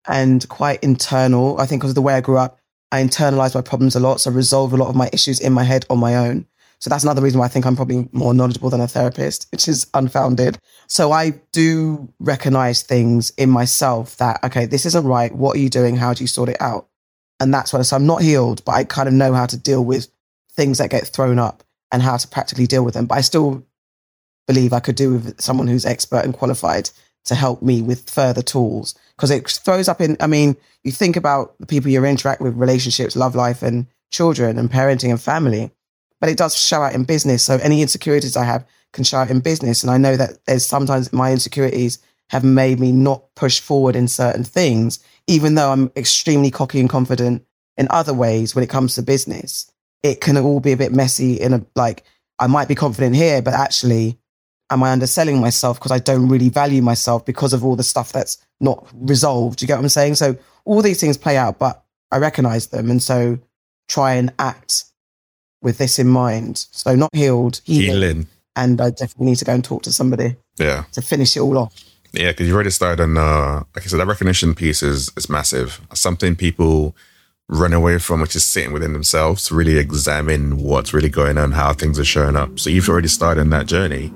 and 0.07 0.47
quite 0.49 0.83
internal. 0.83 1.59
I 1.59 1.65
think 1.65 1.81
because 1.81 1.91
of 1.91 1.95
the 1.95 2.01
way 2.01 2.13
I 2.13 2.21
grew 2.21 2.37
up, 2.37 2.56
I 2.91 3.03
internalize 3.03 3.53
my 3.53 3.61
problems 3.61 3.95
a 3.95 3.99
lot, 3.99 4.21
so 4.21 4.31
I 4.31 4.33
resolve 4.33 4.73
a 4.73 4.77
lot 4.77 4.89
of 4.89 4.95
my 4.95 5.09
issues 5.11 5.39
in 5.39 5.53
my 5.53 5.63
head 5.63 5.85
on 5.89 5.99
my 5.99 6.15
own. 6.15 6.45
So 6.79 6.89
that's 6.89 7.03
another 7.03 7.21
reason 7.21 7.39
why 7.39 7.45
I 7.45 7.49
think 7.49 7.65
I'm 7.65 7.75
probably 7.75 8.07
more 8.11 8.33
knowledgeable 8.33 8.69
than 8.69 8.81
a 8.81 8.87
therapist, 8.87 9.47
which 9.51 9.67
is 9.67 9.87
unfounded. 9.93 10.59
So 10.87 11.11
I 11.11 11.31
do 11.51 12.13
recognize 12.19 12.83
things 12.83 13.31
in 13.31 13.49
myself 13.49 14.15
that, 14.17 14.43
okay, 14.43 14.67
this 14.67 14.85
isn't 14.85 15.05
right. 15.05 15.33
What 15.33 15.55
are 15.55 15.59
you 15.59 15.69
doing? 15.69 15.95
How 15.95 16.13
do 16.13 16.23
you 16.23 16.27
sort 16.27 16.49
it 16.49 16.61
out? 16.61 16.87
And 17.39 17.53
that's 17.53 17.73
why, 17.73 17.81
so 17.81 17.95
I'm 17.95 18.05
not 18.05 18.21
healed, 18.21 18.63
but 18.63 18.73
I 18.73 18.83
kind 18.83 19.07
of 19.07 19.13
know 19.13 19.33
how 19.33 19.47
to 19.47 19.57
deal 19.57 19.83
with 19.83 20.07
things 20.51 20.77
that 20.77 20.91
get 20.91 21.07
thrown 21.07 21.39
up 21.39 21.63
and 21.91 22.01
how 22.01 22.17
to 22.17 22.27
practically 22.27 22.67
deal 22.67 22.85
with 22.85 22.93
them. 22.93 23.05
But 23.05 23.17
I 23.17 23.21
still 23.21 23.65
believe 24.45 24.71
I 24.71 24.79
could 24.79 24.95
do 24.95 25.13
with 25.13 25.41
someone 25.41 25.67
who's 25.67 25.85
expert 25.85 26.25
and 26.25 26.33
qualified 26.33 26.89
to 27.27 27.35
help 27.35 27.61
me 27.61 27.81
with 27.81 28.09
further 28.09 28.41
tools. 28.41 28.95
Because 29.15 29.31
it 29.31 29.47
throws 29.47 29.87
up 29.87 30.01
in 30.01 30.17
i 30.19 30.27
mean 30.27 30.55
you 30.83 30.91
think 30.91 31.15
about 31.15 31.57
the 31.59 31.65
people 31.65 31.91
you 31.91 32.03
interact 32.03 32.41
with 32.41 32.55
relationships 32.55 33.15
love 33.15 33.35
life 33.35 33.61
and 33.63 33.87
children 34.11 34.57
and 34.57 34.69
parenting 34.71 35.09
and 35.09 35.21
family 35.21 35.71
but 36.19 36.29
it 36.29 36.37
does 36.37 36.57
show 36.57 36.81
out 36.81 36.95
in 36.95 37.03
business. 37.03 37.43
So 37.43 37.57
any 37.57 37.81
insecurities 37.81 38.35
i 38.35 38.43
have 38.43 38.65
can 38.93 39.03
show 39.03 39.17
out 39.17 39.29
in 39.29 39.39
business. 39.39 39.83
And 39.83 39.91
i 39.91 39.97
know 39.97 40.15
that 40.17 40.45
there's 40.45 40.65
sometimes 40.65 41.13
my 41.13 41.31
insecurities 41.31 41.99
have 42.29 42.43
made 42.43 42.79
me 42.79 42.91
not 42.91 43.23
push 43.35 43.59
forward 43.59 43.95
in 43.95 44.07
certain 44.07 44.43
things 44.43 44.99
even 45.27 45.55
though 45.55 45.71
i'm 45.71 45.91
extremely 45.95 46.51
cocky 46.51 46.79
and 46.79 46.89
confident 46.89 47.45
in 47.77 47.87
other 47.89 48.13
ways 48.13 48.55
when 48.55 48.63
it 48.63 48.69
comes 48.69 48.95
to 48.95 49.01
business. 49.01 49.71
It 50.03 50.21
can 50.21 50.37
all 50.37 50.59
be 50.59 50.71
a 50.71 50.77
bit 50.77 50.91
messy 50.91 51.33
in 51.39 51.53
a 51.53 51.65
like 51.75 52.03
i 52.39 52.47
might 52.47 52.67
be 52.67 52.75
confident 52.75 53.15
here 53.15 53.41
but 53.41 53.53
actually 53.53 54.19
am 54.69 54.83
I 54.83 54.91
underselling 54.91 55.39
myself 55.39 55.79
because 55.79 55.91
I 55.91 55.99
don't 55.99 56.27
really 56.27 56.49
value 56.49 56.81
myself 56.81 57.25
because 57.25 57.53
of 57.53 57.63
all 57.63 57.75
the 57.75 57.83
stuff 57.83 58.11
that's 58.11 58.37
not 58.59 58.87
resolved? 58.93 59.61
You 59.61 59.67
get 59.67 59.75
what 59.75 59.83
I'm 59.83 59.89
saying? 59.89 60.15
So 60.15 60.37
all 60.65 60.81
these 60.81 60.99
things 60.99 61.17
play 61.17 61.37
out, 61.37 61.59
but 61.59 61.83
I 62.11 62.17
recognize 62.17 62.67
them. 62.67 62.89
And 62.91 63.01
so 63.01 63.39
try 63.87 64.13
and 64.13 64.33
act 64.39 64.85
with 65.61 65.77
this 65.77 65.99
in 65.99 66.07
mind. 66.07 66.65
So 66.71 66.95
not 66.95 67.09
healed, 67.13 67.61
healing. 67.63 67.89
healing. 67.89 68.27
And 68.55 68.81
I 68.81 68.89
definitely 68.89 69.27
need 69.27 69.37
to 69.37 69.45
go 69.45 69.53
and 69.53 69.63
talk 69.63 69.83
to 69.83 69.91
somebody. 69.91 70.35
Yeah. 70.57 70.85
To 70.93 71.01
finish 71.01 71.37
it 71.37 71.41
all 71.41 71.57
off. 71.57 71.73
Yeah, 72.11 72.31
because 72.31 72.47
you've 72.47 72.55
already 72.55 72.71
started 72.71 73.03
on, 73.03 73.17
uh, 73.17 73.63
like 73.75 73.85
I 73.85 73.87
said, 73.87 73.99
that 73.99 74.07
recognition 74.07 74.55
piece 74.55 74.81
is, 74.81 75.11
is 75.15 75.29
massive. 75.29 75.81
Something 75.93 76.35
people 76.35 76.95
run 77.49 77.73
away 77.73 77.99
from, 77.99 78.21
which 78.21 78.35
is 78.35 78.45
sitting 78.45 78.73
within 78.73 78.93
themselves 78.93 79.45
to 79.47 79.55
really 79.55 79.77
examine 79.77 80.57
what's 80.57 80.93
really 80.93 81.09
going 81.09 81.37
on, 81.37 81.51
how 81.51 81.73
things 81.73 81.99
are 81.99 82.05
showing 82.05 82.35
up. 82.35 82.59
So 82.59 82.69
you've 82.69 82.89
already 82.89 83.07
started 83.07 83.41
on 83.41 83.49
that 83.51 83.67
journey. 83.67 84.11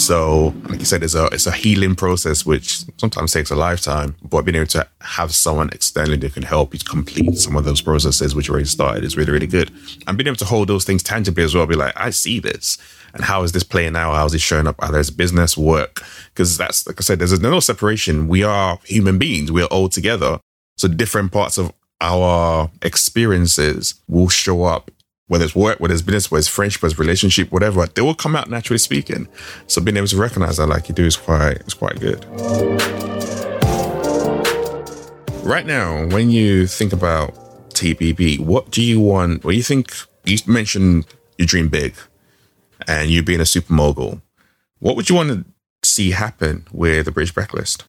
So, 0.00 0.54
like 0.64 0.78
you 0.78 0.86
said, 0.86 1.02
it's 1.02 1.14
a 1.14 1.26
it's 1.26 1.46
a 1.46 1.52
healing 1.52 1.94
process 1.94 2.46
which 2.46 2.84
sometimes 2.96 3.32
takes 3.32 3.50
a 3.50 3.54
lifetime. 3.54 4.16
But 4.22 4.46
being 4.46 4.56
able 4.56 4.66
to 4.68 4.88
have 5.02 5.34
someone 5.34 5.68
externally 5.72 6.16
that 6.16 6.32
can 6.32 6.42
help 6.42 6.72
you 6.72 6.80
complete 6.80 7.36
some 7.36 7.54
of 7.54 7.66
those 7.66 7.82
processes 7.82 8.34
which 8.34 8.48
already 8.48 8.64
started 8.64 9.04
is 9.04 9.18
really 9.18 9.30
really 9.30 9.46
good. 9.46 9.70
And 10.06 10.16
being 10.16 10.26
able 10.26 10.36
to 10.36 10.46
hold 10.46 10.68
those 10.68 10.86
things 10.86 11.02
tangibly 11.02 11.44
as 11.44 11.54
well, 11.54 11.66
be 11.66 11.74
like, 11.74 11.92
I 11.96 12.10
see 12.10 12.40
this, 12.40 12.78
and 13.12 13.22
how 13.22 13.42
is 13.42 13.52
this 13.52 13.62
playing 13.62 13.94
out? 13.94 14.14
How 14.14 14.24
is 14.24 14.32
it 14.32 14.40
showing 14.40 14.66
up? 14.66 14.76
How 14.80 14.90
there's 14.90 15.10
business 15.10 15.54
work? 15.54 16.02
Because 16.32 16.56
that's 16.56 16.86
like 16.86 16.98
I 16.98 17.02
said, 17.02 17.18
there's 17.18 17.38
no 17.38 17.60
separation. 17.60 18.26
We 18.26 18.42
are 18.42 18.78
human 18.84 19.18
beings. 19.18 19.52
We 19.52 19.62
are 19.62 19.66
all 19.66 19.90
together. 19.90 20.40
So 20.78 20.88
different 20.88 21.30
parts 21.30 21.58
of 21.58 21.74
our 22.00 22.70
experiences 22.80 23.94
will 24.08 24.30
show 24.30 24.64
up 24.64 24.90
whether 25.30 25.44
it's 25.44 25.54
work, 25.54 25.78
whether 25.78 25.94
it's 25.94 26.02
business, 26.02 26.28
whether 26.28 26.40
it's 26.40 26.48
friendship, 26.48 26.82
whether 26.82 26.90
it's 26.92 26.98
relationship, 26.98 27.52
whatever, 27.52 27.86
they 27.86 28.02
will 28.02 28.16
come 28.16 28.34
out 28.34 28.50
naturally 28.50 28.78
speaking. 28.78 29.28
So 29.68 29.80
being 29.80 29.96
able 29.96 30.08
to 30.08 30.16
recognize 30.16 30.56
that 30.56 30.66
like 30.66 30.88
you 30.88 30.94
do 30.94 31.06
is 31.06 31.16
quite 31.16 31.62
is 31.68 31.74
quite 31.74 32.00
good. 32.00 32.24
Right 35.44 35.64
now, 35.64 36.06
when 36.08 36.30
you 36.30 36.66
think 36.66 36.92
about 36.92 37.34
TBB, 37.74 38.40
what 38.40 38.72
do 38.72 38.82
you 38.82 38.98
want? 38.98 39.44
What 39.44 39.52
do 39.52 39.56
you 39.56 39.62
think 39.62 39.92
you 40.24 40.36
mentioned 40.48 41.06
you 41.38 41.46
dream 41.46 41.68
big 41.68 41.94
and 42.88 43.08
you 43.08 43.22
being 43.22 43.40
a 43.40 43.46
super 43.46 43.72
mogul. 43.72 44.20
What 44.80 44.96
would 44.96 45.08
you 45.08 45.14
want 45.14 45.30
to 45.30 45.44
see 45.88 46.10
happen 46.10 46.66
with 46.72 47.04
the 47.04 47.12
British 47.12 47.32
Blacklist? 47.32 47.84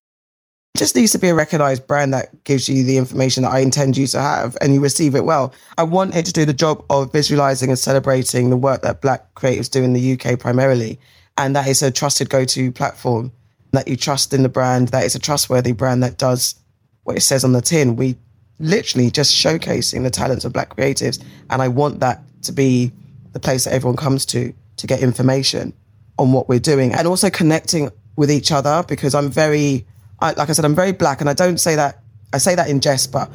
Just 0.78 0.96
needs 0.96 1.12
to 1.12 1.20
be 1.20 1.30
a 1.30 1.36
recognized 1.36 1.86
brand 1.86 2.14
that 2.14 2.44
gives 2.44 2.70
you 2.70 2.84
the 2.84 2.98
information 2.98 3.44
that 3.44 3.52
I 3.52 3.60
intend 3.60 3.98
you 3.98 4.08
to 4.08 4.22
have 4.22 4.58
and 4.62 4.74
you 4.74 4.80
receive 4.80 5.16
it 5.16 5.26
well. 5.26 5.54
I 5.78 5.84
want 5.84 6.16
it 6.16 6.26
to 6.28 6.34
do 6.34 6.46
the 6.46 6.54
job 6.54 6.84
of 6.90 7.12
visualizing 7.12 7.70
and 7.70 7.78
celebrating 7.78 8.50
the 8.50 8.58
work 8.58 8.82
that 8.84 9.02
Black 9.02 9.34
creatives 9.36 9.70
do 9.70 9.84
in 9.84 9.94
the 9.94 10.14
UK 10.14 10.40
primarily. 10.40 11.00
And 11.38 11.56
that 11.56 11.68
is 11.68 11.82
a 11.82 11.92
trusted 11.92 12.30
go 12.30 12.46
to 12.46 12.72
platform, 12.72 13.32
that 13.72 13.88
you 13.88 13.98
trust 13.98 14.34
in 14.34 14.44
the 14.44 14.50
brand, 14.50 14.90
that 14.90 15.04
it's 15.04 15.16
a 15.16 15.20
trustworthy 15.20 15.74
brand 15.74 16.04
that 16.04 16.18
does 16.18 16.56
what 17.04 17.18
it 17.18 17.22
says 17.22 17.44
on 17.44 17.52
the 17.52 17.62
tin. 17.62 17.96
We 17.96 18.16
literally 18.60 19.12
just 19.12 19.34
showcasing 19.36 20.04
the 20.04 20.10
talents 20.10 20.46
of 20.46 20.54
Black 20.54 20.76
creatives. 20.76 21.22
And 21.50 21.62
I 21.62 21.68
want 21.68 22.00
that 22.00 22.22
to 22.44 22.52
be 22.54 22.92
the 23.34 23.40
place 23.40 23.66
that 23.66 23.74
everyone 23.74 23.98
comes 23.98 24.26
to 24.28 24.54
to 24.78 24.88
get 24.88 25.02
information 25.02 25.74
on 26.18 26.32
what 26.32 26.50
we're 26.50 26.60
doing 26.60 26.94
and 26.94 27.08
also 27.08 27.30
connecting 27.30 27.90
with 28.16 28.32
each 28.32 28.52
other 28.52 28.84
because 28.88 29.14
I'm 29.14 29.30
very 29.30 29.86
I, 30.22 30.34
like 30.34 30.50
I 30.50 30.54
said, 30.54 30.66
I'm 30.66 30.76
very 30.76 30.92
black, 30.92 31.22
and 31.22 31.30
I 31.30 31.34
don't 31.34 31.58
say 31.58 31.76
that. 31.76 32.00
I 32.34 32.38
say 32.38 32.56
that 32.56 32.70
in 32.70 32.80
jest, 32.80 33.12
but 33.12 33.30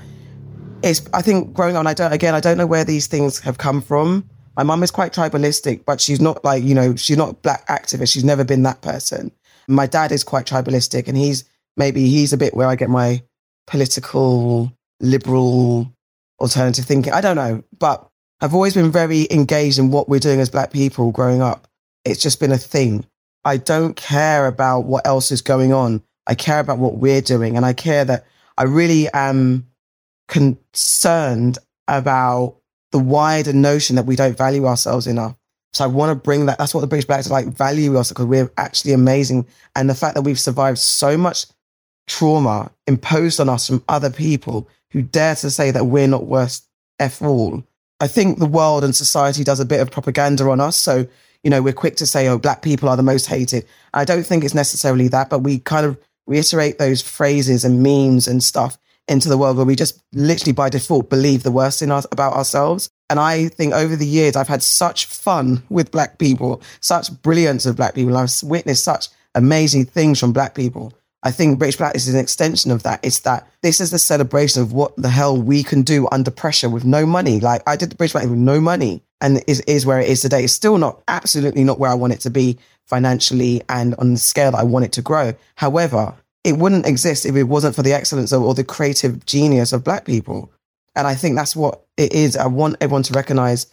it's. 0.83 1.03
I 1.13 1.23
think 1.23 1.53
growing 1.53 1.77
up, 1.77 1.87
I 1.87 1.95
don't. 1.95 2.13
Again, 2.13 2.35
I 2.35 2.41
don't 2.41 2.57
know 2.57 2.67
where 2.67 2.85
these 2.85 3.07
things 3.07 3.39
have 3.41 3.59
come 3.59 3.83
from. 3.83 4.29
My 4.57 4.63
mum 4.63 4.83
is 4.83 4.91
quite 4.91 5.13
tribalistic, 5.13 5.85
but 5.85 6.01
she's 6.01 6.21
not 6.21 6.45
like 6.45 6.63
you 6.63 6.75
know, 6.75 6.97
she's 6.97 7.17
not 7.17 7.43
black 7.43 7.67
activist. 7.69 8.13
She's 8.13 8.25
never 8.25 8.45
been 8.45 8.63
that 8.63 8.81
person. 8.83 9.33
My 9.69 9.87
dad 9.87 10.13
is 10.13 10.25
quite 10.25 10.47
tribalistic, 10.47 11.09
and 11.09 11.17
he's 11.17 11.45
maybe 11.77 12.09
he's 12.09 12.33
a 12.33 12.37
bit 12.37 12.55
where 12.55 12.69
I 12.69 12.77
get 12.77 12.89
my 12.89 13.23
political 13.67 14.73
liberal 15.01 15.93
alternative 16.41 16.85
thinking. 16.85 17.13
I 17.13 17.21
don't 17.21 17.37
know, 17.37 17.65
but 17.79 18.09
I've 18.41 18.55
always 18.55 18.75
been 18.75 18.93
very 18.93 19.27
engaged 19.31 19.79
in 19.79 19.91
what 19.91 20.09
we're 20.09 20.21
doing 20.21 20.41
as 20.41 20.51
black 20.51 20.73
people 20.73 21.11
growing 21.11 21.43
up. 21.43 21.67
It's 22.05 22.23
just 22.23 22.39
been 22.39 22.53
a 22.53 22.59
thing. 22.59 23.07
I 23.45 23.57
don't 23.57 23.97
care 23.97 24.47
about 24.47 24.81
what 24.81 25.07
else 25.07 25.31
is 25.31 25.41
going 25.41 25.73
on. 25.73 26.03
I 26.27 26.35
care 26.35 26.61
about 26.61 26.79
what 26.79 26.97
we're 26.97 27.21
doing. 27.21 27.57
And 27.57 27.65
I 27.65 27.73
care 27.73 28.05
that 28.05 28.27
I 28.59 28.65
really 28.65 29.09
am 29.13 29.67
concerned 30.29 31.59
about 31.89 32.57
the 32.93 32.99
wider 32.99 33.53
notion 33.53 33.97
that 33.97 34.07
we 34.07 34.17
don't 34.17 34.37
value 34.37 34.67
ourselves 34.67 35.07
enough. 35.07 35.37
So 35.73 35.85
I 35.85 35.89
want 35.89 36.11
to 36.11 36.15
bring 36.15 36.47
that. 36.47 36.59
That's 36.59 36.75
what 36.75 36.81
the 36.81 36.87
British 36.87 37.05
Blacks 37.05 37.31
like 37.31 37.47
value 37.49 37.99
us 37.99 38.09
because 38.09 38.25
we're 38.25 38.51
actually 38.57 38.93
amazing. 38.93 39.47
And 39.75 39.91
the 39.91 39.95
fact 39.95 40.15
that 40.15 40.23
we've 40.23 40.41
survived 40.41 40.79
so 40.79 41.19
much 41.19 41.47
trauma 42.07 42.71
imposed 42.87 43.41
on 43.41 43.49
us 43.49 43.67
from 43.67 43.85
other 43.89 44.11
people 44.11 44.69
who 44.93 45.03
dare 45.03 45.35
to 45.37 45.51
say 45.51 45.71
that 45.71 45.85
we're 45.85 46.09
not 46.09 46.27
worth 46.27 46.63
F 46.99 47.21
all. 47.21 47.63
I 48.01 48.07
think 48.07 48.39
the 48.39 48.47
world 48.47 48.85
and 48.85 48.95
society 48.95 49.45
does 49.45 49.61
a 49.61 49.65
bit 49.65 49.81
of 49.81 49.91
propaganda 49.91 50.49
on 50.49 50.61
us. 50.61 50.77
So, 50.77 51.07
you 51.43 51.51
know, 51.51 51.63
we're 51.63 51.73
quick 51.73 51.97
to 51.97 52.07
say, 52.07 52.29
oh, 52.29 52.39
black 52.39 52.63
people 52.63 52.89
are 52.89 52.97
the 52.97 53.03
most 53.03 53.27
hated. 53.27 53.67
I 53.93 54.05
don't 54.05 54.25
think 54.25 54.45
it's 54.45 54.55
necessarily 54.55 55.09
that, 55.09 55.29
but 55.29 55.41
we 55.41 55.59
kind 55.59 55.87
of 55.87 55.99
reiterate 56.27 56.79
those 56.79 57.03
phrases 57.03 57.65
and 57.65 57.83
memes 57.83 58.27
and 58.29 58.43
stuff 58.43 58.79
into 59.09 59.29
the 59.29 59.39
world 59.39 59.57
where 59.57 59.67
we 59.67 59.77
just 59.77 60.03
literally 60.13 60.53
by 60.53 60.69
default 60.69 61.09
believe 61.09 61.43
the 61.43 61.53
worst 61.53 61.83
in 61.83 61.93
us 61.93 62.07
about 62.11 62.33
ourselves. 62.33 62.91
And 63.09 63.21
I 63.21 63.49
think 63.49 63.73
over 63.73 63.95
the 63.95 64.07
years, 64.07 64.35
I've 64.35 64.49
had 64.49 64.63
such 64.63 65.07
fun 65.07 65.63
with 65.69 65.93
black 65.93 66.19
people, 66.19 66.61
such 66.81 67.11
brilliance 67.23 67.67
of 67.67 67.77
black 67.77 67.95
people. 67.95 68.17
I've 68.17 68.33
witnessed 68.43 68.83
such 68.83 69.09
amazing 69.35 69.85
things 69.85 70.19
from 70.19 70.33
black 70.33 70.55
people. 70.55 70.93
I 71.23 71.31
think 71.31 71.59
British 71.59 71.77
Black 71.77 71.97
is 71.97 72.09
an 72.09 72.21
extension 72.21 72.71
of 72.71 72.85
that. 72.85 73.01
It's 73.03 73.21
that 73.21 73.49
this 73.63 73.81
is 73.81 73.91
the 73.91 73.99
celebration 73.99 74.63
of 74.63 74.73
what 74.73 74.95
the 74.97 75.09
hell 75.09 75.37
we 75.37 75.65
can 75.65 75.83
do 75.83 76.07
under 76.13 76.31
pressure 76.31 76.69
with 76.69 76.85
no 76.85 77.05
money. 77.05 77.41
Like 77.41 77.63
I 77.67 77.75
did 77.75 77.91
the 77.91 77.97
British 77.97 78.13
Black 78.13 78.29
with 78.29 78.39
no 78.39 78.61
money 78.61 79.03
and 79.21 79.43
is, 79.47 79.61
is 79.63 79.85
where 79.85 79.99
it 79.99 80.09
is 80.09 80.21
today. 80.21 80.45
It's 80.45 80.53
still 80.53 80.79
not, 80.79 81.03
absolutely 81.09 81.65
not 81.65 81.81
where 81.81 81.91
I 81.91 81.95
want 81.95 82.13
it 82.13 82.21
to 82.21 82.31
be 82.31 82.59
financially 82.87 83.63
and 83.69 83.95
on 83.97 84.15
the 84.15 84.19
scale 84.19 84.53
that 84.53 84.59
I 84.59 84.65
want 84.65 84.85
it 84.85 84.93
to 84.93 85.03
grow. 85.03 85.35
However, 85.57 86.15
it 86.45 86.57
wouldn't 86.57 86.87
exist 86.87 87.27
if 87.27 87.35
it 87.35 87.45
wasn't 87.45 87.75
for 87.75 87.83
the 87.83 87.93
excellence 87.93 88.33
of, 88.33 88.43
or 88.43 88.55
the 88.55 88.65
creative 88.65 89.27
genius 89.27 89.73
of 89.73 89.85
black 89.85 90.05
people. 90.05 90.51
And 90.95 91.07
I 91.07 91.15
think 91.15 91.37
that's 91.37 91.57
what 91.57 91.85
it 91.97 92.13
is. 92.13 92.37
I 92.37 92.47
want 92.47 92.77
everyone 92.81 93.03
to 93.05 93.13
recognize 93.13 93.67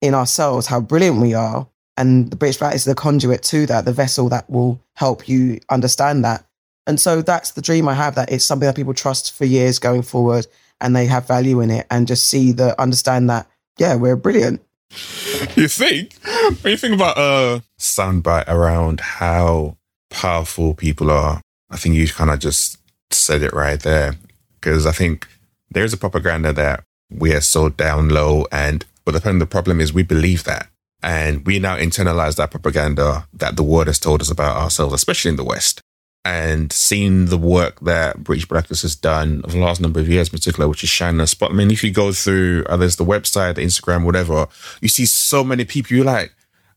in 0.00 0.14
ourselves 0.14 0.66
how 0.66 0.80
brilliant 0.80 1.20
we 1.20 1.34
are. 1.34 1.68
And 1.98 2.30
the 2.30 2.36
British 2.36 2.58
Black 2.58 2.74
is 2.74 2.84
the 2.84 2.94
conduit 2.94 3.42
to 3.44 3.66
that, 3.66 3.84
the 3.84 3.92
vessel 3.92 4.28
that 4.28 4.48
will 4.50 4.80
help 4.94 5.28
you 5.28 5.60
understand 5.70 6.24
that. 6.24 6.44
And 6.86 7.00
so 7.00 7.22
that's 7.22 7.52
the 7.52 7.62
dream 7.62 7.88
I 7.88 7.94
have 7.94 8.14
that 8.14 8.30
it's 8.30 8.44
something 8.44 8.66
that 8.66 8.76
people 8.76 8.94
trust 8.94 9.32
for 9.32 9.44
years 9.44 9.78
going 9.78 10.02
forward 10.02 10.46
and 10.80 10.94
they 10.94 11.06
have 11.06 11.26
value 11.26 11.60
in 11.60 11.70
it 11.70 11.86
and 11.90 12.06
just 12.06 12.28
see 12.28 12.52
the 12.52 12.80
understand 12.80 13.30
that, 13.30 13.48
yeah, 13.78 13.94
we're 13.94 14.16
brilliant. 14.16 14.62
You 15.56 15.68
think? 15.68 16.14
When 16.62 16.72
you 16.72 16.76
think 16.76 16.94
about 16.94 17.18
a 17.18 17.62
soundbite 17.78 18.48
around 18.48 19.00
how 19.00 19.76
powerful 20.10 20.74
people 20.74 21.10
are, 21.10 21.40
I 21.70 21.76
think 21.76 21.94
you 21.94 22.08
kind 22.08 22.30
of 22.30 22.38
just 22.38 22.78
said 23.10 23.42
it 23.42 23.52
right 23.52 23.80
there. 23.80 24.16
Because 24.54 24.86
I 24.86 24.92
think 24.92 25.28
there's 25.70 25.92
a 25.92 25.98
propaganda 25.98 26.52
that 26.52 26.84
we 27.10 27.32
are 27.32 27.40
so 27.40 27.68
down 27.68 28.08
low 28.08 28.46
and 28.50 28.84
but 29.06 29.22
the, 29.22 29.32
the 29.32 29.46
problem 29.46 29.80
is 29.80 29.92
we 29.92 30.02
believe 30.02 30.44
that. 30.44 30.68
And 31.02 31.46
we 31.46 31.58
now 31.58 31.76
internalize 31.76 32.36
that 32.36 32.50
propaganda 32.50 33.28
that 33.32 33.56
the 33.56 33.62
world 33.62 33.86
has 33.86 34.00
told 34.00 34.20
us 34.20 34.30
about 34.30 34.56
ourselves, 34.56 34.92
especially 34.94 35.30
in 35.30 35.36
the 35.36 35.44
West. 35.44 35.80
And 36.26 36.72
seen 36.72 37.26
the 37.26 37.38
work 37.38 37.78
that 37.82 38.24
British 38.24 38.48
Blacklist 38.48 38.82
has 38.82 38.96
done 38.96 39.42
over 39.44 39.56
the 39.56 39.62
last 39.62 39.80
number 39.80 40.00
of 40.00 40.08
years, 40.08 40.26
in 40.26 40.32
particular, 40.32 40.68
which 40.68 40.82
is 40.82 40.90
shining 40.90 41.20
a 41.20 41.26
spot. 41.26 41.52
I 41.52 41.54
mean, 41.54 41.70
if 41.70 41.84
you 41.84 41.92
go 41.92 42.10
through 42.10 42.64
uh, 42.68 42.76
there's 42.76 42.96
the 42.96 43.04
website, 43.04 43.54
the 43.54 43.62
Instagram, 43.62 44.04
whatever, 44.04 44.48
you 44.80 44.88
see 44.88 45.06
so 45.06 45.44
many 45.44 45.64
people. 45.64 45.96
You're 45.96 46.04
like, 46.04 46.34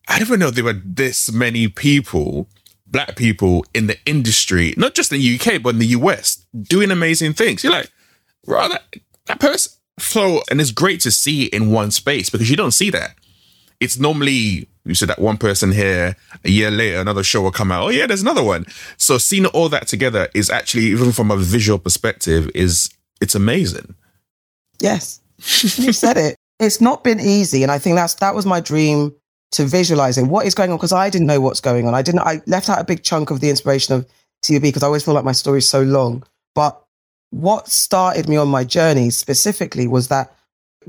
I 0.07 0.19
didn't 0.19 0.37
know 0.37 0.51
there 0.51 0.63
were 0.63 0.79
this 0.85 1.31
many 1.31 1.67
people, 1.67 2.47
black 2.85 3.15
people 3.15 3.65
in 3.73 3.87
the 3.87 3.97
industry, 4.05 4.75
not 4.77 4.93
just 4.93 5.11
in 5.11 5.19
the 5.19 5.39
UK 5.39 5.63
but 5.63 5.69
in 5.69 5.79
the 5.79 5.87
US, 5.87 6.45
doing 6.61 6.91
amazing 6.91 7.33
things. 7.33 7.63
You're 7.63 7.73
like, 7.73 7.91
right, 8.45 8.79
that, 9.25 9.39
person 9.39 9.71
flow, 9.97 10.41
and 10.51 10.61
it's 10.61 10.71
great 10.71 11.01
to 11.01 11.11
see 11.11 11.45
in 11.45 11.71
one 11.71 11.89
space 11.89 12.29
because 12.29 12.51
you 12.51 12.55
don't 12.55 12.71
see 12.71 12.91
that. 12.91 13.15
It's 13.79 13.97
normally 13.97 14.67
you 14.89 14.95
said 14.95 15.09
that 15.09 15.19
one 15.19 15.37
person 15.37 15.71
here, 15.71 16.15
a 16.43 16.49
year 16.49 16.71
later, 16.71 16.99
another 16.99 17.23
show 17.23 17.41
will 17.41 17.51
come 17.51 17.71
out. 17.71 17.83
Oh 17.83 17.89
yeah, 17.89 18.07
there's 18.07 18.23
another 18.23 18.43
one. 18.43 18.65
So 18.97 19.17
seeing 19.17 19.45
all 19.47 19.69
that 19.69 19.87
together 19.87 20.27
is 20.33 20.49
actually, 20.49 20.85
even 20.85 21.11
from 21.11 21.29
a 21.29 21.37
visual 21.37 21.77
perspective, 21.77 22.49
is 22.55 22.89
it's 23.21 23.35
amazing. 23.35 23.95
Yes, 24.79 25.21
you 25.37 25.93
said 25.93 26.17
it. 26.17 26.35
It's 26.59 26.81
not 26.81 27.03
been 27.03 27.19
easy, 27.19 27.63
and 27.63 27.71
I 27.71 27.77
think 27.77 27.95
that's 27.95 28.15
that 28.15 28.33
was 28.33 28.45
my 28.45 28.59
dream 28.59 29.15
to 29.51 29.65
visualizing 29.65 30.27
what 30.29 30.45
is 30.45 30.55
going 30.55 30.71
on 30.71 30.77
because 30.77 30.91
I 30.91 31.09
didn't 31.09 31.27
know 31.27 31.39
what's 31.39 31.61
going 31.61 31.87
on. 31.87 31.93
I 31.93 32.01
didn't. 32.01 32.21
I 32.21 32.41
left 32.47 32.69
out 32.69 32.79
a 32.79 32.83
big 32.83 33.03
chunk 33.03 33.29
of 33.29 33.39
the 33.39 33.49
inspiration 33.49 33.93
of 33.95 34.07
TBB 34.43 34.61
because 34.63 34.83
I 34.83 34.87
always 34.87 35.05
feel 35.05 35.13
like 35.13 35.23
my 35.23 35.31
story 35.31 35.59
is 35.59 35.69
so 35.69 35.83
long. 35.83 36.23
But 36.55 36.83
what 37.29 37.67
started 37.67 38.27
me 38.27 38.37
on 38.37 38.47
my 38.47 38.63
journey 38.63 39.11
specifically 39.11 39.87
was 39.87 40.07
that 40.07 40.35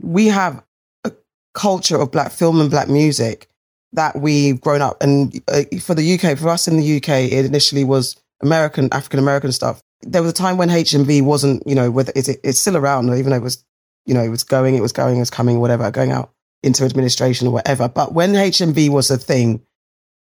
we 0.01 0.29
have 0.29 0.63
a 1.05 1.13
culture 1.53 1.99
of 1.99 2.11
black 2.11 2.33
film 2.33 2.61
and 2.61 2.71
black 2.71 2.89
music 2.89 3.50
that 3.93 4.17
we've 4.17 4.61
grown 4.61 4.83
up. 4.83 5.03
And 5.03 5.43
uh, 5.49 5.63
for 5.81 5.95
the 5.95 6.15
UK, 6.15 6.39
for 6.39 6.49
us 6.49 6.69
in 6.69 6.77
the 6.77 6.97
UK, 6.97 7.33
it 7.33 7.45
initially 7.45 7.85
was 7.85 8.17
American, 8.43 8.89
African 8.93 9.19
American 9.19 9.53
stuff. 9.53 9.81
There 10.03 10.23
was 10.23 10.31
a 10.31 10.35
time 10.35 10.57
when 10.57 10.69
HMV 10.69 11.23
wasn't, 11.23 11.67
you 11.67 11.75
know, 11.75 11.91
whether 11.91 12.13
it's, 12.15 12.29
it's 12.29 12.61
still 12.61 12.77
around, 12.77 13.07
even 13.11 13.31
though 13.31 13.37
it 13.37 13.43
was, 13.43 13.65
you 14.07 14.15
know, 14.15 14.23
it 14.23 14.29
was 14.29 14.45
going, 14.45 14.75
it 14.75 14.81
was 14.81 14.93
going, 14.93 15.17
it 15.17 15.21
was 15.21 15.31
coming, 15.31 15.61
whatever, 15.61 15.91
going 15.91 16.11
out 16.11 16.33
into 16.63 16.85
administration 16.85 17.49
or 17.49 17.53
whatever. 17.53 17.89
But 17.89 18.13
when 18.13 18.33
HMV 18.33 18.91
was 18.91 19.11
a 19.11 19.19
thing, 19.19 19.63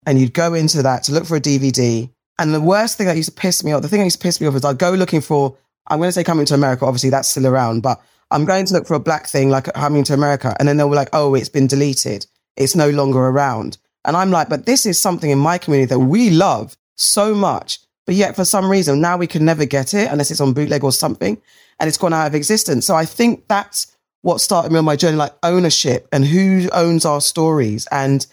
and 0.06 0.18
you'd 0.18 0.34
go 0.34 0.54
into 0.54 0.82
that 0.82 1.04
to 1.04 1.12
look 1.12 1.26
for 1.26 1.36
a 1.36 1.40
DVD, 1.40 2.10
and 2.38 2.54
the 2.54 2.60
worst 2.60 2.96
thing 2.96 3.06
that 3.06 3.16
used 3.16 3.30
to 3.30 3.34
piss 3.34 3.62
me 3.62 3.72
off, 3.72 3.82
the 3.82 3.88
thing 3.88 4.00
that 4.00 4.06
used 4.06 4.20
to 4.20 4.22
piss 4.22 4.40
me 4.40 4.46
off 4.46 4.54
is 4.54 4.64
I'd 4.64 4.78
go 4.78 4.92
looking 4.92 5.20
for, 5.20 5.56
I'm 5.88 5.98
going 5.98 6.08
to 6.08 6.12
say 6.12 6.24
coming 6.24 6.46
to 6.46 6.54
America, 6.54 6.86
obviously 6.86 7.10
that's 7.10 7.28
still 7.28 7.46
around, 7.46 7.82
but 7.82 8.00
I'm 8.30 8.44
going 8.44 8.66
to 8.66 8.74
look 8.74 8.86
for 8.86 8.94
a 8.94 9.00
black 9.00 9.26
thing 9.26 9.50
like 9.50 9.72
coming 9.74 10.04
to 10.04 10.14
America. 10.14 10.56
And 10.58 10.68
then 10.68 10.76
they 10.76 10.84
were 10.84 10.94
like, 10.94 11.10
oh, 11.12 11.34
it's 11.34 11.48
been 11.48 11.66
deleted 11.66 12.26
it's 12.58 12.76
no 12.76 12.90
longer 12.90 13.18
around. 13.18 13.78
And 14.04 14.16
I'm 14.16 14.30
like, 14.30 14.48
but 14.48 14.66
this 14.66 14.86
is 14.86 15.00
something 15.00 15.30
in 15.30 15.38
my 15.38 15.58
community 15.58 15.88
that 15.88 15.98
we 15.98 16.30
love 16.30 16.76
so 16.96 17.34
much. 17.34 17.78
But 18.06 18.14
yet, 18.14 18.36
for 18.36 18.44
some 18.44 18.70
reason, 18.70 19.00
now 19.00 19.16
we 19.16 19.26
can 19.26 19.44
never 19.44 19.64
get 19.64 19.92
it 19.92 20.10
unless 20.10 20.30
it's 20.30 20.40
on 20.40 20.54
bootleg 20.54 20.82
or 20.82 20.92
something, 20.92 21.40
and 21.78 21.88
it's 21.88 21.98
gone 21.98 22.14
out 22.14 22.26
of 22.26 22.34
existence. 22.34 22.86
So 22.86 22.94
I 22.94 23.04
think 23.04 23.46
that's 23.48 23.94
what 24.22 24.40
started 24.40 24.72
me 24.72 24.78
on 24.78 24.84
my 24.84 24.96
journey, 24.96 25.16
like 25.16 25.34
ownership 25.42 26.08
and 26.10 26.24
who 26.24 26.68
owns 26.72 27.04
our 27.04 27.20
stories 27.20 27.86
and 27.90 28.26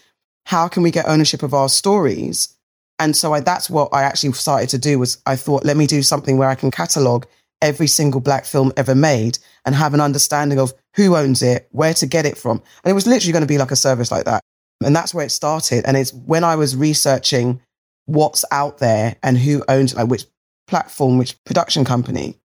how 0.46 0.68
can 0.68 0.82
we 0.82 0.90
get 0.90 1.06
ownership 1.06 1.42
of 1.42 1.54
our 1.54 1.68
stories. 1.68 2.54
And 2.98 3.14
so 3.14 3.34
I, 3.34 3.40
that's 3.40 3.68
what 3.68 3.90
I 3.92 4.02
actually 4.02 4.32
started 4.32 4.70
to 4.70 4.78
do 4.78 4.98
was 4.98 5.18
I 5.26 5.36
thought, 5.36 5.64
let 5.64 5.76
me 5.76 5.86
do 5.86 6.02
something 6.02 6.38
where 6.38 6.48
I 6.48 6.54
can 6.54 6.70
catalog 6.70 7.26
every 7.62 7.86
single 7.86 8.20
black 8.20 8.44
film 8.44 8.72
ever 8.76 8.94
made 8.94 9.38
and 9.64 9.74
have 9.74 9.94
an 9.94 10.00
understanding 10.00 10.58
of 10.58 10.74
who 10.94 11.16
owns 11.16 11.42
it, 11.42 11.68
where 11.70 11.94
to 11.94 12.06
get 12.06 12.26
it 12.26 12.36
from. 12.36 12.62
And 12.84 12.90
it 12.90 12.94
was 12.94 13.06
literally 13.06 13.32
going 13.32 13.42
to 13.42 13.48
be 13.48 13.58
like 13.58 13.70
a 13.70 13.76
service 13.76 14.10
like 14.10 14.24
that. 14.24 14.42
And 14.84 14.94
that's 14.94 15.14
where 15.14 15.24
it 15.24 15.30
started. 15.30 15.84
And 15.86 15.96
it's 15.96 16.12
when 16.12 16.44
I 16.44 16.56
was 16.56 16.76
researching 16.76 17.60
what's 18.04 18.44
out 18.50 18.78
there 18.78 19.16
and 19.22 19.38
who 19.38 19.64
owns 19.68 19.92
it, 19.92 19.96
like 19.96 20.08
which 20.08 20.26
platform, 20.66 21.18
which 21.18 21.42
production 21.44 21.84
company. 21.84 22.36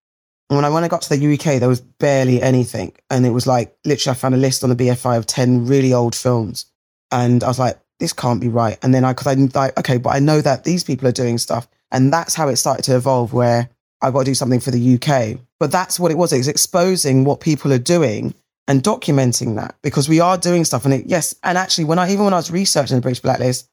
And 0.50 0.58
when 0.58 0.66
I 0.66 0.70
when 0.70 0.84
I 0.84 0.88
got 0.88 1.02
to 1.04 1.18
the 1.18 1.34
UK, 1.34 1.60
there 1.60 1.70
was 1.70 1.82
barely 1.82 2.42
anything. 2.42 2.94
And 3.10 3.26
it 3.26 3.32
was 3.32 3.48
like 3.48 3.76
literally 3.86 4.16
I 4.16 4.20
found 4.20 4.36
a 4.36 4.38
list 4.38 4.64
on 4.64 4.70
the 4.70 4.76
BFI 4.76 5.18
of 5.18 5.26
10 5.26 5.66
really 5.66 5.94
old 5.94 6.16
films. 6.16 6.66
And 7.12 7.44
I 7.44 7.48
was 7.48 7.60
like, 7.60 7.80
this 8.00 8.14
can't 8.14 8.42
be 8.42 8.50
right. 8.50 8.78
And 8.82 8.94
then 8.94 9.06
I 9.06 9.14
because 9.14 9.28
I 9.28 9.34
like, 9.36 9.78
okay, 9.80 9.98
but 9.98 10.10
I 10.10 10.20
know 10.20 10.42
that 10.42 10.64
these 10.64 10.84
people 10.84 11.08
are 11.08 11.14
doing 11.14 11.38
stuff. 11.38 11.68
And 11.92 12.12
that's 12.12 12.34
how 12.36 12.48
it 12.48 12.56
started 12.56 12.84
to 12.84 12.96
evolve 12.96 13.34
where 13.34 13.70
I've 14.02 14.14
got 14.14 14.20
to 14.20 14.26
do 14.26 14.36
something 14.36 14.60
for 14.60 14.72
the 14.72 14.96
UK. 14.96 15.40
But 15.60 15.72
that's 15.72 16.00
what 16.00 16.12
it 16.12 16.18
was. 16.18 16.34
It 16.34 16.40
was 16.40 16.48
exposing 16.48 17.24
what 17.24 17.40
people 17.40 17.72
are 17.72 17.80
doing 17.80 18.34
and 18.68 18.84
documenting 18.84 19.56
that 19.56 19.76
because 19.82 20.08
we 20.10 20.20
are 20.20 20.38
doing 20.38 20.66
stuff. 20.66 20.86
And 20.86 20.94
it, 20.94 21.06
yes, 21.06 21.36
and 21.44 21.58
actually, 21.58 21.86
when 21.86 22.00
I 22.00 22.12
even 22.12 22.26
when 22.26 22.34
I 22.34 22.38
was 22.38 22.52
researching 22.52 22.96
the 22.96 23.02
British 23.02 23.22
Blacklist, 23.22 23.68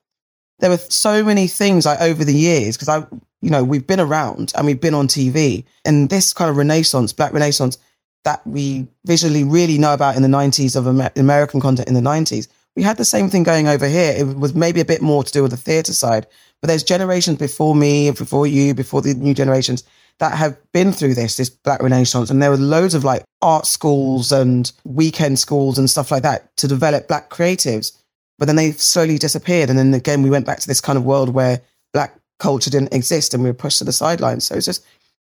there 0.59 0.71
were 0.71 0.79
so 0.79 1.25
many 1.25 1.47
things 1.47 1.87
like 1.87 2.01
over 2.01 2.25
the 2.25 2.35
years 2.35 2.77
because 2.77 2.89
I, 2.89 3.07
you 3.41 3.51
know, 3.51 3.63
we've 3.65 3.87
been 3.87 4.01
around 4.01 4.53
and 4.57 4.67
we've 4.67 4.81
been 4.81 4.95
on 4.95 5.07
TV 5.07 5.65
and 5.85 6.11
this 6.11 6.33
kind 6.33 6.51
of 6.51 6.57
renaissance, 6.57 7.13
Black 7.13 7.33
Renaissance 7.33 7.79
that 8.25 8.45
we 8.47 8.87
visually 9.05 9.45
really 9.45 9.79
know 9.79 9.95
about 9.95 10.17
in 10.17 10.23
the 10.23 10.29
90s 10.29 10.77
of 10.77 10.87
Amer- 10.87 11.13
American 11.17 11.61
content 11.61 11.89
in 11.89 11.95
the 11.95 12.01
90s. 12.01 12.49
We 12.75 12.83
had 12.83 12.97
the 12.97 13.05
same 13.05 13.29
thing 13.31 13.45
going 13.45 13.69
over 13.69 13.87
here. 13.87 14.15
It 14.17 14.37
was 14.37 14.55
maybe 14.55 14.81
a 14.81 14.85
bit 14.85 15.01
more 15.01 15.25
to 15.25 15.33
do 15.33 15.43
with 15.43 15.53
the 15.53 15.57
theatre 15.57 15.93
side, 15.93 16.27
but 16.61 16.69
there's 16.69 16.83
generations 16.83 17.39
before 17.39 17.75
me, 17.75 18.11
before 18.11 18.47
you, 18.47 18.75
before 18.75 19.01
the 19.01 19.15
new 19.15 19.35
generations 19.35 19.85
that 20.19 20.37
have 20.37 20.57
been 20.73 20.93
through 20.93 21.15
this, 21.15 21.37
this 21.37 21.49
Black 21.51 21.83
Renaissance. 21.83 22.31
And 22.31 22.43
there 22.43 22.51
were 22.51 22.57
loads 22.57 22.95
of 22.95 23.05
like 23.05 23.25
art 23.41 23.67
schools 23.67 24.33
and 24.33 24.71
weekend 24.85 25.39
schools 25.39 25.79
and 25.79 25.89
stuff 25.89 26.11
like 26.11 26.25
that 26.25 26.57
to 26.57 26.67
develop 26.67 27.09
Black 27.09 27.31
creatives. 27.31 27.97
But 28.39 28.47
then 28.47 28.57
they 28.57 28.73
slowly 28.73 29.19
disappeared. 29.19 29.71
And 29.71 29.79
then 29.79 29.95
again, 29.95 30.23
we 30.23 30.31
went 30.31 30.47
back 30.47 30.61
to 30.61 30.67
this 30.67 30.81
kind 30.81 30.97
of 30.97 31.05
world 31.05 31.29
where 31.29 31.61
Black 31.93 32.15
culture 32.39 32.71
didn't 32.71 32.95
exist 32.95 33.35
and 33.35 33.43
we 33.43 33.49
were 33.49 33.55
pushed 33.55 33.79
to 33.79 33.85
the 33.85 33.93
sidelines. 33.93 34.45
So 34.45 34.57
it's 34.57 34.67
just 34.67 34.85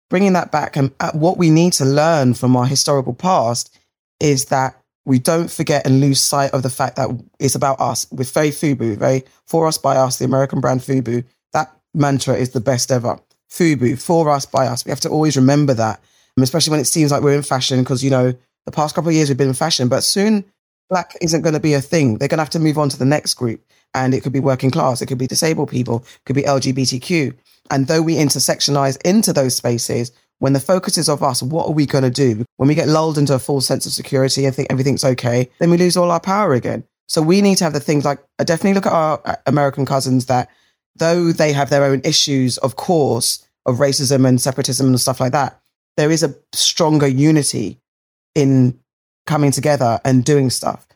bringing 0.09 0.34
that 0.34 0.51
back. 0.51 0.75
And 0.75 0.91
uh, 0.99 1.11
what 1.13 1.38
we 1.38 1.49
need 1.49 1.73
to 1.73 1.86
learn 1.86 2.34
from 2.34 2.55
our 2.55 2.65
historical 2.65 3.13
past 3.13 3.75
is 4.19 4.45
that 4.45 4.75
we 5.05 5.19
don't 5.19 5.49
forget 5.49 5.86
and 5.86 5.99
lose 5.99 6.21
sight 6.21 6.51
of 6.51 6.63
the 6.63 6.69
fact 6.69 6.95
that 6.95 7.09
it's 7.39 7.55
about 7.55 7.79
us. 7.79 8.07
With 8.11 8.32
very 8.32 8.49
FUBU, 8.49 8.97
very 8.97 9.23
for 9.45 9.67
us 9.67 9.77
by 9.77 9.95
us, 9.95 10.17
the 10.17 10.25
American 10.25 10.59
brand 10.59 10.82
FUBU. 10.82 11.23
That 11.53 11.75
mantra 11.93 12.36
is 12.36 12.51
the 12.51 12.61
best 12.61 12.91
ever. 12.91 13.19
FUBU, 13.52 14.02
for 14.02 14.30
us, 14.30 14.45
by 14.45 14.68
us. 14.68 14.86
We 14.86 14.89
have 14.89 14.99
to 15.02 15.10
always 15.10 15.36
remember 15.36 15.74
that, 15.74 16.02
especially 16.39 16.72
when 16.72 16.80
it 16.80 16.86
seems 16.86 17.12
like 17.12 17.22
we're 17.22 17.36
in 17.36 17.43
fashion, 17.43 17.80
because, 17.82 18.04
you 18.04 18.10
know, 18.10 18.34
the 18.66 18.72
past 18.72 18.95
couple 18.95 19.10
of 19.10 19.16
years 19.16 19.30
we've 19.30 19.38
been 19.38 19.49
in 19.49 19.54
fashion, 19.54 19.88
but 19.88 20.04
soon 20.04 20.45
black 20.89 21.16
isn't 21.22 21.41
going 21.41 21.54
to 21.54 21.60
be 21.60 21.74
a 21.74 21.82
thing. 21.82 22.18
They're 22.18 22.28
going 22.28 22.38
to 22.38 22.43
have 22.43 22.49
to 22.52 22.60
move 22.60 22.78
on 22.78 22.89
to 22.89 22.99
the 22.99 23.06
next 23.06 23.36
group. 23.36 23.62
And 23.93 24.14
it 24.14 24.22
could 24.22 24.34
be 24.34 24.39
working 24.39 24.72
class, 24.72 25.02
it 25.02 25.08
could 25.08 25.18
be 25.18 25.28
disabled 25.28 25.70
people, 25.70 25.97
it 25.99 26.26
could 26.26 26.36
be 26.36 26.43
LGBTQ. 26.43 27.36
And 27.70 27.88
though 27.88 28.02
we 28.02 28.16
intersectionize 28.16 29.02
into 29.04 29.34
those 29.34 29.56
spaces, 29.56 30.12
when 30.39 30.54
the 30.54 30.60
focus 30.60 30.97
is 30.97 31.08
of 31.08 31.22
us, 31.22 31.43
what 31.43 31.68
are 31.68 31.74
we 31.74 31.86
going 31.86 32.04
to 32.04 32.10
do? 32.10 32.45
When 32.58 32.68
we 32.68 32.76
get 32.76 32.88
lulled 32.88 33.18
into 33.18 33.36
a 33.36 33.39
false 33.39 33.68
sense 33.68 33.86
of 33.86 33.91
security 33.91 34.45
and 34.45 34.56
think 34.56 34.72
everything's 34.72 35.04
okay, 35.04 35.49
then 35.60 35.70
we 35.70 35.78
lose 35.78 35.95
all 35.95 36.10
our 36.10 36.20
power 36.20 36.54
again. 36.54 36.84
So 37.08 37.22
we 37.22 37.41
need 37.41 37.58
to 37.58 37.64
have 37.66 37.74
the 37.74 37.80
things 37.80 38.06
like, 38.06 38.20
I 38.39 38.43
definitely 38.43 38.74
look 38.74 38.86
at 38.86 38.93
our 38.93 39.22
uh, 39.24 39.36
American 39.45 39.86
cousins 39.86 40.26
that 40.28 40.49
though 40.96 41.32
they 41.32 41.54
have 41.54 41.70
their 41.70 41.84
own 41.84 42.02
issues, 42.04 42.58
of 42.60 42.76
course, 42.76 43.46
of 43.66 43.78
racism 43.78 44.28
and 44.28 44.42
separatism 44.42 44.88
and 44.88 45.00
stuff 45.00 45.20
like 45.20 45.32
that, 45.32 45.60
there 45.98 46.12
is 46.12 46.24
a 46.24 46.36
stronger 46.54 47.08
unity 47.08 47.80
in 48.36 48.80
coming 49.28 49.52
together 49.52 50.00
and 50.04 50.26
doing 50.26 50.50
stuff. 50.50 50.88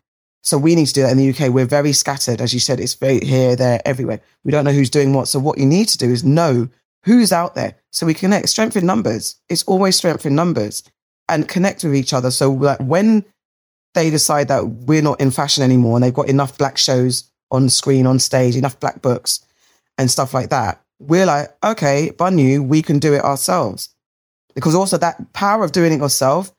So 0.43 0.57
we 0.57 0.75
need 0.75 0.85
to 0.87 0.93
do 0.93 1.01
that 1.01 1.11
in 1.11 1.17
the 1.17 1.29
UK. 1.29 1.53
We're 1.53 1.65
very 1.65 1.91
scattered, 1.91 2.39
as 2.39 2.53
you 2.53 2.59
said. 2.59 2.79
It's 2.79 2.93
very 2.93 3.19
here, 3.19 3.55
there, 3.55 3.81
everywhere. 3.83 4.21
We 4.43 4.51
don't 4.51 4.63
know 4.63 4.71
who's 4.71 4.91
doing 4.91 5.13
what. 5.13 5.27
So 5.27 5.39
what 5.39 5.57
you 5.57 5.65
need 5.65 5.87
to 5.89 5.97
do 5.97 6.11
is 6.11 6.23
know 6.23 6.69
who's 7.03 7.31
out 7.31 7.55
there, 7.55 7.75
so 7.91 8.05
we 8.05 8.13
connect. 8.13 8.49
Strength 8.49 8.77
in 8.77 8.85
numbers. 8.85 9.35
It's 9.49 9.63
always 9.63 9.95
strength 9.95 10.25
in 10.25 10.35
numbers, 10.35 10.83
and 11.29 11.47
connect 11.47 11.83
with 11.83 11.95
each 11.95 12.13
other. 12.13 12.31
So 12.31 12.55
that 12.59 12.81
when 12.81 13.25
they 13.95 14.09
decide 14.09 14.47
that 14.49 14.67
we're 14.67 15.01
not 15.01 15.21
in 15.21 15.31
fashion 15.31 15.63
anymore, 15.63 15.97
and 15.97 16.03
they've 16.03 16.13
got 16.13 16.29
enough 16.29 16.57
black 16.57 16.77
shows 16.77 17.31
on 17.51 17.69
screen, 17.69 18.05
on 18.05 18.19
stage, 18.19 18.55
enough 18.55 18.79
black 18.79 19.01
books, 19.01 19.44
and 19.97 20.09
stuff 20.09 20.33
like 20.33 20.49
that, 20.49 20.81
we're 20.99 21.25
like, 21.25 21.55
okay, 21.63 22.11
Bunyu, 22.15 22.67
we 22.67 22.81
can 22.81 22.99
do 22.99 23.13
it 23.13 23.23
ourselves. 23.23 23.89
Because 24.53 24.75
also 24.75 24.97
that 24.97 25.33
power 25.33 25.63
of 25.63 25.71
doing 25.71 25.91
it 25.91 25.99
yourself, 25.99 26.53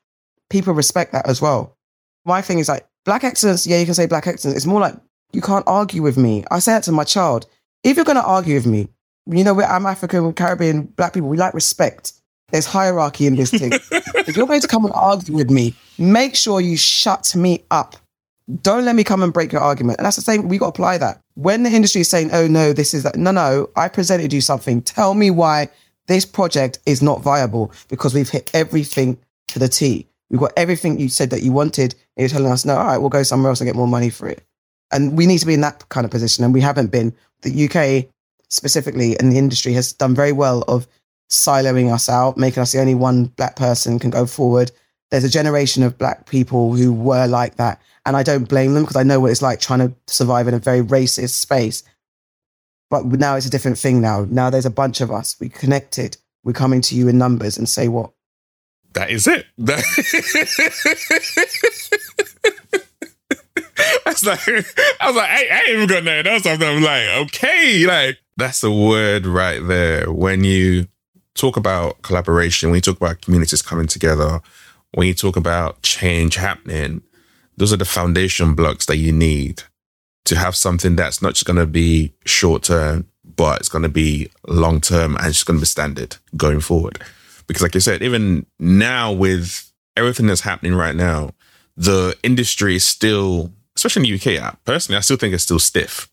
people 0.51 0.75
respect 0.75 1.13
that 1.13 1.29
as 1.29 1.41
well. 1.41 1.77
My 2.25 2.43
thing 2.43 2.59
is 2.59 2.69
like, 2.69 2.87
black 3.05 3.25
excellence, 3.25 3.67
yeah, 3.67 3.79
you 3.79 3.85
can 3.85 3.95
say 3.95 4.07
black 4.07 4.27
excellence. 4.27 4.57
It's 4.57 4.67
more 4.67 4.81
like, 4.81 4.95
you 5.33 5.41
can't 5.41 5.65
argue 5.67 6.03
with 6.03 6.17
me. 6.17 6.45
I 6.51 6.59
say 6.59 6.73
that 6.73 6.83
to 6.85 6.93
my 6.93 7.05
child. 7.05 7.47
If 7.83 7.97
you're 7.97 8.05
going 8.05 8.17
to 8.17 8.25
argue 8.25 8.55
with 8.55 8.67
me, 8.67 8.89
you 9.27 9.45
know, 9.45 9.61
I'm 9.61 9.87
African, 9.87 10.33
Caribbean, 10.33 10.83
black 10.83 11.15
people, 11.15 11.29
we 11.29 11.37
like 11.37 11.55
respect. 11.55 12.13
There's 12.51 12.67
hierarchy 12.67 13.27
in 13.27 13.37
this 13.37 13.51
thing. 13.51 13.73
if 13.91 14.37
you're 14.37 14.47
going 14.47 14.61
to 14.61 14.69
come 14.69 14.85
and 14.85 14.95
argue 14.95 15.35
with 15.35 15.51
me, 15.51 15.75
make 15.99 16.37
sure 16.37 16.61
you 16.61 16.77
shut 16.77 17.35
me 17.35 17.65
up. 17.71 17.97
Don't 18.63 18.85
let 18.85 18.95
me 18.95 19.03
come 19.03 19.23
and 19.23 19.33
break 19.33 19.53
your 19.53 19.63
argument. 19.63 19.99
And 19.99 20.07
that's 20.07 20.17
the 20.17 20.23
same, 20.23 20.49
we 20.49 20.59
got 20.59 20.67
to 20.67 20.69
apply 20.71 20.99
that. 20.99 21.21
When 21.37 21.63
the 21.63 21.71
industry 21.71 22.01
is 22.01 22.11
saying, 22.11 22.31
oh 22.33 22.47
no, 22.47 22.73
this 22.73 22.93
is 22.93 23.03
that, 23.05 23.17
no, 23.17 23.31
no, 23.31 23.71
I 23.77 23.89
presented 23.89 24.33
you 24.33 24.41
something. 24.41 24.83
Tell 24.83 25.15
me 25.15 25.31
why 25.31 25.69
this 26.07 26.25
project 26.25 26.79
is 26.87 27.03
not 27.03 27.23
viable 27.23 27.73
because 27.89 28.15
we've 28.15 28.29
hit 28.29 28.51
everything 28.55 29.19
to 29.49 29.59
the 29.59 29.69
T. 29.69 30.07
We've 30.31 30.41
got 30.41 30.53
everything 30.57 30.99
you 30.99 31.09
said 31.09 31.31
that 31.31 31.43
you 31.43 31.53
wanted. 31.53 31.95
And 32.17 32.23
you're 32.23 32.29
telling 32.29 32.51
us, 32.51 32.65
no, 32.65 32.77
all 32.77 32.85
right, 32.85 32.99
we'll 32.99 33.11
go 33.11 33.23
somewhere 33.23 33.51
else 33.51 33.61
and 33.61 33.69
get 33.69 33.77
more 33.77 33.87
money 33.87 34.11
for 34.11 34.29
it. 34.29 34.45
And 34.93 35.17
we 35.17 35.27
need 35.27 35.39
to 35.39 35.47
be 35.47 35.55
in 35.55 35.61
that 35.61 35.89
kind 35.89 36.05
of 36.05 36.11
position. 36.11 36.45
And 36.45 36.55
we 36.55 36.61
haven't 36.61 36.91
been. 36.91 37.15
The 37.43 37.69
UK 37.69 38.11
specifically 38.49 39.19
and 39.19 39.31
the 39.31 39.39
industry 39.39 39.73
has 39.75 39.93
done 39.93 40.15
very 40.15 40.33
well 40.33 40.65
of 40.69 40.87
siloing 41.29 41.93
us 41.93 42.09
out, 42.09 42.37
making 42.37 42.63
us 42.63 42.73
the 42.73 42.81
only 42.81 42.95
one 42.95 43.27
black 43.27 43.57
person 43.57 43.99
can 43.99 44.11
go 44.11 44.27
forward. 44.27 44.71
There's 45.11 45.25
a 45.25 45.29
generation 45.29 45.83
of 45.83 45.99
black 45.99 46.29
people 46.29 46.75
who 46.75 46.93
were 46.93 47.27
like 47.27 47.57
that. 47.57 47.81
And 48.07 48.17
I 48.17 48.23
don't 48.23 48.49
blame 48.49 48.73
them 48.75 48.85
because 48.85 48.97
I 48.97 49.03
know 49.03 49.19
what 49.21 49.33
it's 49.33 49.43
like 49.43 49.61
trying 49.61 49.81
to 49.81 49.93
survive 50.07 50.47
in 50.49 50.55
a 50.55 50.59
very 50.61 50.81
racist 50.81 51.31
space. 51.31 51.83
But 52.89 53.05
now 53.05 53.35
it's 53.35 53.47
a 53.47 53.51
different 53.51 53.79
thing 53.79 54.01
now. 54.01 54.27
Now 54.31 54.49
there's 54.49 54.65
a 54.65 54.71
bunch 54.71 55.01
of 55.01 55.11
us. 55.11 55.35
We 55.41 55.49
connected. 55.49 56.17
We're 56.45 56.53
coming 56.53 56.81
to 56.83 56.95
you 56.95 57.09
in 57.09 57.19
numbers 57.19 57.59
and 57.59 57.69
say 57.69 57.89
what? 57.89 58.13
That 58.95 59.11
is 59.11 59.27
it. 59.27 59.45
That- 59.59 59.83
That's 64.05 64.25
like 64.25 64.41
I 64.49 65.07
was 65.07 65.17
like, 65.17 65.31
I, 65.31 65.47
I 65.51 65.59
ain't 65.61 65.69
even 65.71 65.89
got 65.89 66.05
nothing 66.05 66.27
else. 66.33 66.47
I'm 66.47 66.83
like, 66.83 67.09
okay, 67.27 67.85
like 67.87 68.19
that's 68.37 68.61
the 68.61 68.73
word 68.73 69.27
right 69.27 69.61
there. 69.67 70.11
When 70.11 70.45
you 70.45 70.87
talk 71.35 71.57
about 71.57 72.03
collaboration, 72.03 72.71
when 72.71 72.77
you 72.77 72.81
talk 72.83 72.97
about 72.97 73.21
communities 73.21 73.63
coming 73.63 73.87
together, 73.87 74.41
when 74.95 75.07
you 75.09 75.15
talk 75.15 75.37
about 75.37 75.83
change 75.83 76.37
happening, 76.37 77.03
those 77.57 77.73
are 77.73 77.79
the 77.79 77.85
foundation 77.85 78.55
blocks 78.55 78.87
that 78.87 78.97
you 78.97 79.13
need 79.13 79.63
to 80.27 80.37
have 80.37 80.57
something 80.57 80.97
that's 80.97 81.23
not 81.23 81.35
just 81.35 81.47
going 81.47 81.57
to 81.57 81.67
be 81.67 82.13
short 82.25 82.65
term, 82.65 83.07
but 83.25 83.61
it's 83.61 83.69
going 83.69 83.83
to 83.83 83.89
be 83.89 84.29
long 84.49 84.81
term 84.81 85.17
and 85.17 85.27
it's 85.27 85.45
going 85.45 85.59
to 85.59 85.63
be 85.63 85.67
standard 85.67 86.17
going 86.37 86.61
forward. 86.61 87.03
Because, 87.47 87.63
like 87.63 87.75
you 87.75 87.81
said, 87.81 88.03
even 88.03 88.45
now 88.59 89.13
with 89.13 89.73
everything 89.97 90.27
that's 90.27 90.41
happening 90.41 90.75
right 90.75 90.97
now, 90.97 91.31
the 91.77 92.17
industry 92.23 92.77
is 92.77 92.85
still, 92.85 93.53
especially 93.77 94.09
in 94.11 94.19
the 94.19 94.39
UK, 94.39 94.65
personally, 94.65 94.97
I 94.97 95.01
still 95.01 95.17
think 95.17 95.33
it's 95.33 95.45
still 95.45 95.59
stiff. 95.59 96.09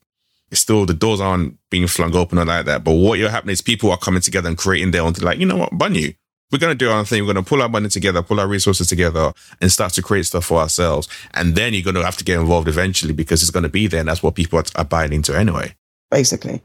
It's 0.52 0.62
still, 0.62 0.86
the 0.86 0.94
doors 0.94 1.20
aren't 1.20 1.58
being 1.72 1.88
flung 1.88 2.16
open 2.16 2.38
or 2.38 2.46
like 2.46 2.66
that. 2.66 2.84
But 2.84 2.94
what 2.94 3.18
you're 3.18 3.30
happening 3.30 3.54
is 3.54 3.62
people 3.62 3.89
are 3.89 3.98
coming 3.98 4.22
together 4.22 4.48
and 4.48 4.58
creating 4.58 4.91
their 4.91 5.02
own, 5.02 5.14
like, 5.14 5.39
you 5.39 5.48
know 5.48 5.58
what, 5.58 5.76
Bunny, 5.76 6.18
we're 6.54 6.60
going 6.60 6.72
to 6.72 6.86
do 6.86 6.91
our 6.91 7.04
thing. 7.04 7.24
We're 7.24 7.34
going 7.34 7.43
to 7.43 7.49
pull 7.49 7.64
our 7.64 7.68
money 7.68 7.89
together, 7.89 8.22
pull 8.22 8.39
our 8.39 8.47
resources 8.47 8.88
together 8.88 9.34
and 9.60 9.72
start 9.72 9.93
to 9.93 10.04
create 10.04 10.28
stuff 10.28 10.45
for 10.45 10.60
ourselves. 10.60 11.10
And 11.34 11.56
then 11.56 11.74
you're 11.74 11.84
going 11.84 11.95
to 11.95 12.06
have 12.06 12.18
to 12.18 12.24
get 12.24 12.39
involved 12.39 12.68
eventually 12.68 13.12
because 13.12 13.41
it's 13.41 13.51
going 13.51 13.64
to 13.64 13.70
be 13.70 13.88
there. 13.88 14.01
And 14.01 14.08
that's 14.08 14.22
what 14.22 14.36
people 14.36 14.62
are, 14.76 14.86
buying 14.86 15.12
into 15.12 15.36
anyway. 15.36 15.76
Basically, 16.12 16.62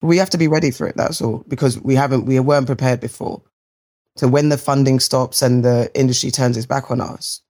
we 0.00 0.18
have 0.18 0.30
to 0.30 0.38
be 0.38 0.46
ready 0.46 0.70
for 0.70 0.86
it. 0.86 0.96
That's 0.96 1.20
all 1.20 1.44
because 1.48 1.80
we 1.80 1.96
haven't, 1.96 2.26
we 2.26 2.38
weren't 2.38 2.66
prepared 2.66 3.00
before. 3.00 3.42
So 4.16 4.28
when 4.28 4.48
the 4.48 4.56
funding 4.56 5.00
stops 5.00 5.42
and 5.42 5.64
the 5.64 5.90
industry 5.94 6.30
turns 6.30 6.56
its 6.56 6.66
back 6.66 6.92
on 6.92 7.00
us, 7.00 7.40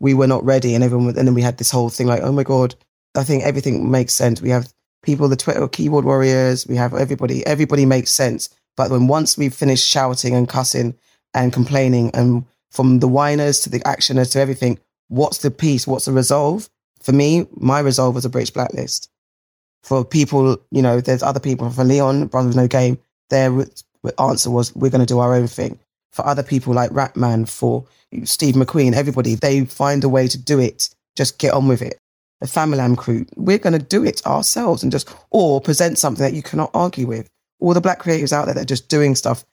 we 0.00 0.14
were 0.14 0.26
not 0.26 0.44
ready. 0.44 0.74
And 0.74 0.82
everyone, 0.82 1.16
and 1.16 1.28
then 1.28 1.34
we 1.34 1.42
had 1.42 1.58
this 1.58 1.70
whole 1.70 1.88
thing 1.88 2.08
like, 2.08 2.22
oh 2.22 2.32
my 2.32 2.42
God, 2.42 2.74
I 3.16 3.22
think 3.22 3.44
everything 3.44 3.88
makes 3.88 4.12
sense. 4.12 4.42
We 4.42 4.50
have 4.50 4.72
people, 5.04 5.28
the 5.28 5.36
Twitter 5.36 5.68
keyboard 5.68 6.04
warriors, 6.04 6.66
we 6.66 6.74
have 6.74 6.94
everybody, 6.94 7.46
everybody 7.46 7.86
makes 7.86 8.10
sense. 8.10 8.48
But 8.76 8.90
when 8.90 9.06
once 9.06 9.38
we've 9.38 9.54
finished 9.54 9.86
shouting 9.86 10.34
and 10.34 10.48
cussing 10.48 10.96
and 11.38 11.52
complaining 11.52 12.10
and 12.14 12.44
from 12.70 12.98
the 12.98 13.08
whiners 13.08 13.60
to 13.60 13.70
the 13.70 13.80
actioners 13.80 14.32
to 14.32 14.40
everything, 14.40 14.78
what's 15.08 15.38
the 15.38 15.50
piece? 15.50 15.86
What's 15.86 16.04
the 16.04 16.12
resolve? 16.12 16.68
For 17.00 17.12
me, 17.12 17.46
my 17.54 17.78
resolve 17.78 18.14
was 18.14 18.24
a 18.24 18.28
British 18.28 18.50
blacklist. 18.50 19.08
For 19.84 20.04
people, 20.04 20.58
you 20.70 20.82
know, 20.82 21.00
there's 21.00 21.22
other 21.22 21.40
people. 21.40 21.70
For 21.70 21.84
Leon, 21.84 22.26
Brothers 22.26 22.56
No 22.56 22.66
Game, 22.66 22.98
their 23.30 23.64
answer 24.18 24.50
was, 24.50 24.74
we're 24.74 24.90
going 24.90 25.00
to 25.00 25.06
do 25.06 25.20
our 25.20 25.34
own 25.34 25.46
thing. 25.46 25.78
For 26.12 26.26
other 26.26 26.42
people 26.42 26.74
like 26.74 26.90
Rapman, 26.90 27.48
for 27.48 27.86
Steve 28.24 28.56
McQueen, 28.56 28.94
everybody, 28.94 29.36
they 29.36 29.64
find 29.64 30.02
a 30.02 30.08
way 30.08 30.26
to 30.26 30.38
do 30.38 30.58
it. 30.58 30.90
Just 31.16 31.38
get 31.38 31.54
on 31.54 31.68
with 31.68 31.82
it. 31.82 31.98
The 32.40 32.46
Famalam 32.46 32.96
crew, 32.96 33.26
we're 33.36 33.58
going 33.58 33.78
to 33.78 33.84
do 33.84 34.04
it 34.04 34.26
ourselves 34.26 34.82
and 34.82 34.92
just, 34.92 35.08
or 35.30 35.60
present 35.60 35.98
something 35.98 36.24
that 36.24 36.34
you 36.34 36.42
cannot 36.42 36.70
argue 36.74 37.06
with. 37.06 37.28
All 37.60 37.74
the 37.74 37.80
black 37.80 38.02
creatives 38.02 38.32
out 38.32 38.46
there 38.46 38.54
that 38.54 38.62
are 38.62 38.74
just 38.74 38.88
doing 38.88 39.14
stuff 39.14 39.44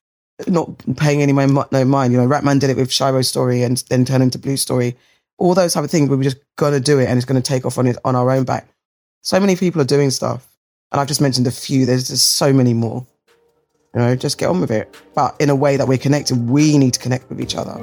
not 0.47 0.69
paying 0.97 1.21
any 1.21 1.33
mind, 1.33 1.57
no 1.71 1.85
mind. 1.85 2.13
You 2.13 2.19
know, 2.19 2.27
Rapman 2.27 2.59
did 2.59 2.69
it 2.69 2.77
with 2.77 2.91
Shiro's 2.91 3.27
Story 3.27 3.63
and 3.63 3.77
then 3.89 4.05
turned 4.05 4.23
into 4.23 4.37
Blue 4.37 4.57
Story. 4.57 4.95
All 5.37 5.53
those 5.53 5.73
type 5.73 5.83
of 5.83 5.91
things, 5.91 6.09
we 6.09 6.15
were 6.15 6.23
just 6.23 6.37
gonna 6.55 6.79
do 6.79 6.99
it 6.99 7.07
and 7.07 7.17
it's 7.17 7.25
gonna 7.25 7.41
take 7.41 7.65
off 7.65 7.77
on 7.77 7.87
it 7.87 7.97
on 8.05 8.15
our 8.15 8.31
own 8.31 8.43
back. 8.43 8.67
So 9.21 9.39
many 9.39 9.55
people 9.55 9.81
are 9.81 9.85
doing 9.85 10.11
stuff, 10.11 10.47
and 10.91 11.01
I've 11.01 11.07
just 11.07 11.21
mentioned 11.21 11.47
a 11.47 11.51
few. 11.51 11.85
There's 11.85 12.07
just 12.09 12.33
so 12.33 12.53
many 12.53 12.73
more. 12.73 13.05
You 13.93 14.01
know, 14.01 14.15
just 14.15 14.37
get 14.37 14.49
on 14.49 14.59
with 14.59 14.71
it, 14.71 14.93
but 15.13 15.35
in 15.39 15.49
a 15.49 15.55
way 15.55 15.77
that 15.77 15.87
we're 15.87 15.97
connected. 15.97 16.49
We 16.49 16.77
need 16.77 16.93
to 16.93 16.99
connect 16.99 17.29
with 17.29 17.39
each 17.39 17.55
other. 17.55 17.81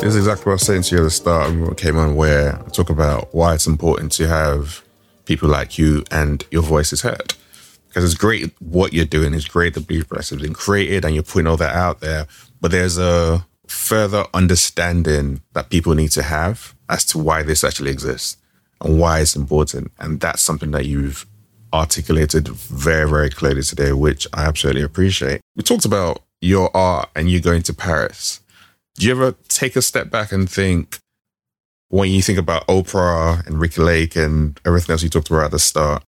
This 0.00 0.02
is 0.02 0.16
exactly 0.16 0.44
what 0.44 0.52
I 0.52 0.54
was 0.54 0.62
saying 0.62 0.82
to 0.82 0.96
you 0.96 1.00
at 1.02 1.04
the 1.04 1.10
start 1.10 1.48
when 1.48 1.66
we 1.66 1.74
came 1.74 1.96
on, 1.96 2.16
where 2.16 2.58
I 2.58 2.68
talk 2.70 2.90
about 2.90 3.34
why 3.34 3.54
it's 3.54 3.66
important 3.66 4.12
to 4.12 4.26
have 4.26 4.82
people 5.26 5.48
like 5.48 5.78
you 5.78 6.04
and 6.10 6.44
your 6.50 6.62
voice 6.62 6.92
is 6.92 7.02
heard 7.02 7.34
because 7.94 8.10
it's 8.12 8.20
great 8.20 8.52
what 8.58 8.92
you're 8.92 9.04
doing. 9.04 9.32
It's 9.34 9.46
great 9.46 9.74
the 9.74 9.80
Blues 9.80 10.02
Press 10.02 10.30
has 10.30 10.42
been 10.42 10.52
created 10.52 11.04
and 11.04 11.14
you're 11.14 11.22
putting 11.22 11.46
all 11.46 11.56
that 11.58 11.76
out 11.76 12.00
there. 12.00 12.26
But 12.60 12.72
there's 12.72 12.98
a 12.98 13.46
further 13.68 14.24
understanding 14.34 15.42
that 15.52 15.70
people 15.70 15.94
need 15.94 16.10
to 16.10 16.24
have 16.24 16.74
as 16.88 17.04
to 17.06 17.18
why 17.18 17.44
this 17.44 17.62
actually 17.62 17.92
exists 17.92 18.36
and 18.80 18.98
why 18.98 19.20
it's 19.20 19.36
important. 19.36 19.92
And 20.00 20.18
that's 20.18 20.42
something 20.42 20.72
that 20.72 20.86
you've 20.86 21.24
articulated 21.72 22.48
very, 22.48 23.08
very 23.08 23.30
clearly 23.30 23.62
today, 23.62 23.92
which 23.92 24.26
I 24.32 24.44
absolutely 24.44 24.82
appreciate. 24.82 25.40
We 25.54 25.62
talked 25.62 25.84
about 25.84 26.20
your 26.40 26.76
art 26.76 27.10
and 27.14 27.30
you 27.30 27.40
going 27.40 27.62
to 27.62 27.74
Paris. 27.74 28.40
Do 28.96 29.06
you 29.06 29.12
ever 29.12 29.36
take 29.46 29.76
a 29.76 29.82
step 29.82 30.10
back 30.10 30.32
and 30.32 30.50
think, 30.50 30.98
when 31.90 32.10
you 32.10 32.22
think 32.22 32.40
about 32.40 32.66
Oprah 32.66 33.46
and 33.46 33.60
Ricki 33.60 33.80
Lake 33.82 34.16
and 34.16 34.60
everything 34.64 34.94
else 34.94 35.04
you 35.04 35.08
talked 35.08 35.30
about 35.30 35.44
at 35.44 35.50
the 35.52 35.60
start, 35.60 36.02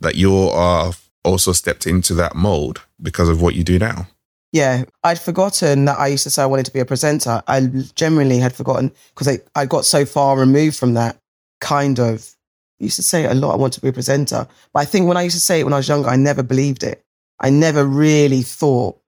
that 0.00 0.14
you 0.14 0.34
are 0.34 0.92
also 1.26 1.52
stepped 1.52 1.86
into 1.86 2.14
that 2.14 2.34
mold 2.34 2.82
because 3.02 3.28
of 3.28 3.42
what 3.42 3.54
you 3.54 3.64
do 3.64 3.78
now? 3.78 4.08
Yeah, 4.52 4.84
I'd 5.04 5.18
forgotten 5.18 5.84
that 5.84 5.98
I 5.98 6.06
used 6.06 6.22
to 6.22 6.30
say 6.30 6.42
I 6.42 6.46
wanted 6.46 6.66
to 6.66 6.72
be 6.72 6.80
a 6.80 6.84
presenter. 6.84 7.42
I 7.46 7.60
generally 7.94 8.38
had 8.38 8.54
forgotten 8.54 8.92
because 9.14 9.28
I, 9.28 9.38
I 9.54 9.66
got 9.66 9.84
so 9.84 10.06
far 10.06 10.38
removed 10.38 10.78
from 10.78 10.94
that 10.94 11.18
kind 11.60 11.98
of. 11.98 12.34
I 12.80 12.84
used 12.84 12.96
to 12.96 13.02
say 13.02 13.24
a 13.24 13.34
lot, 13.34 13.52
I 13.52 13.56
want 13.56 13.72
to 13.74 13.80
be 13.80 13.88
a 13.88 13.92
presenter. 13.92 14.46
But 14.72 14.80
I 14.80 14.84
think 14.84 15.08
when 15.08 15.16
I 15.16 15.22
used 15.22 15.36
to 15.36 15.42
say 15.42 15.60
it 15.60 15.64
when 15.64 15.72
I 15.72 15.78
was 15.78 15.88
younger, 15.88 16.08
I 16.08 16.16
never 16.16 16.42
believed 16.42 16.82
it. 16.82 17.04
I 17.40 17.50
never 17.50 17.84
really 17.84 18.42
thought 18.42 18.98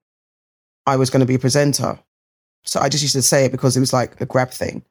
I 0.86 0.96
was 0.96 1.10
going 1.10 1.20
to 1.20 1.26
be 1.26 1.36
a 1.36 1.38
presenter. 1.38 1.98
So 2.64 2.80
I 2.80 2.88
just 2.88 3.02
used 3.02 3.14
to 3.14 3.22
say 3.22 3.44
it 3.44 3.52
because 3.52 3.76
it 3.76 3.80
was 3.80 3.92
like 3.92 4.20
a 4.20 4.26
grab 4.26 4.50
thing. 4.50 4.82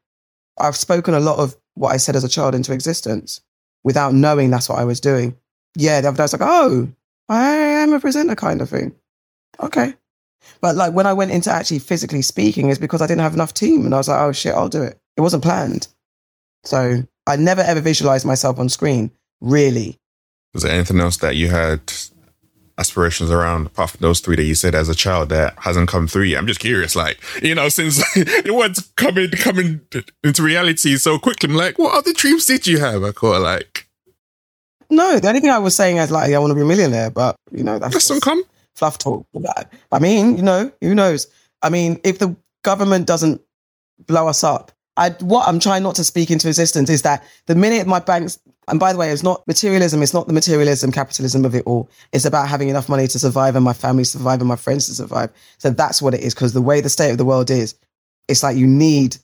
I've 0.59 0.75
spoken 0.75 1.13
a 1.13 1.19
lot 1.19 1.37
of 1.37 1.55
what 1.75 1.93
I 1.93 1.97
said 1.97 2.15
as 2.15 2.23
a 2.23 2.29
child 2.29 2.55
into 2.55 2.73
existence 2.73 3.41
without 3.83 4.13
knowing 4.13 4.49
that's 4.49 4.69
what 4.69 4.79
I 4.79 4.83
was 4.85 4.99
doing. 4.99 5.37
Yeah, 5.75 6.01
the 6.01 6.07
other 6.07 6.17
day 6.17 6.23
I 6.23 6.25
was 6.25 6.33
like, 6.33 6.41
oh, 6.43 6.89
I 7.29 7.53
am 7.53 7.93
a 7.93 7.99
presenter 7.99 8.35
kind 8.35 8.61
of 8.61 8.69
thing. 8.69 8.95
Okay. 9.59 9.93
But 10.61 10.75
like 10.75 10.93
when 10.93 11.05
I 11.05 11.13
went 11.13 11.31
into 11.31 11.51
actually 11.51 11.79
physically 11.79 12.21
speaking 12.21 12.69
is 12.69 12.79
because 12.79 13.01
I 13.01 13.07
didn't 13.07 13.21
have 13.21 13.33
enough 13.33 13.53
team 13.53 13.85
and 13.85 13.93
I 13.93 13.97
was 13.97 14.07
like, 14.07 14.21
oh 14.21 14.31
shit, 14.31 14.53
I'll 14.53 14.69
do 14.69 14.83
it. 14.83 14.99
It 15.17 15.21
wasn't 15.21 15.43
planned. 15.43 15.87
So 16.63 17.03
I 17.25 17.35
never 17.35 17.61
ever 17.61 17.81
visualized 17.81 18.25
myself 18.25 18.59
on 18.59 18.69
screen, 18.69 19.11
really. 19.41 19.97
Was 20.53 20.63
there 20.63 20.71
anything 20.71 20.99
else 20.99 21.17
that 21.17 21.35
you 21.35 21.49
had 21.49 21.93
aspirations 22.79 23.31
around 23.31 23.67
apart 23.67 23.91
from 23.91 23.99
those 24.01 24.19
three 24.19 24.35
that 24.35 24.43
you 24.43 24.55
said 24.55 24.75
as 24.75 24.87
a 24.87 24.95
child 24.95 25.29
that 25.29 25.55
hasn't 25.59 25.89
come 25.89 26.07
through 26.07 26.23
yet? 26.23 26.37
I'm 26.37 26.47
just 26.47 26.59
curious, 26.59 26.95
like, 26.95 27.19
you 27.43 27.55
know, 27.55 27.69
since 27.69 28.01
it 28.15 28.53
was 28.53 28.91
coming 28.95 29.29
coming 29.31 29.81
into 30.23 30.43
reality 30.43 30.95
so 30.97 31.19
quickly, 31.19 31.49
I'm 31.49 31.55
like, 31.55 31.77
what 31.77 31.95
other 31.95 32.13
dreams 32.13 32.45
did 32.45 32.67
you 32.67 32.79
have? 32.79 33.03
I 33.03 33.11
caught 33.11 33.41
like 33.41 33.86
no, 34.89 35.19
the 35.19 35.27
only 35.27 35.39
thing 35.39 35.49
I 35.49 35.59
was 35.59 35.75
saying 35.75 35.97
is 35.97 36.11
like 36.11 36.33
I 36.33 36.39
want 36.39 36.51
to 36.51 36.55
be 36.55 36.61
a 36.61 36.65
millionaire, 36.65 37.09
but 37.09 37.35
you 37.51 37.63
know 37.63 37.79
that's, 37.79 37.93
that's 37.93 38.05
some 38.05 38.19
come 38.19 38.43
fluff 38.75 38.97
talk. 38.97 39.25
I 39.91 39.99
mean, 39.99 40.37
you 40.37 40.43
know, 40.43 40.71
who 40.81 40.93
knows? 40.95 41.27
I 41.61 41.69
mean, 41.69 41.99
if 42.03 42.19
the 42.19 42.35
government 42.63 43.07
doesn't 43.07 43.41
blow 44.05 44.27
us 44.27 44.43
up, 44.43 44.71
I 44.95 45.09
what 45.19 45.47
I'm 45.47 45.59
trying 45.59 45.83
not 45.83 45.95
to 45.95 46.03
speak 46.03 46.31
into 46.31 46.47
existence 46.47 46.89
is 46.89 47.01
that 47.03 47.23
the 47.47 47.55
minute 47.55 47.87
my 47.87 47.99
banks 47.99 48.39
and 48.69 48.79
by 48.79 48.91
the 48.91 48.99
way, 48.99 49.11
it's 49.11 49.23
not 49.23 49.47
materialism, 49.47 50.03
it's 50.03 50.13
not 50.13 50.27
the 50.27 50.33
materialism, 50.33 50.91
capitalism 50.91 51.45
of 51.45 51.55
it 51.55 51.63
all. 51.65 51.89
It's 52.11 52.25
about 52.25 52.49
having 52.49 52.67
enough 52.67 52.89
money 52.89 53.07
to 53.07 53.19
survive 53.19 53.55
and 53.55 53.63
my 53.63 53.73
family 53.73 54.03
survive 54.03 54.41
and 54.41 54.49
my 54.49 54.57
friends 54.57 54.87
to 54.87 54.95
survive. 54.95 55.29
So 55.57 55.69
that's 55.69 56.01
what 56.01 56.13
it 56.13 56.19
is. 56.19 56.33
Because 56.33 56.51
the 56.51 56.61
way 56.61 56.81
the 56.81 56.89
state 56.89 57.11
of 57.11 57.17
the 57.17 57.25
world 57.25 57.49
is, 57.49 57.75
it's 58.27 58.43
like 58.43 58.57
you 58.57 58.67
need 58.67 59.17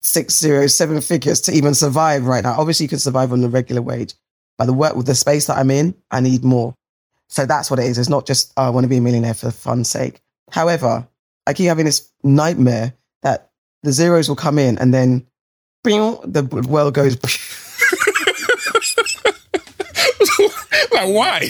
six 0.00 0.38
zero 0.38 0.68
seven 0.68 1.00
figures 1.00 1.40
to 1.42 1.52
even 1.52 1.74
survive 1.74 2.26
right 2.26 2.44
now. 2.44 2.54
Obviously, 2.56 2.84
you 2.84 2.88
can 2.88 3.00
survive 3.00 3.32
on 3.32 3.40
the 3.40 3.48
regular 3.48 3.82
wage, 3.82 4.14
but 4.58 4.66
the 4.66 4.72
work 4.72 4.96
with 4.96 5.06
the 5.06 5.14
space 5.14 5.46
that 5.46 5.58
I'm 5.58 5.70
in, 5.70 5.94
I 6.10 6.20
need 6.20 6.44
more. 6.44 6.74
So 7.28 7.46
that's 7.46 7.70
what 7.70 7.80
it 7.80 7.86
is. 7.86 7.98
It's 7.98 8.08
not 8.08 8.26
just 8.26 8.52
oh, 8.56 8.64
I 8.64 8.70
want 8.70 8.84
to 8.84 8.88
be 8.88 8.98
a 8.98 9.00
millionaire 9.00 9.34
for 9.34 9.50
fun's 9.50 9.88
sake. 9.88 10.20
However, 10.50 11.06
I 11.46 11.52
keep 11.52 11.66
having 11.66 11.84
this 11.84 12.10
nightmare 12.22 12.94
that 13.22 13.50
the 13.82 13.92
zeros 13.92 14.28
will 14.28 14.36
come 14.36 14.58
in 14.58 14.78
and 14.78 14.94
then 14.94 15.26
bing, 15.82 16.16
the 16.24 16.44
world 16.68 16.94
goes. 16.94 17.14
like 20.92 21.08
why? 21.08 21.48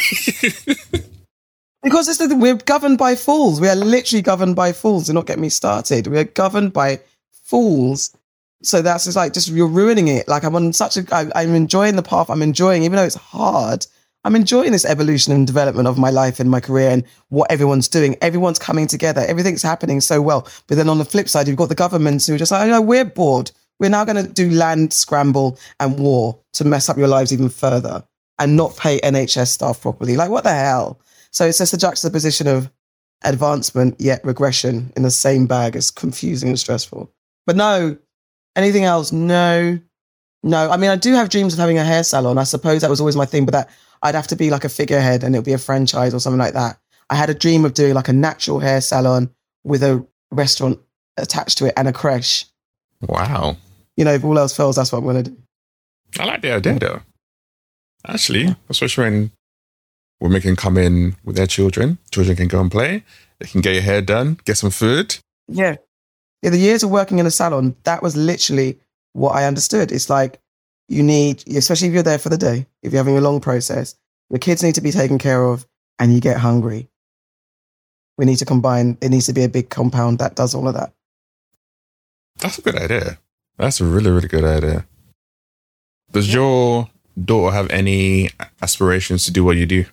because 1.82 2.08
it's, 2.08 2.34
we're 2.34 2.56
governed 2.56 2.98
by 2.98 3.14
fools. 3.14 3.60
We 3.60 3.68
are 3.68 3.76
literally 3.76 4.22
governed 4.22 4.56
by 4.56 4.72
fools. 4.72 5.06
Do 5.06 5.12
not 5.12 5.26
get 5.26 5.38
me 5.38 5.48
started. 5.48 6.06
We 6.06 6.18
are 6.18 6.24
governed 6.24 6.72
by 6.72 7.00
fools 7.30 8.16
so 8.64 8.82
that's 8.82 9.04
just 9.04 9.16
like, 9.16 9.32
just 9.32 9.48
you're 9.48 9.68
ruining 9.68 10.08
it. 10.08 10.28
Like 10.28 10.44
I'm 10.44 10.56
on 10.56 10.72
such 10.72 10.96
a, 10.96 11.04
I, 11.14 11.30
I'm 11.34 11.54
enjoying 11.54 11.96
the 11.96 12.02
path 12.02 12.30
I'm 12.30 12.42
enjoying, 12.42 12.82
even 12.82 12.96
though 12.96 13.04
it's 13.04 13.14
hard. 13.14 13.86
I'm 14.26 14.34
enjoying 14.34 14.72
this 14.72 14.86
evolution 14.86 15.34
and 15.34 15.46
development 15.46 15.86
of 15.86 15.98
my 15.98 16.08
life 16.08 16.40
and 16.40 16.50
my 16.50 16.60
career 16.60 16.90
and 16.90 17.04
what 17.28 17.50
everyone's 17.50 17.88
doing. 17.88 18.16
Everyone's 18.22 18.58
coming 18.58 18.86
together. 18.86 19.20
Everything's 19.20 19.62
happening 19.62 20.00
so 20.00 20.22
well. 20.22 20.48
But 20.66 20.76
then 20.76 20.88
on 20.88 20.96
the 20.96 21.04
flip 21.04 21.28
side, 21.28 21.46
you've 21.46 21.58
got 21.58 21.68
the 21.68 21.74
governments 21.74 22.26
who 22.26 22.34
are 22.34 22.38
just 22.38 22.50
like, 22.50 22.70
oh, 22.70 22.80
we're 22.80 23.04
bored. 23.04 23.50
We're 23.78 23.90
now 23.90 24.04
going 24.04 24.24
to 24.24 24.32
do 24.32 24.50
land 24.50 24.94
scramble 24.94 25.58
and 25.78 25.98
war 25.98 26.38
to 26.54 26.64
mess 26.64 26.88
up 26.88 26.96
your 26.96 27.08
lives 27.08 27.34
even 27.34 27.50
further 27.50 28.02
and 28.38 28.56
not 28.56 28.76
pay 28.76 28.98
NHS 29.00 29.48
staff 29.48 29.82
properly. 29.82 30.16
Like, 30.16 30.30
what 30.30 30.44
the 30.44 30.54
hell? 30.54 31.00
So 31.30 31.44
it's 31.44 31.58
just 31.58 31.74
a 31.74 31.78
juxtaposition 31.78 32.46
of 32.46 32.70
advancement 33.24 34.00
yet 34.00 34.24
regression 34.24 34.92
in 34.96 35.02
the 35.02 35.10
same 35.10 35.46
bag. 35.46 35.76
It's 35.76 35.90
confusing 35.90 36.48
and 36.48 36.58
stressful. 36.58 37.12
But 37.46 37.56
no, 37.56 37.98
anything 38.56 38.84
else? 38.84 39.12
No, 39.12 39.78
no. 40.42 40.70
I 40.70 40.76
mean, 40.76 40.90
I 40.90 40.96
do 40.96 41.12
have 41.14 41.30
dreams 41.30 41.54
of 41.54 41.58
having 41.58 41.78
a 41.78 41.84
hair 41.84 42.04
salon. 42.04 42.38
I 42.38 42.44
suppose 42.44 42.80
that 42.82 42.90
was 42.90 43.00
always 43.00 43.16
my 43.16 43.26
thing, 43.26 43.44
but 43.44 43.52
that 43.52 43.70
I'd 44.02 44.14
have 44.14 44.26
to 44.28 44.36
be 44.36 44.50
like 44.50 44.64
a 44.64 44.68
figurehead 44.68 45.24
and 45.24 45.34
it 45.34 45.38
would 45.38 45.44
be 45.44 45.52
a 45.52 45.58
franchise 45.58 46.14
or 46.14 46.20
something 46.20 46.38
like 46.38 46.54
that. 46.54 46.78
I 47.10 47.16
had 47.16 47.30
a 47.30 47.34
dream 47.34 47.64
of 47.64 47.74
doing 47.74 47.94
like 47.94 48.08
a 48.08 48.12
natural 48.12 48.60
hair 48.60 48.80
salon 48.80 49.30
with 49.64 49.82
a 49.82 50.06
restaurant 50.30 50.80
attached 51.16 51.58
to 51.58 51.66
it 51.66 51.74
and 51.76 51.88
a 51.88 51.92
creche. 51.92 52.46
Wow. 53.00 53.56
You 53.96 54.04
know, 54.04 54.12
if 54.12 54.24
all 54.24 54.38
else 54.38 54.56
fails, 54.56 54.76
that's 54.76 54.92
what 54.92 54.98
I'm 54.98 55.04
going 55.04 55.24
to 55.24 55.30
do. 55.30 55.36
I 56.18 56.24
like 56.24 56.42
the 56.42 56.52
idea 56.52 56.78
though. 56.78 57.00
Actually, 58.06 58.54
especially 58.68 59.04
when 59.04 59.32
women 60.20 60.42
can 60.42 60.56
come 60.56 60.76
in 60.76 61.16
with 61.24 61.36
their 61.36 61.46
children, 61.46 61.98
children 62.10 62.36
can 62.36 62.48
go 62.48 62.60
and 62.60 62.70
play, 62.70 63.04
they 63.38 63.46
can 63.46 63.60
get 63.60 63.74
your 63.74 63.82
hair 63.82 64.02
done, 64.02 64.38
get 64.44 64.56
some 64.56 64.70
food. 64.70 65.16
Yeah. 65.48 65.76
Yeah, 66.44 66.50
the 66.50 66.58
years 66.58 66.82
of 66.82 66.90
working 66.90 67.18
in 67.18 67.24
a 67.24 67.30
salon, 67.30 67.74
that 67.84 68.02
was 68.02 68.18
literally 68.18 68.78
what 69.14 69.30
I 69.30 69.46
understood. 69.46 69.90
It's 69.90 70.10
like 70.10 70.38
you 70.88 71.02
need, 71.02 71.42
especially 71.48 71.88
if 71.88 71.94
you're 71.94 72.02
there 72.02 72.18
for 72.18 72.28
the 72.28 72.36
day, 72.36 72.66
if 72.82 72.92
you're 72.92 73.02
having 73.02 73.16
a 73.16 73.22
long 73.22 73.40
process, 73.40 73.94
your 74.28 74.38
kids 74.38 74.62
need 74.62 74.74
to 74.74 74.82
be 74.82 74.90
taken 74.90 75.18
care 75.18 75.42
of 75.42 75.66
and 75.98 76.12
you 76.12 76.20
get 76.20 76.36
hungry. 76.36 76.90
We 78.18 78.26
need 78.26 78.36
to 78.36 78.44
combine, 78.44 78.98
it 79.00 79.08
needs 79.08 79.24
to 79.24 79.32
be 79.32 79.42
a 79.42 79.48
big 79.48 79.70
compound 79.70 80.18
that 80.18 80.36
does 80.36 80.54
all 80.54 80.68
of 80.68 80.74
that. 80.74 80.92
That's 82.36 82.58
a 82.58 82.62
good 82.62 82.76
idea. 82.76 83.18
That's 83.56 83.80
a 83.80 83.86
really, 83.86 84.10
really 84.10 84.28
good 84.28 84.44
idea. 84.44 84.84
Does 86.12 86.34
your 86.34 86.90
daughter 87.24 87.56
have 87.56 87.70
any 87.70 88.28
aspirations 88.60 89.24
to 89.24 89.30
do 89.30 89.44
what 89.44 89.56
you 89.56 89.64
do? 89.64 89.86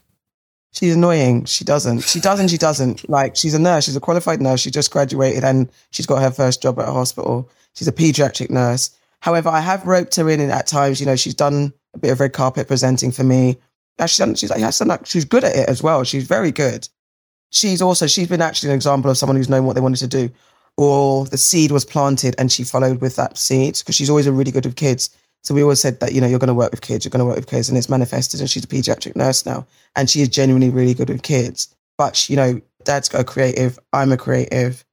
She's 0.73 0.95
annoying. 0.95 1.45
She 1.45 1.65
doesn't. 1.65 2.01
She 2.01 2.19
doesn't. 2.19 2.47
She 2.47 2.57
doesn't. 2.57 3.09
Like 3.09 3.35
she's 3.35 3.53
a 3.53 3.59
nurse. 3.59 3.85
She's 3.85 3.95
a 3.95 4.01
qualified 4.01 4.41
nurse. 4.41 4.61
She 4.61 4.71
just 4.71 4.91
graduated 4.91 5.43
and 5.43 5.69
she's 5.91 6.05
got 6.05 6.21
her 6.21 6.31
first 6.31 6.61
job 6.61 6.79
at 6.79 6.87
a 6.87 6.93
hospital. 6.93 7.49
She's 7.73 7.87
a 7.87 7.93
pediatric 7.93 8.49
nurse. 8.49 8.89
However, 9.19 9.49
I 9.49 9.59
have 9.59 9.85
roped 9.85 10.15
her 10.15 10.29
in 10.29 10.39
and 10.39 10.51
at 10.51 10.67
times. 10.67 10.99
You 10.99 11.05
know, 11.05 11.15
she's 11.15 11.35
done 11.35 11.73
a 11.93 11.99
bit 11.99 12.11
of 12.11 12.19
red 12.19 12.33
carpet 12.33 12.67
presenting 12.67 13.11
for 13.11 13.23
me. 13.23 13.57
She's 14.07 14.39
she's 14.39 14.49
like, 14.49 15.05
she's 15.05 15.25
good 15.25 15.43
at 15.43 15.55
it 15.55 15.69
as 15.69 15.83
well. 15.83 16.03
She's 16.03 16.25
very 16.25 16.51
good. 16.51 16.87
She's 17.51 17.81
also 17.81 18.07
she's 18.07 18.29
been 18.29 18.41
actually 18.41 18.69
an 18.69 18.75
example 18.75 19.11
of 19.11 19.17
someone 19.17 19.35
who's 19.35 19.49
known 19.49 19.65
what 19.65 19.73
they 19.73 19.81
wanted 19.81 19.99
to 19.99 20.07
do, 20.07 20.33
or 20.77 21.25
the 21.25 21.37
seed 21.37 21.71
was 21.71 21.85
planted 21.85 22.33
and 22.37 22.51
she 22.51 22.63
followed 22.63 23.01
with 23.01 23.17
that 23.17 23.37
seed 23.37 23.77
because 23.77 23.93
she's 23.93 24.09
always 24.09 24.25
a 24.25 24.31
really 24.31 24.51
good 24.51 24.65
with 24.65 24.77
kids. 24.77 25.09
So 25.43 25.55
we 25.55 25.63
always 25.63 25.81
said 25.81 25.99
that, 26.01 26.13
you 26.13 26.21
know, 26.21 26.27
you're 26.27 26.39
going 26.39 26.49
to 26.49 26.53
work 26.53 26.71
with 26.71 26.81
kids, 26.81 27.03
you're 27.03 27.09
going 27.09 27.19
to 27.19 27.25
work 27.25 27.35
with 27.35 27.47
kids, 27.47 27.67
and 27.67 27.77
it's 27.77 27.89
manifested. 27.89 28.39
And 28.39 28.49
she's 28.49 28.63
a 28.63 28.67
pediatric 28.67 29.15
nurse 29.15 29.45
now, 29.45 29.65
and 29.95 30.09
she 30.09 30.21
is 30.21 30.29
genuinely 30.29 30.69
really 30.69 30.93
good 30.93 31.09
with 31.09 31.23
kids. 31.23 31.75
But, 31.97 32.29
you 32.29 32.35
know, 32.35 32.61
dad's 32.83 33.09
got 33.09 33.21
a 33.21 33.23
creative, 33.23 33.79
I'm 33.91 34.11
a 34.11 34.17
creative, 34.17 34.85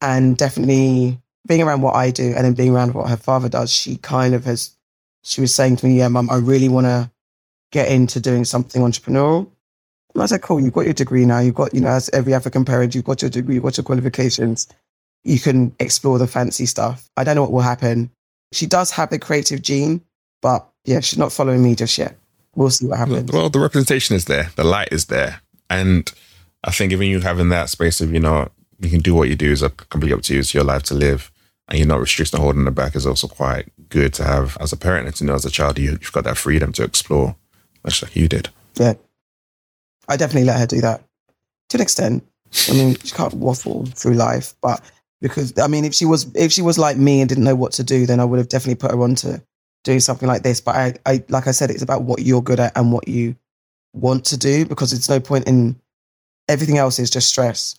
and 0.00 0.36
definitely 0.36 1.18
being 1.46 1.62
around 1.62 1.82
what 1.82 1.94
I 1.94 2.10
do 2.10 2.32
and 2.34 2.44
then 2.44 2.54
being 2.54 2.74
around 2.74 2.94
what 2.94 3.08
her 3.08 3.16
father 3.16 3.48
does, 3.48 3.72
she 3.72 3.96
kind 3.96 4.34
of 4.34 4.44
has, 4.44 4.76
she 5.22 5.40
was 5.40 5.54
saying 5.54 5.76
to 5.76 5.86
me, 5.86 5.98
yeah, 5.98 6.08
mum, 6.08 6.28
I 6.30 6.36
really 6.36 6.68
want 6.68 6.86
to 6.86 7.10
get 7.72 7.88
into 7.88 8.20
doing 8.20 8.44
something 8.44 8.82
entrepreneurial. 8.82 9.50
And 10.14 10.22
I 10.22 10.26
said, 10.26 10.42
cool, 10.42 10.60
you've 10.60 10.72
got 10.72 10.84
your 10.84 10.94
degree 10.94 11.24
now. 11.24 11.40
You've 11.40 11.54
got, 11.54 11.74
you 11.74 11.80
know, 11.80 11.88
as 11.88 12.10
every 12.10 12.34
African 12.34 12.64
parent, 12.64 12.94
you've 12.94 13.04
got 13.04 13.22
your 13.22 13.30
degree, 13.30 13.54
you've 13.54 13.64
got 13.64 13.76
your 13.76 13.84
qualifications. 13.84 14.66
You 15.24 15.38
can 15.38 15.74
explore 15.78 16.18
the 16.18 16.26
fancy 16.26 16.66
stuff. 16.66 17.10
I 17.16 17.24
don't 17.24 17.36
know 17.36 17.42
what 17.42 17.52
will 17.52 17.60
happen 17.60 18.10
she 18.52 18.66
does 18.66 18.90
have 18.92 19.10
the 19.10 19.18
creative 19.18 19.62
gene, 19.62 20.02
but 20.42 20.66
yeah, 20.84 21.00
she's 21.00 21.18
not 21.18 21.32
following 21.32 21.62
me 21.62 21.74
just 21.74 21.98
yet. 21.98 22.16
We'll 22.54 22.70
see 22.70 22.86
what 22.86 22.98
happens. 22.98 23.30
Well, 23.30 23.50
the 23.50 23.60
representation 23.60 24.16
is 24.16 24.24
there, 24.24 24.50
the 24.56 24.64
light 24.64 24.88
is 24.90 25.06
there, 25.06 25.40
and 25.68 26.10
I 26.64 26.70
think 26.70 26.92
even 26.92 27.08
you 27.08 27.20
having 27.20 27.50
that 27.50 27.68
space 27.68 28.00
of 28.00 28.12
you 28.12 28.20
know 28.20 28.48
you 28.78 28.90
can 28.90 29.00
do 29.00 29.14
what 29.14 29.28
you 29.28 29.36
do 29.36 29.52
is 29.52 29.62
completely 29.90 30.12
up 30.12 30.22
to 30.22 30.34
you. 30.34 30.40
It's 30.40 30.54
your 30.54 30.64
life 30.64 30.82
to 30.84 30.94
live, 30.94 31.30
and 31.68 31.78
you're 31.78 31.88
not 31.88 32.00
restricted 32.00 32.38
or 32.38 32.42
holding 32.42 32.64
the 32.64 32.70
back 32.70 32.96
is 32.96 33.06
also 33.06 33.28
quite 33.28 33.68
good 33.88 34.14
to 34.14 34.24
have 34.24 34.56
as 34.60 34.72
a 34.72 34.76
parent 34.76 35.06
and 35.06 35.16
to 35.16 35.24
know 35.24 35.34
as 35.34 35.44
a 35.44 35.50
child 35.50 35.78
you've 35.78 36.12
got 36.12 36.24
that 36.24 36.36
freedom 36.36 36.72
to 36.72 36.84
explore, 36.84 37.36
much 37.84 38.02
like 38.02 38.16
you 38.16 38.28
did. 38.28 38.48
Yeah, 38.74 38.94
I 40.08 40.16
definitely 40.16 40.46
let 40.46 40.58
her 40.58 40.66
do 40.66 40.80
that 40.80 41.02
to 41.68 41.76
an 41.76 41.82
extent. 41.82 42.26
I 42.68 42.72
mean, 42.72 42.96
she 42.96 43.10
can't 43.10 43.34
waffle 43.34 43.86
through 43.86 44.14
life, 44.14 44.54
but 44.62 44.80
because 45.20 45.58
I 45.58 45.66
mean, 45.66 45.84
if 45.84 45.94
she 45.94 46.04
was 46.04 46.30
if 46.34 46.52
she 46.52 46.62
was 46.62 46.78
like 46.78 46.96
me 46.96 47.20
and 47.20 47.28
didn't 47.28 47.44
know 47.44 47.54
what 47.54 47.72
to 47.72 47.84
do, 47.84 48.06
then 48.06 48.20
I 48.20 48.24
would 48.24 48.38
have 48.38 48.48
definitely 48.48 48.76
put 48.76 48.90
her 48.90 49.02
on 49.02 49.14
to 49.16 49.42
doing 49.84 50.00
something 50.00 50.28
like 50.28 50.42
this. 50.42 50.60
But 50.60 50.76
I, 50.76 50.94
I 51.06 51.24
like 51.28 51.46
I 51.46 51.52
said, 51.52 51.70
it's 51.70 51.82
about 51.82 52.02
what 52.02 52.22
you're 52.22 52.42
good 52.42 52.60
at 52.60 52.76
and 52.76 52.92
what 52.92 53.08
you 53.08 53.36
want 53.92 54.24
to 54.26 54.36
do 54.36 54.66
because 54.66 54.92
it's 54.92 55.08
no 55.08 55.20
point 55.20 55.48
in 55.48 55.80
everything 56.48 56.78
else 56.78 56.98
is 56.98 57.10
just 57.10 57.28
stress. 57.28 57.78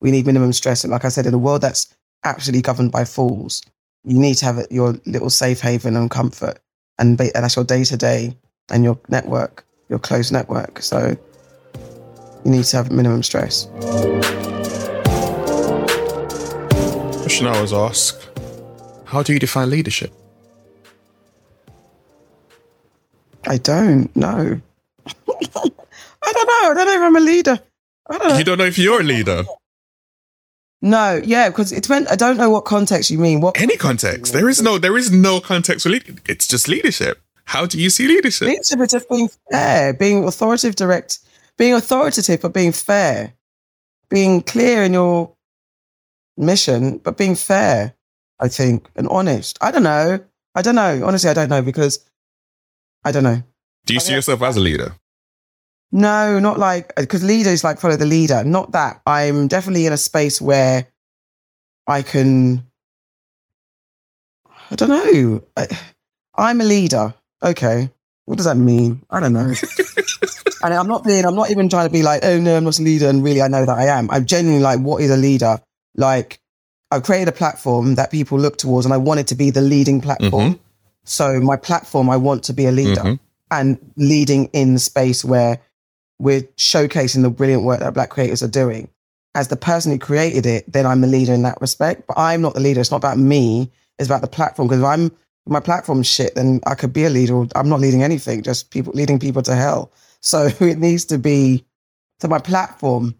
We 0.00 0.10
need 0.10 0.26
minimum 0.26 0.52
stress, 0.52 0.84
and 0.84 0.90
like 0.90 1.04
I 1.04 1.08
said, 1.08 1.26
in 1.26 1.34
a 1.34 1.38
world 1.38 1.62
that's 1.62 1.94
actually 2.24 2.62
governed 2.62 2.92
by 2.92 3.04
fools, 3.04 3.62
you 4.04 4.18
need 4.18 4.34
to 4.36 4.44
have 4.46 4.66
your 4.70 4.94
little 5.06 5.30
safe 5.30 5.60
haven 5.60 5.96
and 5.96 6.10
comfort, 6.10 6.58
and, 6.98 7.20
and 7.20 7.30
that's 7.34 7.56
your 7.56 7.64
day 7.64 7.84
to 7.84 7.96
day 7.96 8.36
and 8.70 8.84
your 8.84 8.98
network, 9.08 9.66
your 9.88 9.98
close 9.98 10.30
network. 10.30 10.80
So 10.82 11.16
you 12.44 12.50
need 12.50 12.64
to 12.64 12.76
have 12.76 12.90
minimum 12.90 13.22
stress. 13.22 13.68
Question 17.30 17.46
I 17.46 17.54
always 17.54 17.72
ask 17.72 18.20
How 19.04 19.22
do 19.22 19.32
you 19.32 19.38
define 19.38 19.70
leadership? 19.70 20.12
I 23.46 23.56
don't 23.56 24.14
know. 24.16 24.60
I 25.06 25.12
don't 25.52 26.46
know. 26.50 26.70
I 26.70 26.74
don't 26.74 26.86
know 26.86 26.96
if 26.96 27.02
I'm 27.02 27.16
a 27.16 27.20
leader. 27.20 27.60
I 28.10 28.18
don't 28.18 28.28
know. 28.28 28.36
You 28.36 28.42
don't 28.42 28.58
know 28.58 28.64
if 28.64 28.78
you're 28.78 29.00
a 29.00 29.04
leader? 29.04 29.44
No, 30.82 31.20
yeah, 31.24 31.50
because 31.50 31.70
it's 31.70 31.88
when 31.88 32.08
I 32.08 32.16
don't 32.16 32.36
know 32.36 32.50
what 32.50 32.64
context 32.64 33.12
you 33.12 33.18
mean. 33.18 33.40
What 33.40 33.60
any 33.60 33.76
context? 33.76 34.32
There 34.32 34.48
is 34.48 34.60
no, 34.60 34.78
there 34.78 34.96
is 34.96 35.12
no 35.12 35.40
context 35.40 35.84
for 35.84 35.90
leadership. 35.90 36.28
It's 36.28 36.48
just 36.48 36.66
leadership. 36.66 37.22
How 37.44 37.64
do 37.64 37.80
you 37.80 37.90
see 37.90 38.08
leadership? 38.08 38.48
Leadership 38.48 38.80
is 38.80 38.90
just 38.90 39.08
being 39.08 39.28
fair, 39.52 39.94
being 39.94 40.24
authoritative, 40.24 40.74
direct, 40.74 41.20
being 41.56 41.74
authoritative, 41.74 42.40
but 42.40 42.52
being 42.52 42.72
fair, 42.72 43.34
being 44.08 44.42
clear 44.42 44.82
in 44.82 44.94
your 44.94 45.32
mission, 46.40 46.98
but 46.98 47.16
being 47.16 47.36
fair, 47.36 47.94
I 48.40 48.48
think, 48.48 48.88
and 48.96 49.06
honest. 49.08 49.58
I 49.60 49.70
don't 49.70 49.82
know. 49.82 50.18
I 50.54 50.62
don't 50.62 50.74
know. 50.74 51.02
Honestly, 51.04 51.30
I 51.30 51.34
don't 51.34 51.50
know 51.50 51.62
because 51.62 52.04
I 53.04 53.12
don't 53.12 53.24
know. 53.24 53.42
Do 53.86 53.94
you 53.94 54.00
see 54.00 54.14
yourself 54.14 54.42
as 54.42 54.56
a 54.56 54.60
leader? 54.60 54.94
No, 55.92 56.38
not 56.38 56.58
like, 56.58 56.94
because 56.96 57.24
leader 57.24 57.50
is 57.50 57.64
like 57.64 57.80
follow 57.80 57.96
the 57.96 58.06
leader. 58.06 58.44
Not 58.44 58.72
that. 58.72 59.00
I'm 59.06 59.48
definitely 59.48 59.86
in 59.86 59.92
a 59.92 59.96
space 59.96 60.40
where 60.40 60.86
I 61.86 62.02
can, 62.02 62.64
I 64.70 64.76
don't 64.76 64.88
know. 64.88 65.42
I, 65.56 65.66
I'm 66.36 66.60
a 66.60 66.64
leader. 66.64 67.14
Okay. 67.42 67.90
What 68.26 68.36
does 68.36 68.46
that 68.46 68.56
mean? 68.56 69.02
I 69.10 69.18
don't 69.18 69.32
know. 69.32 69.52
and 70.62 70.74
I'm 70.74 70.86
not 70.86 71.02
being, 71.02 71.24
I'm 71.24 71.34
not 71.34 71.50
even 71.50 71.68
trying 71.68 71.88
to 71.88 71.92
be 71.92 72.02
like, 72.02 72.24
oh 72.24 72.38
no, 72.38 72.56
I'm 72.56 72.64
not 72.64 72.78
a 72.78 72.82
leader. 72.82 73.08
And 73.08 73.24
really, 73.24 73.42
I 73.42 73.48
know 73.48 73.66
that 73.66 73.76
I 73.76 73.86
am. 73.86 74.08
I'm 74.10 74.26
genuinely 74.26 74.62
like, 74.62 74.78
what 74.78 75.02
is 75.02 75.10
a 75.10 75.16
leader? 75.16 75.60
Like, 75.96 76.40
I've 76.90 77.02
created 77.02 77.28
a 77.28 77.32
platform 77.32 77.94
that 77.94 78.10
people 78.10 78.38
look 78.38 78.56
towards, 78.56 78.86
and 78.86 78.92
I 78.92 78.98
wanted 78.98 79.22
it 79.22 79.26
to 79.28 79.34
be 79.34 79.50
the 79.50 79.60
leading 79.60 80.00
platform. 80.00 80.54
Mm-hmm. 80.54 80.62
So, 81.04 81.40
my 81.40 81.56
platform, 81.56 82.10
I 82.10 82.16
want 82.16 82.44
to 82.44 82.52
be 82.52 82.66
a 82.66 82.72
leader 82.72 83.00
mm-hmm. 83.00 83.24
and 83.50 83.78
leading 83.96 84.46
in 84.46 84.74
the 84.74 84.80
space 84.80 85.24
where 85.24 85.60
we're 86.18 86.42
showcasing 86.56 87.22
the 87.22 87.30
brilliant 87.30 87.64
work 87.64 87.80
that 87.80 87.94
Black 87.94 88.10
creators 88.10 88.42
are 88.42 88.48
doing. 88.48 88.88
As 89.34 89.48
the 89.48 89.56
person 89.56 89.92
who 89.92 89.98
created 89.98 90.44
it, 90.44 90.70
then 90.70 90.86
I'm 90.86 91.00
the 91.00 91.06
leader 91.06 91.32
in 91.32 91.42
that 91.42 91.60
respect. 91.60 92.06
But 92.06 92.18
I'm 92.18 92.42
not 92.42 92.54
the 92.54 92.60
leader. 92.60 92.80
It's 92.80 92.90
not 92.90 92.98
about 92.98 93.18
me. 93.18 93.70
It's 93.98 94.08
about 94.08 94.20
the 94.20 94.28
platform. 94.28 94.68
Because 94.68 94.80
if 94.80 94.86
I'm 94.86 95.12
my 95.46 95.60
platform 95.60 96.02
shit, 96.02 96.34
then 96.34 96.60
I 96.66 96.74
could 96.74 96.92
be 96.92 97.04
a 97.04 97.10
leader. 97.10 97.46
I'm 97.54 97.68
not 97.68 97.80
leading 97.80 98.02
anything. 98.02 98.42
Just 98.42 98.70
people 98.70 98.92
leading 98.92 99.18
people 99.18 99.42
to 99.42 99.54
hell. 99.54 99.92
So 100.20 100.48
it 100.60 100.78
needs 100.78 101.06
to 101.06 101.18
be. 101.18 101.64
So 102.20 102.28
my 102.28 102.38
platform 102.38 103.14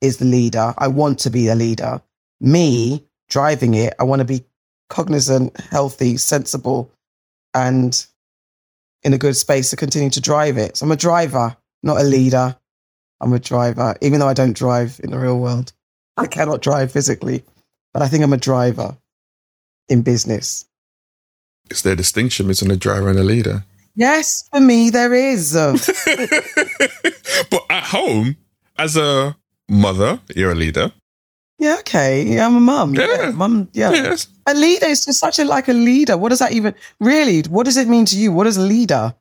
is 0.00 0.18
the 0.18 0.24
leader. 0.24 0.74
I 0.78 0.88
want 0.88 1.18
to 1.20 1.30
be 1.30 1.48
a 1.48 1.54
leader. 1.54 2.00
Me 2.40 3.04
driving 3.28 3.74
it, 3.74 3.94
I 3.98 4.04
want 4.04 4.20
to 4.20 4.24
be 4.24 4.44
cognizant, 4.88 5.58
healthy, 5.60 6.16
sensible, 6.16 6.90
and 7.54 8.06
in 9.02 9.12
a 9.12 9.18
good 9.18 9.36
space 9.36 9.70
to 9.70 9.76
continue 9.76 10.10
to 10.10 10.20
drive 10.20 10.58
it. 10.58 10.76
So 10.76 10.86
I'm 10.86 10.92
a 10.92 10.96
driver, 10.96 11.56
not 11.82 12.00
a 12.00 12.04
leader. 12.04 12.56
I'm 13.20 13.32
a 13.32 13.38
driver, 13.38 13.96
even 14.00 14.20
though 14.20 14.28
I 14.28 14.34
don't 14.34 14.56
drive 14.56 15.00
in 15.02 15.10
the 15.10 15.18
real 15.18 15.38
world. 15.38 15.72
I 16.16 16.26
cannot 16.26 16.62
drive 16.62 16.92
physically, 16.92 17.44
but 17.92 18.02
I 18.02 18.08
think 18.08 18.24
I'm 18.24 18.32
a 18.32 18.38
driver 18.38 18.96
in 19.88 20.02
business. 20.02 20.64
Is 21.70 21.82
there 21.82 21.92
a 21.92 21.96
distinction 21.96 22.46
between 22.46 22.70
a 22.70 22.76
driver 22.76 23.08
and 23.08 23.18
a 23.18 23.24
leader? 23.24 23.64
Yes, 23.94 24.48
for 24.52 24.60
me 24.60 24.90
there 24.90 25.12
is. 25.12 25.52
but 27.50 27.66
at 27.68 27.84
home, 27.84 28.36
as 28.78 28.96
a 28.96 29.36
mother, 29.68 30.20
you're 30.34 30.52
a 30.52 30.54
leader. 30.54 30.92
Yeah, 31.58 31.76
okay. 31.80 32.22
Yeah, 32.22 32.46
I'm 32.46 32.56
a 32.56 32.60
mum. 32.60 32.94
Yeah. 32.94 33.06
Yeah, 33.06 33.30
mum. 33.32 33.68
Yeah. 33.72 33.90
Yes. 33.90 34.28
A 34.46 34.54
leader 34.54 34.86
is 34.86 35.04
just 35.04 35.18
such 35.18 35.38
a 35.38 35.44
like 35.44 35.68
a 35.68 35.72
leader. 35.72 36.16
What 36.16 36.28
does 36.28 36.38
that 36.38 36.52
even 36.52 36.74
really? 37.00 37.42
What 37.42 37.64
does 37.64 37.76
it 37.76 37.88
mean 37.88 38.04
to 38.06 38.16
you? 38.16 38.32
What 38.32 38.46
is 38.46 38.56
a 38.56 38.62
leader? 38.62 39.14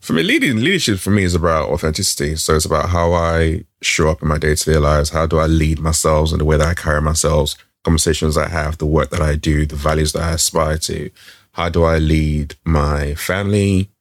For 0.00 0.14
me, 0.14 0.22
leading 0.22 0.56
leadership 0.56 0.98
for 0.98 1.10
me 1.10 1.22
is 1.22 1.34
about 1.34 1.68
authenticity. 1.68 2.34
So 2.36 2.56
it's 2.56 2.64
about 2.64 2.88
how 2.88 3.12
I 3.12 3.64
show 3.82 4.08
up 4.08 4.22
in 4.22 4.28
my 4.28 4.38
day 4.38 4.54
to 4.54 4.72
day 4.72 4.78
lives. 4.78 5.10
How 5.10 5.26
do 5.26 5.38
I 5.38 5.46
lead 5.46 5.78
myself 5.78 6.32
and 6.32 6.40
the 6.40 6.44
way 6.44 6.56
that 6.56 6.66
I 6.66 6.74
carry 6.74 7.00
myself, 7.00 7.54
conversations 7.84 8.36
I 8.36 8.48
have, 8.48 8.78
the 8.78 8.86
work 8.86 9.10
that 9.10 9.20
I 9.20 9.36
do, 9.36 9.64
the 9.64 9.76
values 9.76 10.12
that 10.14 10.22
I 10.22 10.32
aspire 10.32 10.78
to. 10.78 11.10
How 11.52 11.68
do 11.68 11.84
I 11.84 11.98
lead 11.98 12.56
my 12.64 13.14
family? 13.14 13.91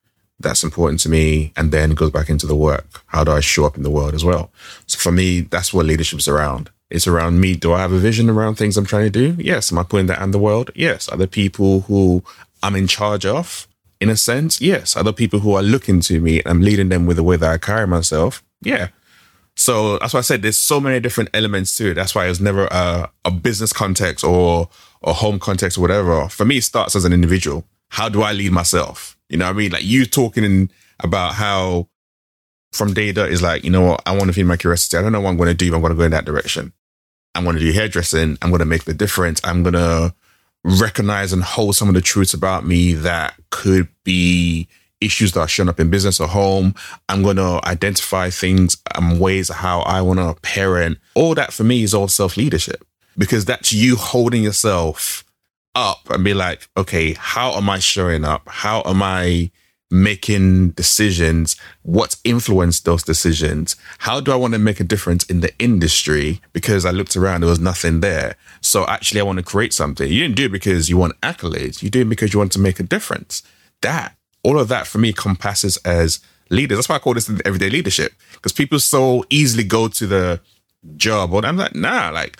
That's 0.42 0.64
important 0.64 1.00
to 1.02 1.10
me. 1.10 1.54
And 1.56 1.72
then 1.72 1.92
goes 1.92 2.12
back 2.12 2.30
into 2.30 2.48
the 2.48 2.56
work. 2.56 3.04
How 3.08 3.24
do 3.24 3.32
I 3.32 3.40
show 3.40 3.66
up 3.66 3.78
in 3.78 3.84
the 3.84 3.90
world 3.90 4.14
as 4.14 4.24
well? 4.24 4.52
So 4.88 4.98
for 5.00 5.12
me, 5.12 5.42
that's 5.42 5.74
what 5.74 5.86
leadership's 5.86 6.28
around. 6.28 6.70
It's 6.90 7.08
around 7.08 7.40
me. 7.40 7.56
Do 7.56 7.74
I 7.74 7.80
have 7.80 7.94
a 7.94 7.98
vision 7.98 8.30
around 8.30 8.56
things 8.56 8.76
I'm 8.76 8.86
trying 8.86 9.10
to 9.10 9.10
do? 9.10 9.42
Yes. 9.42 9.72
Am 9.72 9.78
I 9.80 9.84
putting 9.84 10.08
that 10.08 10.22
in 10.22 10.32
the 10.32 10.40
world? 10.40 10.72
Yes. 10.76 11.08
Are 11.08 11.18
there 11.18 11.28
people 11.28 11.82
who 11.82 12.24
I'm 12.62 12.76
in 12.76 12.88
charge 12.88 13.26
of? 13.26 13.68
In 14.02 14.10
a 14.10 14.18
sense, 14.18 14.60
yes. 14.60 14.98
Are 14.98 15.04
there 15.04 15.14
people 15.14 15.40
who 15.40 15.54
are 15.54 15.62
looking 15.62 16.02
to 16.02 16.20
me 16.20 16.40
and 16.40 16.48
I'm 16.48 16.62
leading 16.62 16.90
them 16.90 17.06
with 17.06 17.18
the 17.18 17.24
way 17.24 17.38
that 17.38 17.50
I 17.50 17.58
carry 17.58 17.86
myself? 17.86 18.44
Yeah. 18.62 18.90
So 19.56 20.00
that's 20.00 20.14
why 20.14 20.20
I 20.20 20.24
said 20.24 20.42
there's 20.42 20.58
so 20.58 20.80
many 20.80 21.00
different 21.00 21.30
elements 21.34 21.76
to 21.78 21.92
it. 21.92 21.94
That's 21.94 22.16
why 22.16 22.26
it 22.26 22.30
was 22.30 22.42
never 22.42 22.66
a, 22.72 23.12
a 23.26 23.32
business 23.32 23.72
context 23.72 24.24
or 24.26 24.70
a 25.04 25.14
home 25.14 25.40
context 25.40 25.78
or 25.78 25.82
whatever. 25.82 26.28
For 26.30 26.46
me, 26.46 26.58
it 26.58 26.64
starts 26.64 26.96
as 26.96 27.06
an 27.06 27.14
individual. 27.14 27.64
How 27.90 28.10
do 28.10 28.24
I 28.24 28.32
lead 28.32 28.54
myself? 28.54 29.18
You 29.32 29.38
know 29.38 29.46
what 29.46 29.56
I 29.56 29.58
mean? 29.58 29.72
Like 29.72 29.86
you 29.86 30.06
talking 30.06 30.70
about 31.00 31.34
how 31.34 31.88
from 32.74 32.94
data 32.94 33.26
is 33.26 33.42
like, 33.42 33.64
you 33.64 33.70
know 33.70 33.82
what? 33.82 34.04
I 34.06 34.12
want 34.12 34.28
to 34.28 34.34
feed 34.34 34.44
my 34.44 34.58
curiosity. 34.58 34.98
I 34.98 35.02
don't 35.02 35.14
know 35.14 35.22
what 35.22 35.30
I'm 35.30 35.38
going 35.38 35.48
to 35.48 35.54
do, 35.54 35.72
but 35.72 35.78
I'm 35.78 35.82
going 35.82 35.94
to 35.94 35.98
go 35.98 36.04
in 36.04 36.12
that 36.12 36.26
direction. 36.26 36.74
I'm 37.34 37.46
going 37.46 37.56
to 37.56 37.62
do 37.62 37.72
hairdressing. 37.72 38.38
I'm 38.42 38.50
going 38.50 38.60
to 38.60 38.66
make 38.66 38.84
the 38.84 38.94
difference. 38.94 39.40
I'm 39.46 39.64
going 39.64 39.74
to 39.74 40.14
recognize 40.66 41.32
and 41.32 41.44
hold 41.44 41.78
some 41.78 41.88
of 41.88 41.96
the 41.96 42.02
truths 42.02 42.34
about 42.34 42.66
me 42.66 42.94
that 42.94 43.36
could 43.52 43.88
be 44.04 44.68
issues 45.00 45.32
that 45.32 45.40
are 45.40 45.48
showing 45.48 45.70
up 45.70 45.80
in 45.80 45.90
business 45.90 46.20
or 46.20 46.28
home. 46.28 46.76
I'm 47.08 47.24
going 47.24 47.38
to 47.38 47.62
identify 47.66 48.30
things 48.30 48.78
and 48.96 49.20
ways 49.20 49.48
how 49.48 49.80
I 49.82 50.02
want 50.02 50.20
to 50.20 50.40
parent. 50.42 50.98
All 51.16 51.36
that 51.36 51.54
for 51.54 51.64
me 51.64 51.84
is 51.84 51.94
all 51.94 52.10
self 52.10 52.36
leadership 52.36 52.86
because 53.18 53.46
that's 53.46 53.72
you 53.72 53.96
holding 53.96 54.44
yourself 54.44 55.24
up 55.76 56.10
and 56.10 56.24
be 56.24 56.34
like, 56.34 56.68
okay, 56.78 57.14
how 57.14 57.54
am 57.54 57.70
I 57.70 57.80
showing 57.80 58.24
up? 58.26 58.48
How 58.48 58.82
am 58.86 59.02
I 59.02 59.52
making 59.90 60.70
decisions? 60.72 61.56
What's 61.84 62.20
influenced 62.24 62.86
those 62.86 63.04
decisions? 63.04 63.76
How 64.00 64.20
do 64.20 64.32
I 64.32 64.36
want 64.36 64.54
to 64.54 64.60
make 64.60 64.80
a 64.80 64.86
difference 64.86 65.26
in 65.26 65.42
the 65.42 65.54
industry? 65.60 66.42
Because 66.54 66.86
I 66.86 66.92
looked 66.92 67.16
around, 67.16 67.42
there 67.42 67.50
was 67.50 67.60
nothing 67.60 68.00
there. 68.00 68.36
So 68.62 68.86
actually, 68.88 69.22
I 69.22 69.24
want 69.24 69.38
to 69.38 69.44
create 69.44 69.74
something. 69.74 70.12
You 70.12 70.22
didn't 70.22 70.38
do 70.38 70.46
it 70.46 70.52
because 70.52 70.90
you 70.90 70.98
want 70.98 71.20
accolades. 71.22 71.84
You 71.84 71.90
do 71.90 72.02
it 72.02 72.10
because 72.10 72.34
you 72.34 72.40
want 72.40 72.52
to 72.54 72.60
make 72.60 72.80
a 72.80 72.84
difference. 72.84 73.44
That, 73.82 74.16
all 74.44 74.60
of 74.60 74.70
that 74.70 74.88
for 74.88 74.98
me 74.98 75.14
compasses 75.14 75.78
as 75.78 76.20
leaders. 76.50 76.78
That's 76.78 76.90
why 76.90 76.96
I 76.96 77.00
call 77.00 77.14
this 77.14 77.32
everyday 77.46 77.70
leadership 77.70 78.14
because 78.34 78.52
people 78.54 78.80
so 78.80 79.26
easily 79.30 79.64
go 79.64 79.88
to 79.88 80.08
the 80.08 80.42
job 80.98 81.34
or 81.34 81.46
I'm 81.46 81.58
like, 81.58 81.76
nah, 81.76 82.10
like, 82.10 82.38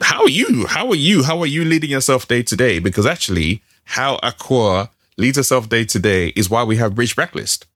how 0.00 0.22
are 0.22 0.28
you? 0.28 0.66
How 0.66 0.88
are 0.88 0.96
you? 0.96 1.22
How 1.22 1.40
are 1.40 1.46
you 1.46 1.64
leading 1.64 1.90
yourself 1.90 2.26
day 2.28 2.42
to 2.42 2.56
day? 2.56 2.78
Because 2.78 3.06
actually, 3.06 3.62
how 3.84 4.18
Akua 4.18 4.90
leads 5.16 5.36
herself 5.36 5.68
day 5.68 5.84
to 5.84 5.98
day 5.98 6.28
is 6.28 6.50
why 6.50 6.64
we 6.64 6.76
have 6.76 6.94
Bridge 6.94 7.14
Blacklist. 7.16 7.66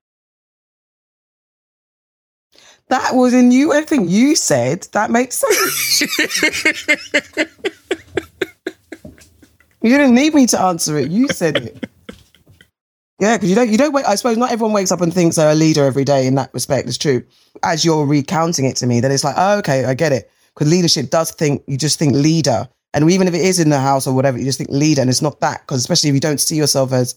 That 2.88 3.14
was 3.14 3.34
in 3.34 3.50
you. 3.52 3.72
Everything 3.72 4.08
you 4.08 4.34
said 4.34 4.82
that 4.92 5.10
makes 5.10 5.36
sense. 5.36 6.00
you 9.82 9.90
didn't 9.90 10.14
need 10.14 10.34
me 10.34 10.46
to 10.46 10.60
answer 10.60 10.96
it. 10.98 11.10
You 11.10 11.28
said 11.28 11.56
it. 11.58 11.90
Yeah, 13.20 13.36
because 13.36 13.50
you 13.50 13.56
don't. 13.56 13.68
You 13.68 13.78
don't 13.78 13.92
wait. 13.92 14.04
I 14.06 14.14
suppose 14.14 14.36
not 14.36 14.52
everyone 14.52 14.72
wakes 14.72 14.92
up 14.92 15.00
and 15.00 15.12
thinks 15.12 15.36
they're 15.36 15.50
a 15.50 15.54
leader 15.54 15.84
every 15.84 16.04
day. 16.04 16.26
In 16.26 16.36
that 16.36 16.54
respect, 16.54 16.86
it's 16.86 16.98
true. 16.98 17.24
As 17.64 17.84
you're 17.84 18.06
recounting 18.06 18.64
it 18.64 18.76
to 18.76 18.86
me, 18.86 19.00
then 19.00 19.10
it's 19.10 19.24
like, 19.24 19.34
oh, 19.36 19.58
okay, 19.58 19.84
I 19.84 19.94
get 19.94 20.12
it. 20.12 20.30
Because 20.54 20.70
leadership 20.70 21.10
does 21.10 21.32
think 21.32 21.64
you 21.66 21.76
just 21.76 21.98
think 21.98 22.14
leader, 22.14 22.68
and 22.94 23.10
even 23.10 23.26
if 23.26 23.34
it 23.34 23.40
is 23.40 23.58
in 23.58 23.70
the 23.70 23.80
house 23.80 24.06
or 24.06 24.14
whatever, 24.14 24.38
you 24.38 24.44
just 24.44 24.58
think 24.58 24.70
leader, 24.70 25.00
and 25.00 25.10
it's 25.10 25.22
not 25.22 25.40
that. 25.40 25.62
Because 25.62 25.80
especially 25.80 26.10
if 26.10 26.14
you 26.14 26.20
don't 26.20 26.40
see 26.40 26.56
yourself 26.56 26.92
as 26.92 27.16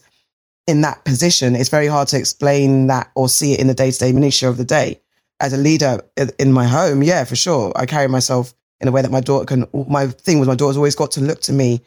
in 0.66 0.80
that 0.80 1.04
position, 1.04 1.54
it's 1.54 1.68
very 1.68 1.86
hard 1.86 2.08
to 2.08 2.18
explain 2.18 2.88
that 2.88 3.10
or 3.14 3.28
see 3.28 3.52
it 3.52 3.60
in 3.60 3.68
the 3.68 3.74
day 3.74 3.90
to 3.90 3.98
day 3.98 4.12
minutiae 4.12 4.48
of 4.48 4.56
the 4.56 4.64
day. 4.64 5.00
As 5.38 5.52
a 5.52 5.56
leader 5.56 6.00
in 6.38 6.52
my 6.52 6.66
home, 6.66 7.02
yeah, 7.02 7.24
for 7.24 7.36
sure, 7.36 7.72
I 7.76 7.86
carry 7.86 8.08
myself 8.08 8.54
in 8.80 8.88
a 8.88 8.92
way 8.92 9.02
that 9.02 9.10
my 9.10 9.20
daughter 9.20 9.44
can. 9.44 9.66
My 9.88 10.08
thing 10.08 10.40
was 10.40 10.48
my 10.48 10.56
daughter's 10.56 10.76
always 10.76 10.96
got 10.96 11.12
to 11.12 11.20
look 11.20 11.40
to 11.42 11.52
me 11.52 11.80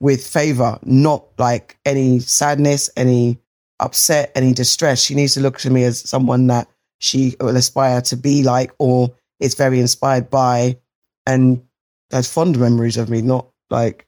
with 0.00 0.26
favor, 0.26 0.78
not 0.82 1.24
like 1.38 1.78
any 1.84 2.18
sadness, 2.20 2.90
any 2.96 3.38
upset, 3.80 4.32
any 4.34 4.52
distress. 4.52 5.02
She 5.02 5.14
needs 5.14 5.34
to 5.34 5.40
look 5.40 5.58
to 5.58 5.70
me 5.70 5.84
as 5.84 6.00
someone 6.08 6.46
that 6.48 6.68
she 6.98 7.34
will 7.40 7.56
aspire 7.56 8.00
to 8.02 8.16
be 8.16 8.42
like 8.42 8.72
or 8.78 9.12
is 9.40 9.54
very 9.54 9.80
inspired 9.80 10.30
by 10.30 10.78
and 11.26 11.62
has 12.10 12.32
fond 12.32 12.58
memories 12.58 12.96
of 12.96 13.08
me, 13.08 13.22
not 13.22 13.46
like, 13.70 14.06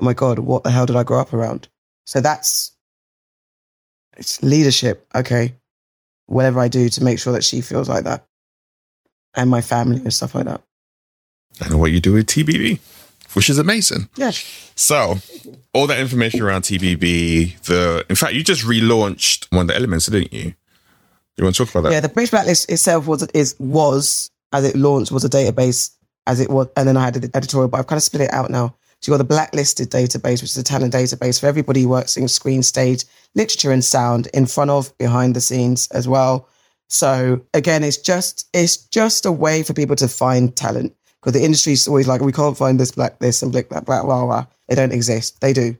oh 0.00 0.04
my 0.04 0.14
God, 0.14 0.38
what 0.38 0.64
the 0.64 0.70
hell 0.70 0.86
did 0.86 0.96
I 0.96 1.04
grow 1.04 1.20
up 1.20 1.32
around? 1.32 1.68
So 2.06 2.20
that's 2.20 2.72
it's 4.16 4.42
leadership. 4.42 5.06
Okay. 5.14 5.54
Whatever 6.26 6.60
I 6.60 6.68
do 6.68 6.88
to 6.88 7.04
make 7.04 7.18
sure 7.18 7.32
that 7.32 7.44
she 7.44 7.60
feels 7.60 7.88
like 7.88 8.04
that 8.04 8.24
and 9.34 9.50
my 9.50 9.60
family 9.60 10.00
and 10.00 10.12
stuff 10.12 10.34
like 10.34 10.44
that. 10.44 10.62
And 11.60 11.80
what 11.80 11.92
you 11.92 12.00
do 12.00 12.12
with 12.12 12.26
TBB, 12.26 12.78
which 13.34 13.50
is 13.50 13.58
amazing. 13.58 14.08
Yeah. 14.16 14.32
So, 14.74 15.18
all 15.72 15.86
that 15.86 15.98
information 15.98 16.42
around 16.42 16.62
TBB, 16.62 17.60
the 17.62 18.04
in 18.08 18.16
fact, 18.16 18.34
you 18.34 18.42
just 18.42 18.64
relaunched 18.64 19.46
one 19.50 19.62
of 19.62 19.68
the 19.68 19.76
elements, 19.76 20.06
didn't 20.06 20.32
you? 20.32 20.54
You 21.36 21.44
want 21.44 21.56
to 21.56 21.64
talk 21.64 21.74
about 21.74 21.88
that? 21.88 21.92
Yeah, 21.92 22.00
the 22.00 22.08
British 22.08 22.30
Blacklist 22.30 22.70
itself 22.70 23.06
was 23.06 23.22
is 23.28 23.56
was 23.58 24.30
as 24.52 24.64
it 24.64 24.76
launched 24.76 25.12
was 25.12 25.24
a 25.24 25.28
database 25.28 25.90
as 26.26 26.40
it 26.40 26.50
was, 26.50 26.68
and 26.76 26.86
then 26.86 26.96
I 26.96 27.04
had 27.04 27.14
the 27.14 27.30
editorial, 27.34 27.68
but 27.68 27.78
I've 27.78 27.86
kind 27.86 27.98
of 27.98 28.02
split 28.02 28.22
it 28.22 28.32
out 28.32 28.50
now. 28.50 28.74
So 29.00 29.10
you 29.10 29.14
got 29.14 29.18
the 29.18 29.24
blacklisted 29.24 29.90
database, 29.90 30.42
which 30.42 30.50
is 30.50 30.58
a 30.58 30.62
talent 30.62 30.92
database 30.92 31.40
for 31.40 31.46
everybody 31.46 31.82
who 31.82 31.88
works 31.88 32.18
in 32.18 32.28
screen, 32.28 32.62
stage, 32.62 33.04
literature, 33.34 33.72
and 33.72 33.82
sound, 33.82 34.26
in 34.34 34.44
front 34.44 34.70
of, 34.70 34.96
behind 34.98 35.34
the 35.34 35.40
scenes 35.40 35.88
as 35.92 36.06
well. 36.06 36.48
So 36.88 37.40
again, 37.54 37.82
it's 37.84 37.96
just 37.96 38.48
it's 38.52 38.76
just 38.76 39.24
a 39.24 39.32
way 39.32 39.62
for 39.62 39.72
people 39.72 39.96
to 39.96 40.08
find 40.08 40.54
talent 40.54 40.94
because 41.20 41.38
the 41.38 41.44
industry 41.44 41.72
is 41.74 41.86
always 41.86 42.08
like 42.08 42.20
we 42.20 42.32
can't 42.32 42.56
find 42.56 42.80
this 42.80 42.92
black 42.92 43.18
this 43.18 43.42
and 43.42 43.52
black 43.52 43.68
black 43.68 43.84
blah 43.84 44.02
blah 44.02 44.26
blah. 44.26 44.46
They 44.68 44.74
don't 44.74 44.92
exist. 44.92 45.40
They 45.40 45.52
do. 45.52 45.76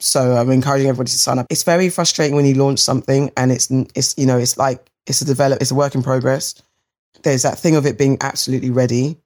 So 0.00 0.36
I'm 0.36 0.50
encouraging 0.50 0.88
everybody 0.88 1.10
to 1.10 1.18
sign 1.18 1.38
up. 1.38 1.46
It's 1.50 1.62
very 1.62 1.88
frustrating 1.88 2.36
when 2.36 2.44
you 2.44 2.54
launch 2.54 2.80
something 2.80 3.30
and 3.36 3.50
it's 3.50 3.70
it's 3.70 4.16
you 4.18 4.26
know 4.26 4.38
it's 4.38 4.58
like 4.58 4.90
it's 5.06 5.20
a 5.20 5.24
develop 5.24 5.60
it's 5.60 5.70
a 5.70 5.74
work 5.74 5.94
in 5.94 6.02
progress. 6.02 6.54
There's 7.22 7.42
that 7.42 7.58
thing 7.58 7.76
of 7.76 7.86
it 7.86 7.96
being 7.96 8.18
absolutely 8.20 8.70
ready, 8.70 9.16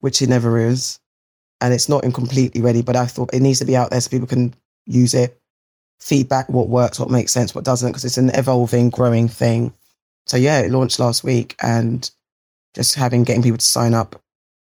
which 0.00 0.22
it 0.22 0.28
never 0.28 0.58
is, 0.58 0.98
and 1.60 1.72
it's 1.72 1.88
not 1.88 2.02
incompletely 2.02 2.60
ready. 2.60 2.82
But 2.82 2.96
I 2.96 3.06
thought 3.06 3.34
it 3.34 3.40
needs 3.40 3.60
to 3.60 3.64
be 3.64 3.76
out 3.76 3.90
there 3.90 4.00
so 4.00 4.10
people 4.10 4.26
can 4.26 4.54
use 4.86 5.14
it, 5.14 5.40
feedback 6.00 6.48
what 6.48 6.68
works, 6.68 6.98
what 6.98 7.10
makes 7.10 7.32
sense, 7.32 7.54
what 7.54 7.64
doesn't, 7.64 7.90
because 7.90 8.04
it's 8.04 8.18
an 8.18 8.30
evolving, 8.30 8.90
growing 8.90 9.28
thing. 9.28 9.72
So 10.26 10.36
yeah, 10.36 10.60
it 10.60 10.72
launched 10.72 10.98
last 10.98 11.22
week, 11.22 11.54
and 11.62 12.10
just 12.74 12.94
having 12.94 13.22
getting 13.22 13.42
people 13.42 13.58
to 13.58 13.64
sign 13.64 13.94
up 13.94 14.20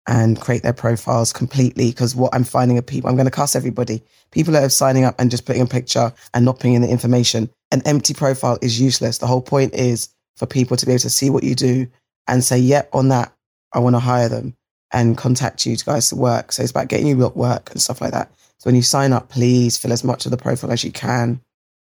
and 0.06 0.40
create 0.40 0.62
their 0.62 0.72
profiles 0.72 1.32
completely 1.32 1.90
because 1.90 2.16
what 2.16 2.34
I'm 2.34 2.44
finding 2.44 2.78
are 2.78 2.82
people, 2.82 3.08
I'm 3.08 3.16
going 3.16 3.26
to 3.26 3.30
cast 3.30 3.54
everybody. 3.54 4.02
People 4.32 4.52
that 4.54 4.64
are 4.64 4.70
signing 4.70 5.04
up 5.04 5.14
and 5.18 5.30
just 5.30 5.46
putting 5.46 5.62
a 5.62 5.66
picture 5.66 6.12
and 6.34 6.44
not 6.44 6.56
putting 6.56 6.74
in 6.74 6.82
the 6.82 6.88
information. 6.88 7.50
An 7.70 7.82
empty 7.84 8.14
profile 8.14 8.58
is 8.62 8.80
useless. 8.80 9.18
The 9.18 9.26
whole 9.26 9.42
point 9.42 9.74
is 9.74 10.08
for 10.36 10.46
people 10.46 10.76
to 10.76 10.86
be 10.86 10.92
able 10.92 11.00
to 11.00 11.10
see 11.10 11.30
what 11.30 11.44
you 11.44 11.54
do 11.54 11.86
and 12.26 12.42
say, 12.42 12.58
yep, 12.58 12.88
on 12.92 13.08
that, 13.08 13.32
I 13.72 13.78
want 13.78 13.94
to 13.94 14.00
hire 14.00 14.28
them 14.28 14.56
and 14.92 15.16
contact 15.16 15.66
you 15.66 15.76
guys 15.76 16.08
to 16.08 16.16
work. 16.16 16.52
So 16.52 16.62
it's 16.62 16.70
about 16.70 16.88
getting 16.88 17.06
you 17.06 17.16
work 17.28 17.70
and 17.70 17.80
stuff 17.80 18.00
like 18.00 18.12
that. 18.12 18.32
So 18.58 18.68
when 18.68 18.74
you 18.74 18.82
sign 18.82 19.12
up, 19.12 19.28
please 19.28 19.78
fill 19.78 19.92
as 19.92 20.04
much 20.04 20.24
of 20.24 20.30
the 20.30 20.36
profile 20.36 20.72
as 20.72 20.84
you 20.84 20.92
can 20.92 21.40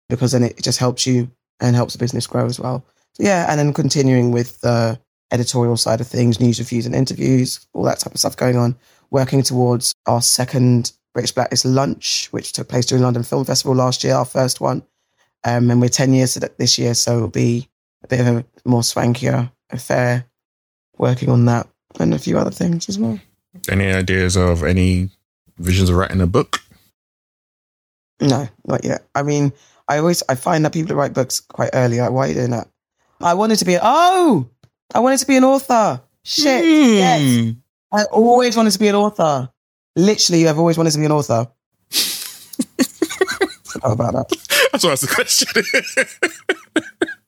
because 0.09 0.33
then 0.33 0.43
it 0.43 0.63
just 0.63 0.79
helps 0.79 1.07
you 1.07 1.31
and 1.61 1.77
helps 1.77 1.93
the 1.93 1.99
business 1.99 2.27
grow 2.27 2.47
as 2.47 2.59
well. 2.59 2.85
So 3.15 3.25
yeah, 3.25 3.47
and 3.49 3.59
then 3.59 3.73
continuing 3.73 4.33
with 4.33 4.61
the 4.61 4.99
editorial 5.31 5.77
side 5.77 6.01
of 6.01 6.07
things, 6.07 6.41
news 6.41 6.59
reviews 6.59 6.87
and 6.87 6.95
interviews, 6.95 7.67
all 7.73 7.83
that 7.85 7.99
type 7.99 8.13
of 8.13 8.21
stuff 8.21 8.37
going 8.37 8.57
on. 8.57 8.77
Working 9.11 9.43
towards 9.43 9.95
our 10.07 10.23
second 10.23 10.93
British 11.13 11.33
Blacklist 11.33 11.65
lunch, 11.65 12.29
which 12.33 12.53
took 12.53 12.69
place 12.69 12.87
during 12.87 13.05
London 13.05 13.23
Film 13.23 13.45
Festival 13.45 13.75
last 13.75 14.03
year, 14.03 14.15
our 14.15 14.25
first 14.25 14.61
one. 14.61 14.83
Um, 15.45 15.71
and 15.71 15.81
we're 15.81 15.89
10 15.89 16.15
years 16.15 16.35
this 16.35 16.79
year, 16.79 16.95
so 16.95 17.17
it'll 17.17 17.29
be 17.29 17.69
a 18.03 18.09
bit 18.09 18.21
of 18.21 18.27
a 18.27 18.45
more 18.65 18.81
swankier 18.81 19.51
affair 19.71 20.25
working 20.97 21.29
on 21.29 21.45
that 21.47 21.69
and 22.01 22.15
a 22.15 22.19
few 22.19 22.39
other 22.39 22.51
things 22.51 22.89
as 22.89 22.99
well. 22.99 23.21
Any 23.69 23.93
ideas 23.93 24.37
of 24.37 24.65
any 24.65 25.11
visions 25.59 25.91
of 25.91 25.97
writing 25.97 26.21
a 26.21 26.27
book? 26.27 26.61
No, 28.21 28.49
not 28.67 28.85
yet. 28.85 29.07
I 29.15 29.23
mean, 29.23 29.53
I 29.89 29.99
always 29.99 30.23
I 30.29 30.35
find 30.35 30.65
that 30.65 30.73
people 30.73 30.95
who 30.95 30.99
write 30.99 31.15
books 31.15 31.41
quite 31.41 31.71
early. 31.73 32.01
Like, 32.01 32.11
why 32.11 32.27
are 32.27 32.29
you 32.29 32.35
doing 32.35 32.51
that? 32.51 32.69
I 33.21 33.35
wanted 33.35 33.59
to 33.59 33.65
be. 33.65 33.79
Oh, 33.81 34.49
I 34.93 35.01
wanted 35.01 35.19
to 35.19 35.27
be 35.27 35.37
an 35.37 35.45
author. 35.45 36.03
Shit. 36.25 36.65
Yes. 36.65 37.23
Hmm. 37.23 37.51
I 37.93 38.05
always 38.05 38.57
wanted 38.57 38.73
to 38.73 38.79
be 38.79 38.89
an 38.89 38.95
author. 38.95 39.49
Literally, 39.97 40.49
I've 40.49 40.59
always 40.59 40.77
wanted 40.77 40.91
to 40.93 40.99
be 40.99 41.05
an 41.05 41.13
author. 41.13 41.47
Forgot 43.65 43.93
about 43.93 44.13
that. 44.15 44.69
That's 44.73 44.85
why 44.85 44.91
that's 44.91 45.03
the 45.03 45.09
question. 45.09 45.49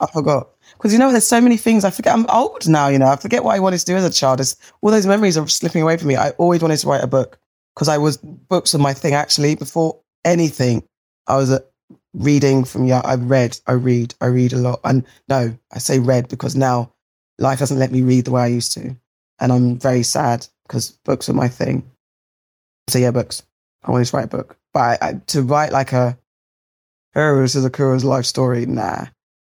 I 0.00 0.06
forgot. 0.06 0.50
Because 0.76 0.92
you 0.92 0.98
know, 0.98 1.10
there's 1.10 1.26
so 1.26 1.40
many 1.40 1.56
things. 1.56 1.84
I 1.84 1.90
forget. 1.90 2.12
I'm 2.14 2.26
old 2.28 2.68
now. 2.68 2.88
You 2.88 2.98
know, 2.98 3.06
I 3.06 3.16
forget 3.16 3.44
what 3.44 3.54
I 3.54 3.60
wanted 3.60 3.78
to 3.78 3.84
do 3.86 3.96
as 3.96 4.04
a 4.04 4.10
child. 4.10 4.40
It's, 4.40 4.56
all 4.82 4.90
those 4.90 5.06
memories 5.06 5.38
are 5.38 5.48
slipping 5.48 5.82
away 5.82 5.96
from 5.96 6.08
me. 6.08 6.16
I 6.16 6.30
always 6.30 6.60
wanted 6.60 6.76
to 6.78 6.88
write 6.88 7.02
a 7.02 7.06
book 7.06 7.38
because 7.74 7.88
I 7.88 7.96
was 7.98 8.18
books 8.18 8.74
were 8.74 8.78
my 8.78 8.92
thing. 8.92 9.14
Actually, 9.14 9.54
before 9.54 10.00
anything, 10.24 10.82
I 11.26 11.36
was 11.36 11.50
a 11.50 11.62
reading 12.16 12.64
from 12.64 12.84
young. 12.84 13.02
I 13.04 13.14
read. 13.14 13.58
I 13.66 13.72
read. 13.72 14.14
I 14.20 14.26
read 14.26 14.52
a 14.52 14.56
lot. 14.56 14.80
And 14.84 15.04
no, 15.28 15.56
I 15.72 15.78
say 15.78 15.98
read 15.98 16.28
because 16.28 16.56
now 16.56 16.92
life 17.38 17.58
doesn't 17.60 17.78
let 17.78 17.92
me 17.92 18.02
read 18.02 18.24
the 18.24 18.32
way 18.32 18.42
I 18.42 18.46
used 18.48 18.72
to, 18.74 18.96
and 19.38 19.52
I'm 19.52 19.78
very 19.78 20.02
sad 20.02 20.46
because 20.66 20.90
books 21.04 21.28
are 21.28 21.34
my 21.34 21.48
thing. 21.48 21.88
So 22.88 22.98
yeah, 22.98 23.10
books. 23.10 23.42
I 23.84 23.90
wanted 23.92 24.06
to 24.06 24.16
write 24.16 24.24
a 24.24 24.36
book, 24.36 24.56
but 24.74 24.80
I, 24.80 25.08
I, 25.08 25.12
to 25.28 25.42
write 25.42 25.70
like 25.70 25.92
a, 25.92 26.18
oh, 27.14 27.40
this 27.40 27.54
is 27.54 27.64
Akua's 27.64 28.04
life 28.04 28.24
story. 28.24 28.66
Nah. 28.66 29.06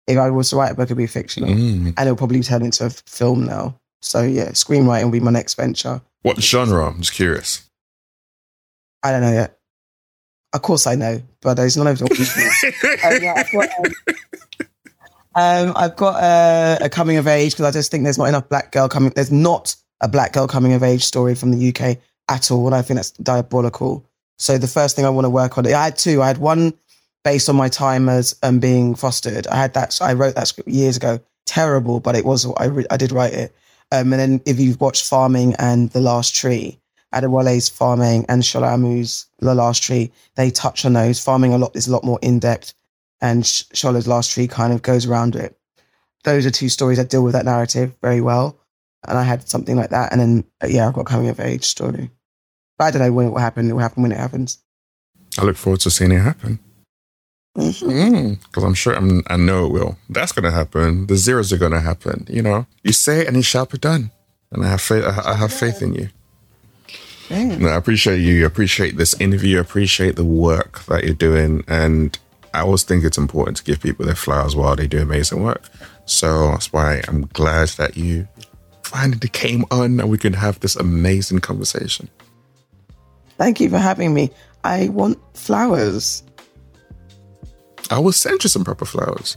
If 0.07 0.19
I 0.19 0.31
was 0.31 0.51
to 0.51 0.57
write 0.57 0.73
a 0.73 0.75
book, 0.75 0.85
it'd 0.85 0.97
be 0.97 1.07
fictional 1.07 1.49
Mm. 1.49 1.87
and 1.97 1.99
it'll 1.99 2.17
probably 2.17 2.43
turn 2.43 2.63
into 2.63 2.85
a 2.87 2.91
film 2.91 3.45
now. 3.47 3.79
So 4.03 4.23
yeah, 4.23 4.51
screenwriting 4.51 5.05
will 5.05 5.11
be 5.11 5.21
my 5.21 5.31
next 5.31 5.55
venture. 5.55 6.01
What 6.23 6.41
genre? 6.41 6.87
I'm 6.87 6.99
just 6.99 7.13
curious. 7.15 7.69
I 9.03 9.11
don't 9.11 9.23
know 9.23 9.33
yet. 9.33 9.56
Of 10.57 10.63
course, 10.63 10.87
I 10.87 10.95
know, 10.95 11.21
but 11.43 11.55
there's 11.55 11.77
none 11.77 11.87
of 11.87 11.99
them. 11.99 12.09
Um, 12.11 13.23
yeah, 13.23 13.35
I've 13.37 13.53
got, 13.53 13.69
um, 13.79 13.93
um, 15.35 15.73
I've 15.77 15.97
got 15.97 16.23
uh, 16.23 16.79
a 16.81 16.89
coming 16.89 17.19
of 17.19 17.27
age 17.27 17.53
because 17.53 17.67
I 17.67 17.71
just 17.71 17.91
think 17.91 18.05
there's 18.05 18.17
not 18.17 18.25
enough 18.25 18.49
black 18.49 18.73
girl 18.73 18.89
coming. 18.89 19.13
There's 19.15 19.31
not 19.31 19.77
a 20.01 20.09
black 20.09 20.33
girl 20.33 20.49
coming 20.49 20.73
of 20.73 20.83
age 20.83 21.05
story 21.05 21.35
from 21.35 21.51
the 21.51 21.69
UK 21.69 21.99
at 22.31 22.51
all, 22.51 22.65
and 22.65 22.75
I 22.75 22.81
think 22.81 22.97
that's 22.97 23.11
diabolical. 23.11 24.07
So 24.39 24.57
the 24.57 24.67
first 24.67 24.97
thing 24.97 25.05
I 25.05 25.11
want 25.11 25.27
to 25.27 25.31
work 25.31 25.59
on, 25.59 25.67
I 25.67 25.85
had 25.85 25.99
two. 25.99 26.23
I 26.23 26.29
had 26.29 26.39
one 26.39 26.73
based 27.23 27.51
on 27.51 27.57
my 27.57 27.69
time 27.69 28.09
as 28.09 28.35
um, 28.43 28.59
being 28.59 28.95
fostered. 28.95 29.47
I 29.49 29.57
had 29.57 29.75
that. 29.75 29.99
I 30.01 30.15
wrote 30.15 30.37
that 30.37 30.49
script 30.49 30.71
years 30.71 30.97
ago. 30.97 31.21
Terrible, 31.45 32.01
but 32.01 32.17
it 32.17 32.25
was. 32.25 32.51
I 32.57 32.65
re- 32.65 32.87
I 32.91 32.97
did 32.97 33.13
write 33.13 33.35
it. 33.35 33.55
Um, 33.93 34.15
and 34.15 34.21
then 34.21 34.41
if 34.47 34.59
you've 34.59 34.81
watched 34.81 35.07
Farming 35.07 35.55
and 35.59 35.91
The 35.91 36.01
Last 36.01 36.35
Tree, 36.35 36.81
Adewale's 37.17 37.69
Farming 37.69 38.27
and 38.29 38.43
Shola 38.43 38.75
Amoo's 38.75 39.27
The 39.39 39.55
Last 39.55 39.83
Tree, 39.83 40.13
they 40.35 40.51
touch 40.51 40.85
on 40.85 40.93
those. 40.93 41.23
Farming 41.23 41.53
a 41.53 41.59
lot 41.59 41.75
is 41.75 41.89
a 41.89 41.93
lot 41.93 42.05
more 42.05 42.19
in 42.23 42.39
depth, 42.39 42.75
and 43.21 43.47
Sh- 43.47 43.65
Shola's 43.73 44.07
Last 44.07 44.31
Tree 44.31 44.47
kind 44.47 44.73
of 44.73 44.83
goes 44.83 45.07
around 45.07 45.37
it. 45.37 45.59
Those 46.25 46.45
are 46.45 46.51
two 46.51 46.69
stories 46.69 46.99
that 46.99 47.11
deal 47.11 47.23
with 47.23 47.33
that 47.33 47.45
narrative 47.45 47.95
very 48.03 48.21
well. 48.21 48.59
And 49.09 49.17
I 49.17 49.23
had 49.23 49.49
something 49.49 49.77
like 49.77 49.91
that, 49.91 50.13
and 50.13 50.21
then 50.21 50.45
uh, 50.63 50.67
yeah, 50.67 50.89
I've 50.89 50.95
got 50.95 51.07
coming 51.07 51.29
of 51.29 51.41
age 51.41 51.65
story. 51.65 52.11
But 52.79 52.85
I 52.85 52.91
don't 52.91 53.03
know 53.03 53.13
when 53.13 53.27
it 53.27 53.31
will 53.31 53.39
happen. 53.39 53.71
It 53.71 53.73
will 53.73 53.81
happen 53.81 54.03
when 54.03 54.13
it 54.13 54.19
happens. 54.19 54.59
I 55.39 55.45
look 55.45 55.57
forward 55.57 55.81
to 55.81 55.91
seeing 55.91 56.13
it 56.13 56.19
happen. 56.19 56.59
Because 57.55 58.63
I'm 58.63 58.75
sure, 58.75 58.95
I'm, 58.95 59.23
I 59.29 59.37
know 59.37 59.65
it 59.67 59.73
will. 59.73 59.97
That's 60.11 60.33
going 60.33 60.45
to 60.45 60.51
happen. 60.51 61.07
The 61.07 61.17
zeros 61.17 61.53
are 61.53 61.59
going 61.59 61.73
to 61.73 61.81
happen. 61.81 62.27
You 62.29 62.43
know, 62.43 62.67
you 62.83 62.93
say 62.93 63.21
it 63.21 63.29
and 63.29 63.37
it 63.37 63.43
shall 63.45 63.65
be 63.65 63.79
done. 63.79 64.11
And 64.51 64.65
I 64.65 64.69
have 64.69 64.81
faith. 64.83 65.05
I, 65.05 65.33
I 65.33 65.35
have 65.35 65.53
faith 65.53 65.81
in 65.81 65.95
you. 65.95 66.11
No, 67.31 67.69
I 67.69 67.77
appreciate 67.77 68.19
you. 68.19 68.45
I 68.45 68.47
appreciate 68.47 68.97
this 68.97 69.19
interview. 69.21 69.59
I 69.59 69.61
appreciate 69.61 70.17
the 70.17 70.25
work 70.25 70.85
that 70.87 71.05
you're 71.05 71.15
doing. 71.15 71.65
And 71.67 72.19
I 72.55 72.61
always 72.61 72.85
think 72.85 73.05
it's 73.05 73.19
important 73.19 73.57
to 73.59 73.65
give 73.65 73.81
people 73.81 74.07
their 74.07 74.15
flowers 74.15 74.55
while 74.55 74.77
they 74.77 74.87
do 74.87 75.01
amazing 75.01 75.43
work. 75.43 75.69
So 76.05 76.51
that's 76.51 76.73
why 76.73 77.03
I'm 77.09 77.27
glad 77.33 77.69
that 77.71 77.97
you 77.97 78.29
finally 78.85 79.29
came 79.29 79.65
on 79.71 79.99
and 79.99 80.09
we 80.09 80.19
can 80.19 80.33
have 80.33 80.61
this 80.61 80.77
amazing 80.77 81.41
conversation. 81.41 82.09
Thank 83.37 83.61
you 83.61 83.69
for 83.69 83.79
having 83.79 84.15
me. 84.15 84.31
I 84.65 84.89
want 84.89 85.19
flowers. 85.37 86.23
I 87.91 87.99
will 87.99 88.13
send 88.13 88.43
you 88.43 88.49
some 88.49 88.65
proper 88.65 88.85
flowers. 88.85 89.37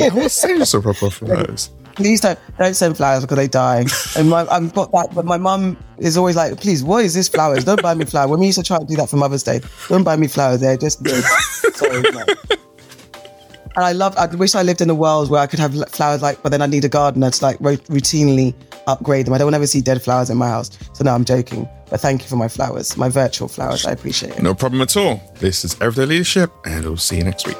I 0.00 0.08
will 0.10 0.28
send 0.28 0.58
you 0.58 0.64
some 0.64 0.82
proper 0.82 1.10
flowers. 1.10 1.70
Please 1.96 2.20
don't 2.20 2.38
don't 2.58 2.74
send 2.74 2.96
flowers 2.96 3.22
because 3.24 3.36
they 3.38 3.48
die. 3.48 3.84
And 4.16 4.30
my, 4.30 4.46
I've 4.48 4.72
got 4.74 4.92
that, 4.92 5.14
but 5.14 5.24
my 5.24 5.38
mum 5.38 5.76
is 5.98 6.16
always 6.16 6.36
like, 6.36 6.60
"Please, 6.60 6.84
what 6.84 7.04
is 7.04 7.14
this 7.14 7.28
flowers? 7.28 7.64
Don't 7.64 7.82
buy 7.82 7.94
me 7.94 8.04
flowers." 8.04 8.30
When 8.30 8.40
we 8.40 8.46
used 8.46 8.58
to 8.58 8.64
try 8.64 8.76
and 8.76 8.86
do 8.86 8.96
that 8.96 9.08
for 9.08 9.16
Mother's 9.16 9.42
Day, 9.42 9.60
don't 9.88 10.04
buy 10.04 10.16
me 10.16 10.28
flowers. 10.28 10.60
They're 10.60 10.76
just 10.76 11.02
dead. 11.02 11.24
No. 11.80 12.24
And 13.76 13.84
I 13.84 13.92
love. 13.92 14.16
I 14.16 14.26
wish 14.34 14.54
I 14.54 14.62
lived 14.62 14.80
in 14.80 14.88
a 14.88 14.94
world 14.94 15.28
where 15.28 15.40
I 15.40 15.46
could 15.46 15.58
have 15.58 15.74
flowers 15.90 16.22
like, 16.22 16.42
but 16.42 16.48
then 16.48 16.62
I 16.62 16.66
need 16.66 16.86
a 16.86 16.88
gardener 16.88 17.30
to 17.30 17.44
like 17.44 17.58
ro- 17.60 17.76
routinely 17.76 18.54
upgrade 18.86 19.26
them. 19.26 19.34
I 19.34 19.38
don't 19.38 19.52
ever 19.52 19.66
see 19.66 19.82
dead 19.82 20.00
flowers 20.02 20.30
in 20.30 20.38
my 20.38 20.48
house. 20.48 20.70
So 20.94 21.04
no, 21.04 21.12
I'm 21.12 21.26
joking. 21.26 21.68
But 21.90 22.00
thank 22.00 22.22
you 22.22 22.28
for 22.28 22.36
my 22.36 22.48
flowers, 22.48 22.96
my 22.96 23.10
virtual 23.10 23.48
flowers. 23.48 23.84
I 23.84 23.92
appreciate 23.92 24.36
it. 24.36 24.42
No 24.42 24.54
problem 24.54 24.80
at 24.80 24.96
all. 24.96 25.20
This 25.40 25.64
is 25.64 25.76
Everyday 25.82 26.06
Leadership, 26.06 26.50
and 26.64 26.84
we'll 26.84 26.96
see 26.96 27.18
you 27.18 27.24
next 27.24 27.46
week. 27.46 27.58